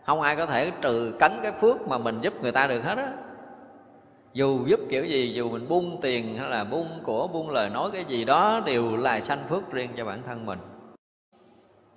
[0.06, 2.98] Không ai có thể trừ cấn cái phước mà mình giúp người ta được hết
[2.98, 3.12] á.
[4.34, 7.90] Dù giúp kiểu gì, dù mình buông tiền hay là buông của buông lời nói
[7.94, 10.60] cái gì đó đều là sanh phước riêng cho bản thân mình.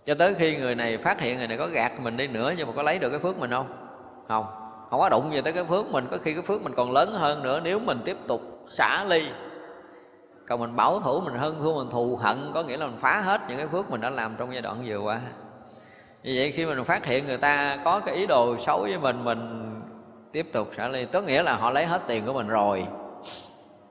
[0.07, 2.67] Cho tới khi người này phát hiện người này có gạt mình đi nữa nhưng
[2.67, 3.84] mà có lấy được cái phước mình không?
[4.29, 4.47] Không
[4.95, 7.13] không có đụng gì tới cái phước mình, có khi cái phước mình còn lớn
[7.13, 7.61] hơn nữa.
[7.65, 9.29] Nếu mình tiếp tục xả ly,
[10.49, 13.21] còn mình bảo thủ, mình hơn thua mình thù hận, có nghĩa là mình phá
[13.21, 15.21] hết những cái phước mình đã làm trong giai đoạn vừa qua.
[16.23, 19.25] Như vậy khi mình phát hiện người ta có cái ý đồ xấu với mình
[19.25, 19.71] mình
[20.33, 21.05] tiếp tục xả ly.
[21.05, 22.87] Tức nghĩa là họ lấy hết tiền của mình rồi,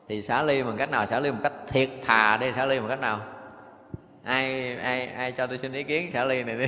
[0.07, 1.05] thì xả ly bằng cách nào?
[1.05, 2.51] Xả ly một cách thiệt thà đi.
[2.55, 3.19] Xả ly bằng cách nào?
[4.23, 6.65] Ai ai ai cho tôi xin ý kiến, xả ly này đi.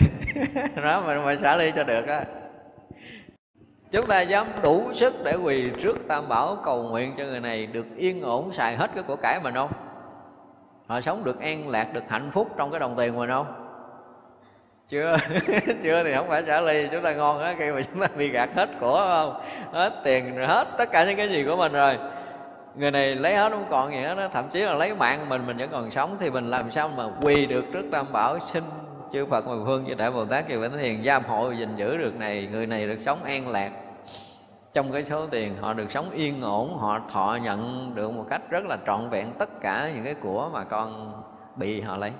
[0.76, 2.26] Nói mà mà xả ly cho được á
[3.96, 7.66] chúng ta dám đủ sức để quỳ trước tam bảo cầu nguyện cho người này
[7.66, 9.70] được yên ổn xài hết cái của cải mình không?
[10.88, 13.46] Họ sống được an lạc, được hạnh phúc trong cái đồng tiền mình không?
[14.90, 15.18] Chưa
[15.84, 18.30] chưa thì không phải trả ly, chúng ta ngon á, khi mà chúng ta bị
[18.30, 19.42] gạt hết của không?
[19.72, 21.98] Hết tiền rồi hết tất cả những cái gì của mình rồi.
[22.76, 25.58] Người này lấy hết không còn gì hết thậm chí là lấy mạng mình mình
[25.58, 28.40] vẫn còn sống, thì mình làm sao mà quỳ được trước tam bảo?
[28.54, 28.64] Xin
[29.14, 31.98] chư Phật mười phương chư Đại Bồ Tát chư Vĩnh Hiền giam hộ gìn giữ
[31.98, 33.72] được này, người này được sống an lạc
[34.76, 38.41] trong cái số tiền họ được sống yên ổn họ thọ nhận được một cách
[38.49, 41.14] rất là trọn vẹn tất cả những cái của mà con
[41.56, 42.11] bị họ lấy.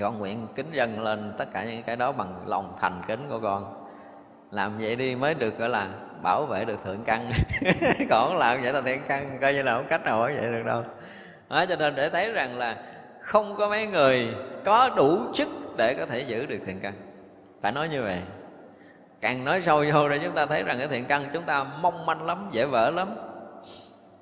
[0.00, 3.40] Con nguyện kính dân lên tất cả những cái đó bằng lòng thành kính của
[3.42, 3.86] con.
[4.50, 5.88] Làm vậy đi mới được gọi là
[6.22, 7.32] bảo vệ được thượng căn.
[8.10, 10.62] Còn làm vậy là thượng căn coi như là không cách nào bảo vệ được
[10.66, 10.82] đâu.
[11.48, 12.76] Đó, cho nên để thấy rằng là
[13.20, 14.28] không có mấy người
[14.64, 16.92] có đủ chức để có thể giữ được thượng căn.
[17.62, 18.20] Phải nói như vậy
[19.22, 22.06] càng nói sâu vô để chúng ta thấy rằng cái thiện căn chúng ta mong
[22.06, 23.08] manh lắm, dễ vỡ lắm.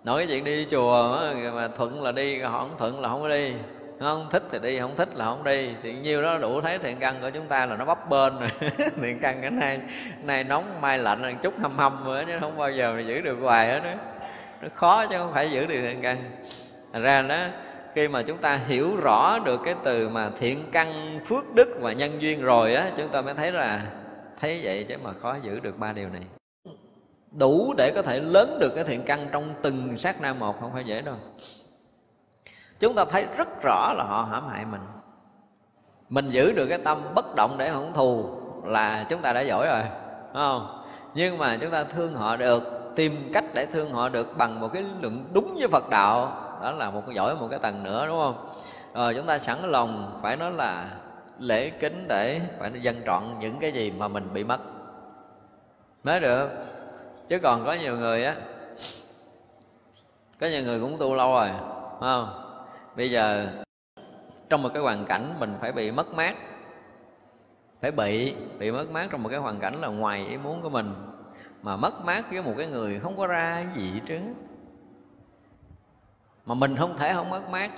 [0.05, 1.19] Nói cái chuyện đi chùa
[1.55, 3.53] mà thuận là đi không thuận là không có đi.
[4.01, 5.71] Không thích thì đi, không thích là không đi.
[5.83, 8.49] Thì nhiêu đó đủ thấy thiện căn của chúng ta là nó bấp bên rồi.
[9.03, 9.81] Thiện căn cái nay
[10.23, 13.39] nay nóng, mai lạnh chút hâm hâm nữa, chứ không bao giờ mà giữ được
[13.41, 13.91] hoài hết đó
[14.63, 16.17] nó khó chứ không phải giữ được thiện căn.
[16.93, 17.39] Thành ra đó,
[17.95, 21.93] khi mà chúng ta hiểu rõ được cái từ mà thiện căn phước đức và
[21.93, 23.83] nhân duyên rồi á, chúng ta mới thấy là
[24.41, 26.23] thấy vậy chứ mà khó giữ được ba điều này.
[27.39, 30.73] Đủ để có thể lớn được cái thiện căn trong từng sát na một, không
[30.73, 31.15] phải dễ đâu.
[32.81, 34.81] Chúng ta thấy rất rõ là họ hãm hại mình.
[36.09, 38.31] Mình giữ được cái tâm bất động để hưởng thù
[38.65, 39.83] là chúng ta đã giỏi rồi
[40.27, 40.83] đúng không?
[41.15, 44.69] Nhưng mà chúng ta thương họ được, tìm cách để thương họ được bằng một
[44.73, 46.33] cái lượng đúng với phật đạo.
[46.63, 48.49] Đó là một cái giỏi một cái tầng nữa, đúng không?
[48.95, 50.91] Rồi chúng ta sẵn lòng, phải nói là
[51.41, 54.59] lễ kính để phải dân trọn những cái gì mà mình bị mất.
[56.05, 56.51] Mới được.
[57.29, 58.37] Chứ còn có nhiều người á,
[60.41, 61.49] có nhiều người cũng tu lâu rồi,
[61.91, 62.29] phải không?
[62.97, 63.49] Bây giờ,
[64.49, 66.35] trong một cái hoàn cảnh mình phải bị mất mát,
[67.81, 70.69] phải bị bị mất mát trong một cái hoàn cảnh là ngoài ý muốn của
[70.69, 70.95] mình,
[71.63, 74.19] mà mất mát với một cái người không có ra gì chứ
[76.47, 77.71] mà mình không thể không mất mát.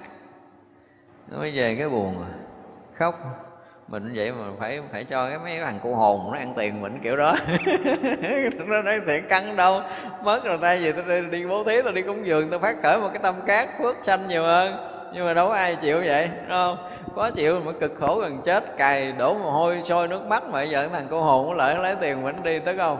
[1.30, 2.28] Nói về cái buồn à,
[2.94, 3.14] khóc
[3.93, 6.98] mình vậy mà phải phải cho cái mấy thằng cô hồn nó ăn tiền mình
[7.02, 7.36] kiểu đó.
[8.66, 9.81] Nó nói thiện căng đâu.
[10.23, 12.77] Mất rồi tay gì tôi đi, đi bố thí tôi đi cúng dường tôi phát
[12.82, 14.73] khởi một cái tâm cát phước sanh nhiều hơn.
[15.14, 16.77] Nhưng mà đâu có ai chịu vậy đúng không?
[17.14, 20.62] Có chịu mà cực khổ gần chết cày đổ mồ hôi sôi nước mắt mà
[20.62, 22.98] giờ thằng cô hồn nó lợi lấy tiền mình đi tới không?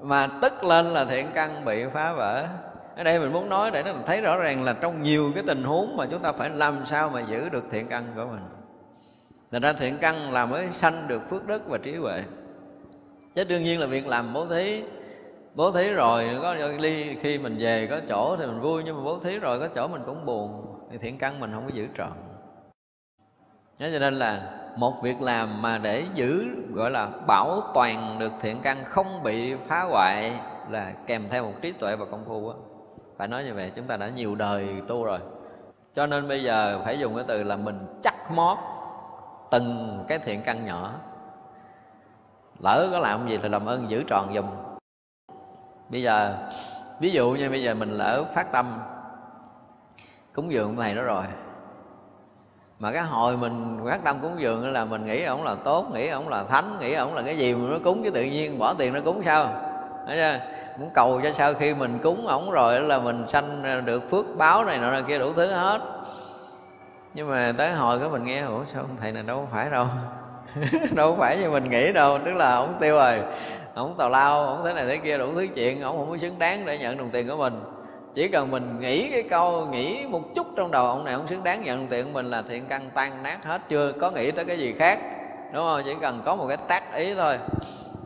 [0.00, 2.46] Mà tức lên là thiện căn bị phá vỡ.
[2.96, 5.44] Ở đây mình muốn nói để nó mình thấy rõ ràng là trong nhiều cái
[5.46, 8.59] tình huống mà chúng ta phải làm sao mà giữ được thiện căn của mình.
[9.52, 12.22] Thành ra thiện căn là mới sanh được phước đức và trí huệ.
[13.34, 14.82] Chứ đương nhiên là việc làm bố thí
[15.54, 19.04] Bố thí rồi có ly khi mình về có chỗ thì mình vui, Nhưng mà
[19.04, 20.64] bố thí rồi có chỗ mình cũng buồn.
[20.90, 22.10] Thì thiện căn mình không có giữ trọn.
[23.78, 24.42] Thế cho nên là
[24.76, 26.44] một việc làm mà để giữ,
[26.74, 30.32] gọi là bảo toàn được thiện căn không bị phá hoại
[30.70, 32.54] là kèm theo một trí tuệ và công phu á.
[33.16, 35.18] Phải nói như vậy, chúng ta đã nhiều đời tu rồi.
[35.94, 38.58] Cho nên bây giờ phải dùng cái từ là mình chắc mót
[39.50, 40.90] từng cái thiện căn nhỏ.
[42.62, 44.46] Lỡ có làm gì thì làm ơn giữ tròn dùm
[45.90, 46.34] bây giờ,
[47.00, 48.80] ví dụ như bây giờ mình lỡ phát tâm,
[50.34, 51.24] cúng dường thầy đó rồi.
[52.78, 56.08] Mà cái hồi mình phát tâm cúng dường là mình nghĩ ổng là tốt, nghĩ
[56.08, 58.74] ổng là thánh, nghĩ ổng là cái gì mà nó cúng chứ tự nhiên, bỏ
[58.74, 59.48] tiền nó cúng sao?
[60.06, 60.46] Đấy chưa?
[60.78, 64.64] Muốn cầu cho sau khi mình cúng ổng rồi là mình sanh được phước báo
[64.64, 65.80] này nọ kia đủ thứ hết
[67.14, 69.86] nhưng mà tới hồi cái mình nghe, ủa, sao thầy này đâu phải đâu?
[70.94, 72.18] Đâu phải như mình nghĩ đâu.
[72.24, 73.18] Tức là ông tiêu rồi,
[73.74, 76.38] ông tào lao, ông thế này thế kia đủ thứ chuyện, ông không có xứng
[76.38, 77.60] đáng để nhận đồng tiền của mình.
[78.14, 81.44] Chỉ cần mình nghĩ cái câu, nghĩ một chút trong đầu ông này, ông xứng
[81.44, 83.60] đáng nhận đồng tiền của mình là thiện căn tan nát hết.
[83.68, 84.98] Chưa có nghĩ tới cái gì khác,
[85.52, 85.82] đúng không?
[85.84, 87.38] Chỉ cần có một cái tác ý thôi.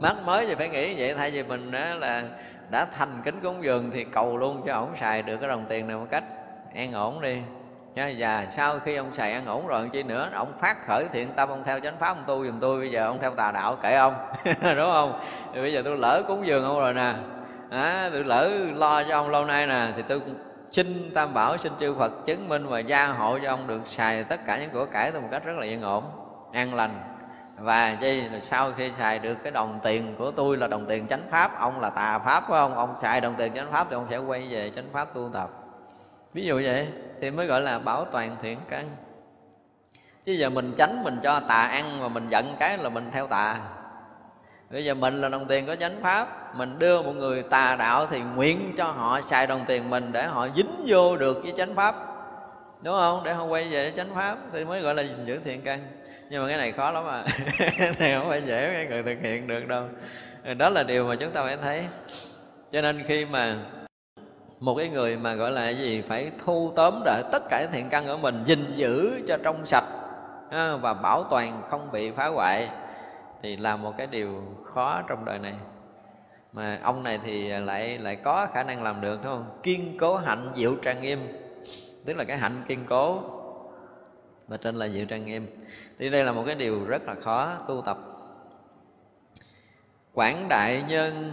[0.01, 2.23] Mắt mới thì phải nghĩ vậy, thay vì mình đó là
[2.71, 5.89] đã thành kính cúng dường thì cầu luôn cho ổng xài được cái đồng tiền
[5.89, 6.25] này một cách
[6.75, 7.39] an ổn đi
[7.95, 11.29] nha và sau khi ông xài ăn ổn rồi chi nữa ông phát khởi thiện
[11.37, 12.81] tâm ông theo chánh pháp ông tu giùm tôi.
[12.81, 14.15] Bây giờ ông theo tà đạo kệ ông
[14.45, 15.21] đúng không?
[15.55, 17.15] Thì bây giờ tôi lỡ cúng dường ông rồi nè.
[17.71, 20.21] À, tôi lỡ lo cho ông lâu nay nè thì tôi
[20.73, 24.25] xin tam bảo xin chư phật chứng minh và gia hộ cho ông được xài
[24.25, 26.05] tất cả những của cải tôi một cách rất là yên ổn
[26.53, 26.91] an lành.
[27.59, 31.07] Và chi là sau khi xài được cái đồng tiền của tôi là đồng tiền
[31.07, 32.75] chánh pháp ông là tà pháp phải không?
[32.75, 35.51] Ông xài đồng tiền chánh pháp thì ông sẽ quay về chánh pháp tu tập.
[36.35, 36.89] Ví dụ vậy
[37.25, 38.91] thì mới gọi là bảo toàn thiện căn.
[40.25, 43.27] Chứ giờ mình tránh mình cho tà ăn mà mình giận cái là mình theo
[43.27, 43.61] tà.
[44.71, 48.07] Bây giờ mình là đồng tiền có chánh pháp, mình đưa một người tà đạo
[48.11, 51.75] thì nguyện cho họ xài đồng tiền mình để họ dính vô được với chánh
[51.75, 51.95] pháp.
[52.83, 53.21] Đúng không?
[53.25, 55.81] Để họ quay về chánh pháp thì mới gọi là giữ thiện căn.
[56.31, 57.25] Nhưng mà cái này khó lắm à.
[57.59, 59.85] Cái này không phải dễ cái người thực hiện được đâu.
[60.59, 61.85] Đó là điều mà chúng ta phải thấy.
[62.73, 63.57] Cho nên khi mà
[64.61, 66.03] một cái người mà gọi là cái gì?
[66.03, 69.85] Phải thu tóm lại tất cả thiện căn của mình, gìn giữ cho trong sạch
[70.81, 72.71] và bảo toàn không bị phá hoại,
[73.43, 75.55] thì là một cái điều khó trong đời này.
[76.53, 79.59] Mà ông này thì lại lại có khả năng làm được, đúng không?
[79.63, 81.19] Kiên cố hạnh diệu trang nghiêm,
[82.05, 83.21] tức là cái hạnh kiên cố
[84.49, 85.47] và trên là diệu trang nghiêm.
[85.99, 87.99] Thì đây là một cái điều rất là khó tu tập.
[90.15, 91.33] Quảng đại nhân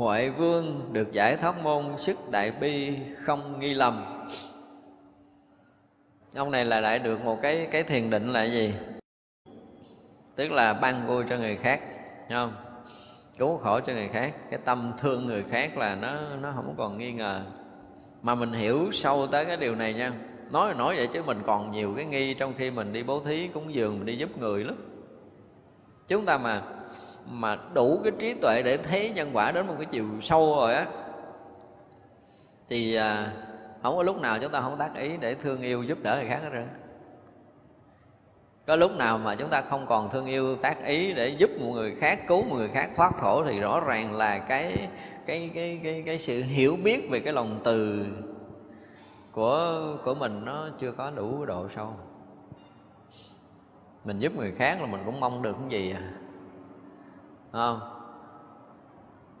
[0.00, 4.04] huệ vương được giải thoát môn sức đại bi không nghi lầm.
[6.34, 8.74] Ông này là lại được một cái cái thiền định là gì?
[10.36, 11.80] Tức là ban vui cho người khác
[12.30, 12.52] Thấy không?
[13.38, 16.98] Cứu khổ cho người khác, cái tâm thương người khác là nó nó không còn
[16.98, 17.42] nghi ngờ.
[18.22, 20.12] Mà mình hiểu sâu tới cái điều này nha.
[20.50, 23.48] Nói nói vậy chứ mình còn nhiều cái nghi trong khi mình đi bố thí
[23.48, 24.76] cúng dường, mình đi giúp người lắm.
[26.08, 26.62] Chúng ta mà
[27.30, 30.74] mà đủ cái trí tuệ để thấy nhân quả đến một cái chiều sâu rồi
[30.74, 30.86] á
[32.68, 33.32] thì à,
[33.82, 36.28] không có lúc nào chúng ta không tác ý để thương yêu giúp đỡ người
[36.28, 36.64] khác hết rồi
[38.66, 41.72] có lúc nào mà chúng ta không còn thương yêu tác ý để giúp một
[41.72, 44.88] người khác cứu một người khác thoát khổ thì rõ ràng là cái
[45.26, 48.06] cái cái cái cái sự hiểu biết về cái lòng từ
[49.32, 51.88] của của mình nó chưa có đủ độ sâu.
[54.04, 56.02] Mình giúp người khác là mình cũng mong được cái gì à?
[57.52, 57.80] Không?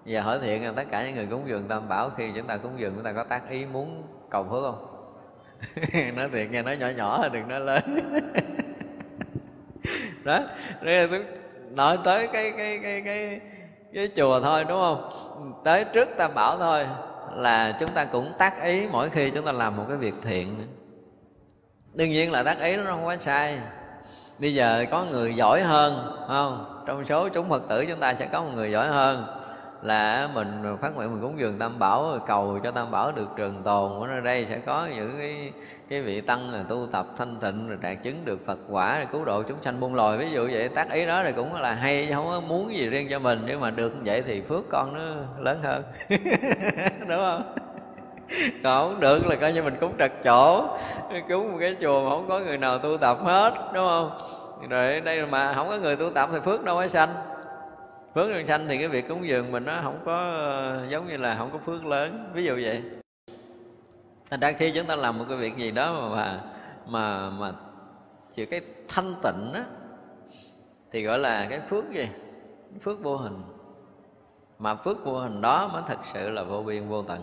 [0.04, 2.56] Giờ hỏi thiện là tất cả những người cúng dường tam bảo khi chúng ta
[2.56, 4.86] cúng dường, chúng ta có tác ý muốn cầu phước không?
[6.16, 7.82] Nói thiệt nghe nói nhỏ nhỏ đừng nói lớn.
[10.24, 10.40] Đó
[10.80, 11.24] đây tôi
[11.70, 13.40] nói tới cái cái cái cái
[13.94, 15.10] cái chùa thôi, đúng không?
[15.64, 16.86] Tới trước tam bảo thôi,
[17.36, 20.66] là chúng ta cũng tác ý mỗi khi chúng ta làm một cái việc thiện.
[21.94, 23.58] Đương nhiên là tác ý nó không quá sai.
[24.38, 26.79] Bây giờ có người giỏi hơn không?
[26.90, 29.24] Trong số chúng phật tử chúng ta sẽ có một người giỏi hơn
[29.82, 33.62] là mình phát nguyện mình cúng dường tam bảo, cầu cho tam bảo được trường
[33.64, 34.10] tồn.
[34.10, 35.52] Ở đây sẽ có những cái
[35.88, 39.06] cái vị tăng là tu tập thanh tịnh, rồi đạt chứng được phật quả, rồi
[39.12, 41.74] cứu độ chúng sanh buông lòi ví dụ vậy, tác ý đó thì cũng là
[41.74, 43.40] hay không có muốn gì riêng cho mình.
[43.46, 45.00] Nhưng mà được vậy thì phước con nó
[45.38, 45.82] lớn hơn.
[47.08, 47.54] Đúng không?
[48.64, 50.64] Còn không được là coi như mình cúng trật chỗ,
[51.28, 54.10] cúng một cái chùa mà không có người nào tu tập hết, đúng không?
[54.68, 57.14] Rồi, đây mà không có người tu tập thì phước đâu có sanh?
[58.14, 60.42] Phước nhân sanh thì cái việc cúng dường mình nó không có,
[60.88, 62.30] giống như là không có phước lớn.
[62.34, 62.82] Ví dụ vậy.
[64.30, 66.40] Thành ra khi chúng ta làm một cái việc gì đó mà
[66.86, 67.52] mà mà
[68.32, 69.64] sự cái thanh tịnh á,
[70.92, 72.08] thì gọi là cái phước gì?
[72.82, 73.42] Phước vô hình.
[74.58, 77.22] Mà phước vô hình đó mới thật sự là vô biên vô tận.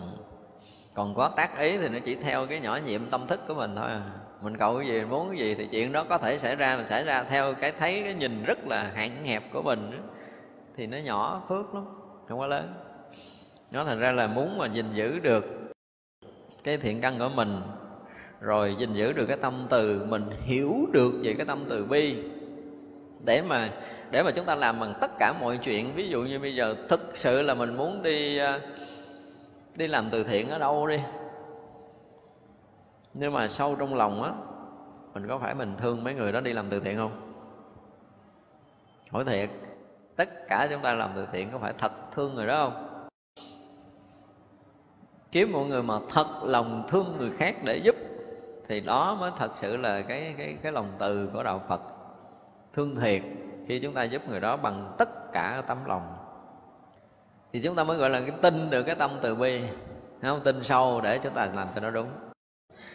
[0.94, 3.76] Còn có tác ý thì nó chỉ theo cái nhỏ nhiệm tâm thức của mình
[3.76, 4.02] thôi à
[4.42, 6.84] mình cầu cái gì muốn cái gì thì chuyện đó có thể xảy ra mà
[6.84, 9.90] xảy ra theo cái thấy, cái nhìn rất là hạn hẹp của mình
[10.76, 11.84] thì nó nhỏ, phước lắm,
[12.28, 12.74] không có lớn.
[13.70, 15.70] Nó thành ra là muốn mà gìn giữ được
[16.64, 17.60] cái thiện căn của mình,
[18.40, 22.16] rồi gìn giữ được cái tâm từ, mình hiểu được về cái tâm từ bi.
[23.24, 23.70] Để mà
[24.10, 26.74] để mà chúng ta làm bằng tất cả mọi chuyện, ví dụ như bây giờ
[26.88, 28.60] thực sự là mình muốn đi ờ,
[29.76, 30.98] đi làm từ thiện ở đâu đi?
[33.20, 34.32] Nhưng mà sâu trong lòng á,
[35.14, 37.32] mình có phải mình thương mấy người đó đi làm từ thiện không?
[39.10, 39.50] Hỏi thiệt,
[40.16, 43.08] tất cả chúng ta làm từ thiện có phải thật thương người đó không?
[45.32, 47.96] Kiếm một người mà thật lòng thương người khác để giúp,
[48.68, 51.80] thì đó mới thật sự là cái cái cái lòng từ của đạo Phật.
[52.74, 53.22] Thương thiệt
[53.66, 56.02] khi chúng ta giúp người đó bằng tất cả tấm lòng.
[57.52, 59.62] Thì chúng ta mới gọi là cái tin được cái tâm từ bi,
[60.22, 60.40] không?
[60.44, 62.08] Tin sâu để chúng ta làm cho nó đúng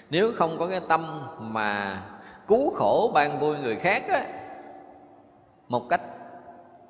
[0.09, 2.01] nếu không có cái tâm mà
[2.47, 4.25] cứu khổ ban vui người khác á,
[5.69, 6.01] một cách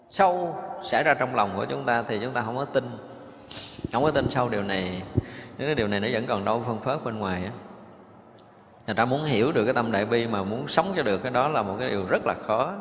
[0.10, 0.56] sâu
[0.86, 2.84] xảy ra trong lòng của chúng ta thì chúng ta không có tin.
[3.94, 5.04] Không có tin sâu điều này.
[5.58, 7.52] Nếu cái điều này nó vẫn còn đâu phân phớt bên ngoài á
[8.88, 11.32] người ta muốn hiểu được cái tâm đại bi mà muốn sống cho được cái
[11.32, 12.74] đó là một cái điều rất là khó.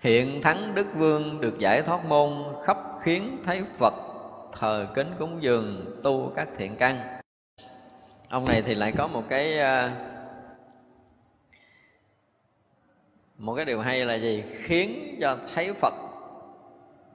[0.00, 2.32] Hiện thắng đức vương được giải thoát môn
[2.64, 3.94] khắp khiến thấy phật
[4.52, 7.19] thờ kính cúng dường tu các thiện căn
[8.30, 9.90] ông này thì lại có một cái ờ,
[13.38, 14.44] một cái điều hay là gì?
[14.64, 15.94] Khiến cho thấy phật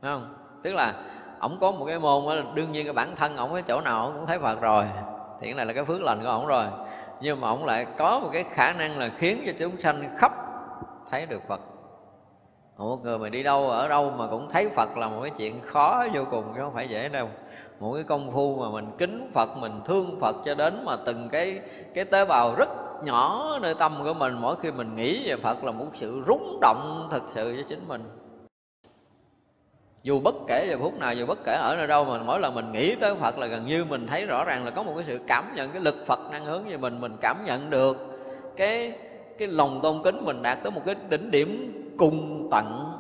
[0.02, 0.34] Đúng không?
[0.64, 0.94] Tức là
[1.40, 4.06] ổng có một cái môn đó, đương nhiên cái bản thân ổng cái chỗ nào
[4.06, 4.86] ổng cũng thấy phật rồi
[5.42, 6.66] thì cái này là cái phước lành của ổng rồi.
[7.22, 10.32] Nhưng mà ổng lại có một cái khả năng là khiến cho chúng sanh khắp
[11.12, 11.62] thấy được phật.
[12.78, 15.62] Một người mà đi đâu ở đâu mà cũng thấy phật là một cái chuyện
[15.66, 17.30] khó vô cùng chứ không phải dễ đâu
[17.80, 21.30] một cái công phu mà mình kính phật, mình thương phật cho đến mà từng
[21.32, 21.60] cái
[21.94, 22.70] cái tế bào rất
[23.04, 26.60] nhỏ nơi tâm của mình, mỗi khi mình nghĩ về phật là một sự rúng
[26.62, 28.02] động thực sự cho chính mình.
[30.04, 32.56] Dù bất kể giờ phút nào, dù bất kể ở nơi đâu mà mỗi lần
[32.56, 35.04] mình nghĩ tới phật là gần như mình thấy rõ ràng là có một cái
[35.08, 37.98] sự cảm nhận, cái lực phật năng hướng về mình mình cảm nhận được
[38.58, 38.94] cái
[39.38, 42.92] cái lòng tôn kính mình đạt tới một cái đỉnh điểm cùng tận.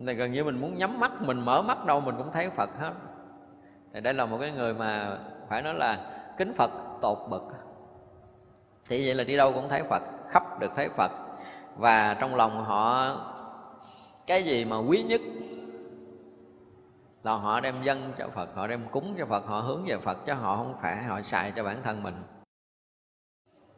[0.00, 2.70] Này gần như mình muốn nhắm mắt, mình mở mắt đâu mình cũng thấy phật
[2.80, 2.92] hết
[3.92, 5.18] thì đây là một cái người mà
[5.48, 5.98] phải nói là
[6.38, 7.42] kính phật, tột bậc.
[8.88, 11.10] Thì vậy là đi đâu cũng thấy phật, khắp được thấy phật.
[11.76, 13.16] Và trong lòng họ,
[14.26, 15.20] cái gì mà quý nhất
[17.22, 20.18] là họ đem dân cho Phật, họ đem cúng cho Phật, họ hướng về Phật,
[20.26, 22.14] chứ họ không phải họ xài cho bản thân mình.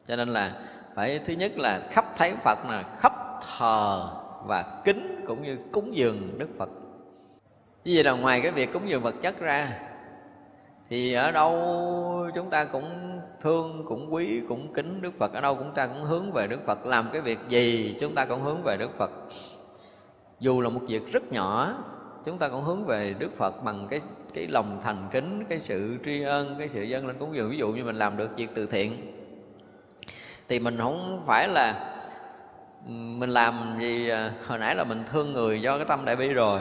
[0.06, 0.60] Cho nên là
[0.94, 3.12] phải, thứ nhất là khắp thấy Phật là khắp
[3.58, 4.08] thờ
[4.46, 6.68] và kính cũng như cúng dường Đức Phật.
[7.84, 9.80] Như vậy là ngoài cái việc cúng dường vật chất ra
[10.88, 12.84] thì ở đâu chúng ta cũng
[13.40, 15.32] thương, cũng quý, cũng kính Đức Phật.
[15.32, 16.86] Ở đâu chúng ta cũng hướng về Đức Phật.
[16.86, 19.10] Làm cái việc gì chúng ta cũng hướng về Đức Phật.
[20.40, 21.74] Dù là một việc rất nhỏ,
[22.24, 24.00] chúng ta cũng hướng về Đức Phật bằng cái
[24.34, 27.50] cái lòng thành kính, cái sự tri ân, cái sự dân lên cúng dường.
[27.50, 28.96] Ví dụ như mình làm được việc từ thiện,
[30.48, 31.94] thì mình không phải là
[32.86, 36.16] ừ, mình làm gì à, hồi nãy là mình thương người do cái tâm đại
[36.16, 36.60] bi rồi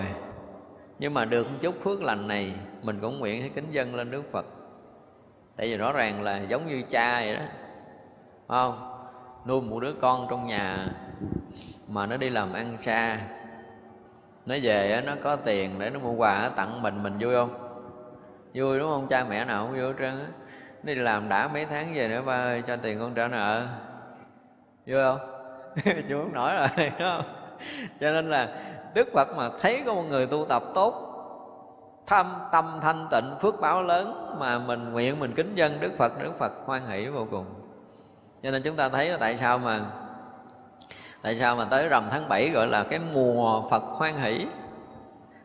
[1.02, 4.24] nhưng mà được chút phước lành này, mình cũng nguyện ให้ kính dân lên Đức
[4.32, 4.46] Phật.
[5.58, 7.42] Tại vì rõ ràng là giống như cha vậy đó.
[8.48, 8.94] Không?
[9.48, 10.88] Nuôi một đứa con trong nhà
[11.88, 13.20] mà nó đi làm ăn xa.
[14.46, 17.54] Nó về nó có tiền để nó mua quà tặng mình mình vui không?
[18.54, 19.08] Vui đúng không?
[19.08, 20.28] Cha mẹ nào không vui hết trơn á.
[20.84, 23.68] Đi làm đã mấy tháng về nữa, ba ơi, cho tiền con trả nợ.
[24.88, 25.20] Vui không?
[26.10, 27.26] Chú không nổi rồi đúng không?
[28.00, 28.50] Cho nên là
[28.94, 31.08] đức phật mà thấy có một người tu tập tốt,
[32.08, 36.24] thâm tâm thanh tịnh, phước báo lớn mà mình nguyện mình kính dân đức phật
[36.24, 37.46] đức phật hoan hỷ vô cùng.
[38.44, 39.82] Cho nên chúng ta thấy là tại sao mà,
[41.22, 44.48] tại sao mà tới rằm tháng 7 gọi là cái mùa phật hoan hỷ.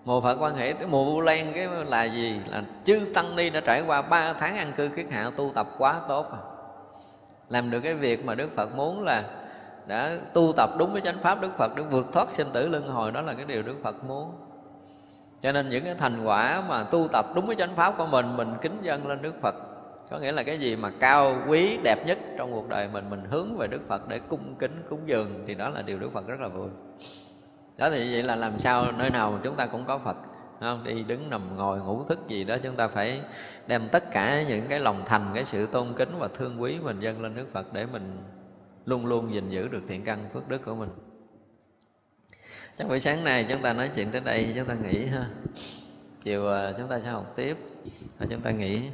[0.04, 2.40] Mùa phật hoan hỷ, cái mùa vu lan cái là gì?
[2.50, 5.66] Là chư tăng ni đã trải qua ba tháng ăn cư kiết hạ tu tập
[5.78, 6.26] quá tốt.
[7.48, 9.24] Làm được cái việc mà đức phật muốn là
[9.86, 12.88] đã tu tập đúng với chánh pháp đức phật để vượt thoát sinh tử luân
[12.88, 14.32] hồi, đó là cái điều đức phật muốn
[15.42, 18.36] cho nên những cái thành quả mà tu tập đúng với chánh pháp của mình
[18.36, 19.54] mình kính dân lên đức phật,
[20.10, 23.20] có nghĩa là cái gì mà cao, quý, đẹp nhất trong cuộc đời mình mình
[23.30, 26.26] hướng về đức phật để cung kính, cúng dường, thì đó là điều đức phật
[26.26, 26.68] rất là vui
[27.78, 30.16] đó thì vậy là làm sao, nơi nào chúng ta cũng có phật
[30.60, 30.84] không?
[30.84, 33.20] đi đứng nằm ngồi ngủ thức gì đó, chúng ta phải
[33.66, 37.00] đem tất cả những cái lòng thành, cái sự tôn kính và thương quý mình
[37.00, 38.18] dâng lên đức phật để mình
[38.86, 40.88] luôn luôn gìn giữ được thiện căn phước đức của mình.
[42.78, 45.26] Chắc buổi sáng nay chúng ta nói chuyện tới đây, chúng ta nghỉ ha.
[46.22, 47.56] Chiều à, chúng ta sẽ học tiếp
[48.18, 48.90] và chúng ta nghỉ.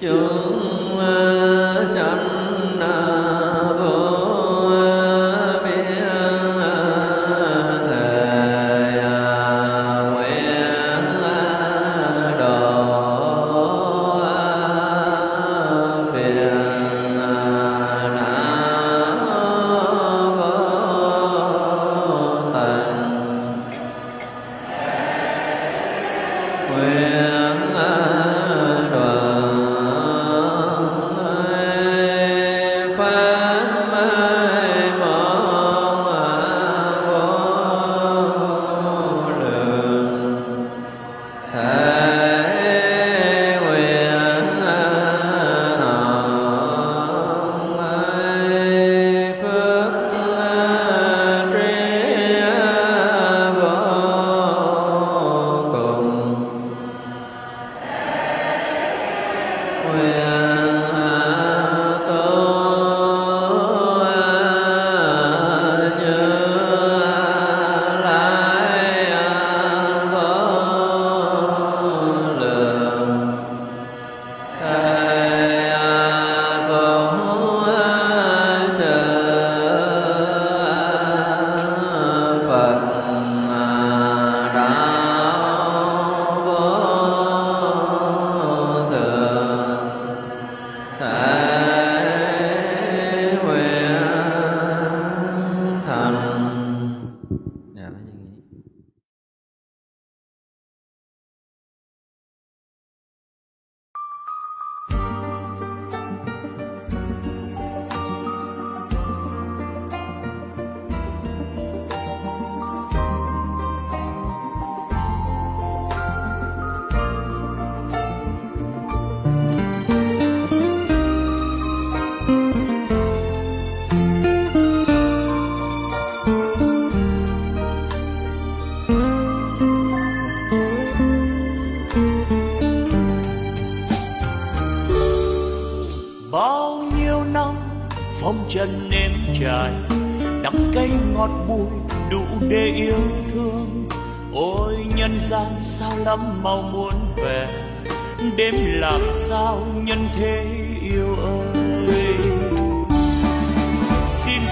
[0.00, 3.45] Chúng à, sanh à,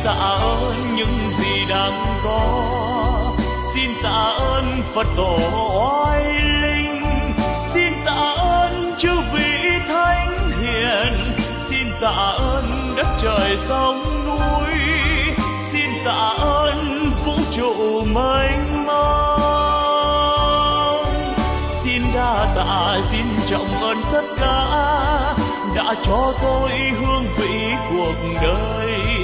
[0.05, 2.41] tạ ơn những gì đang có.
[3.75, 5.39] Xin tạ ơn phật tổ
[5.79, 6.25] oai
[6.63, 7.05] linh.
[7.75, 11.33] Xin tạ ơn chư vị thánh hiền.
[11.69, 14.75] Xin tạ ơn đất trời sông núi.
[15.73, 19.85] Xin tạ ơn vũ trụ mênh mông.
[21.85, 24.65] Xin đa tạ, xin trọng ơn tất cả
[25.77, 29.24] đã cho tôi hương vị cuộc đời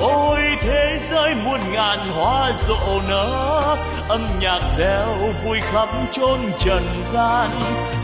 [0.00, 3.76] ôi, thế giới muôn ngàn hoa rộ nở,
[4.08, 7.50] âm nhạc reo vui khắp chốn trần gian.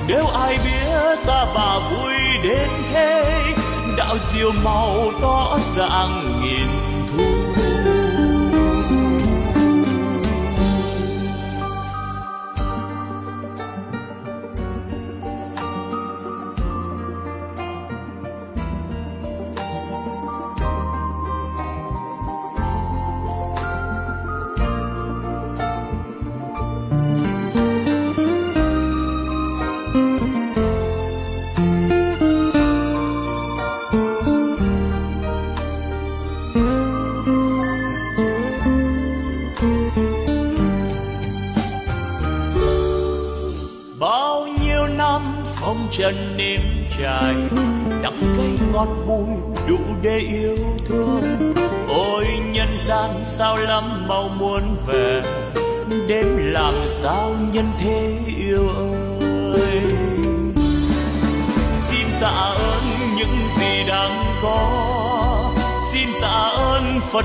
[0.07, 3.25] Nếu ai biết ta bà vui đến thế,
[3.97, 6.94] đạo diều màu tỏ ràng nghìn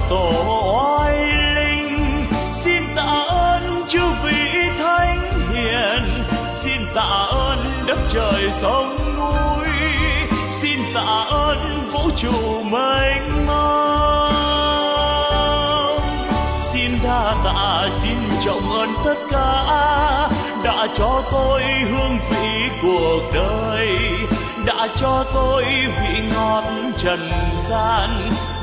[0.10, 0.32] tổ
[0.76, 1.18] oai
[1.56, 2.26] linh.
[2.64, 6.24] Xin tạ ơn chư vị thánh hiền.
[6.52, 9.68] Xin tạ ơn đất trời sông núi.
[10.62, 14.30] Xin tạ ơn vũ trụ mênh mông.
[16.74, 19.66] Xin đa tạ, xin trọng ơn tất cả
[20.64, 23.98] đã cho tôi hương vị cuộc đời,
[24.66, 26.64] đã cho tôi vị ngọt
[26.98, 27.30] trần
[27.70, 28.30] gian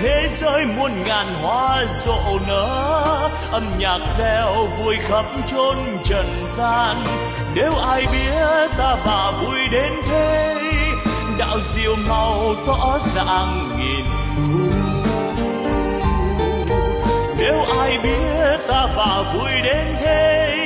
[0.00, 7.04] thế giới muôn ngàn hoa rộ nở, âm nhạc reo vui khắp chốn trần gian.
[7.54, 10.54] Nếu ai biết ta bà vui đến thế,
[11.38, 14.04] đạo diệu màu tỏ dạng nghìn
[14.36, 14.84] thu.
[17.38, 20.63] Nếu ai biết ta bà vui đến thế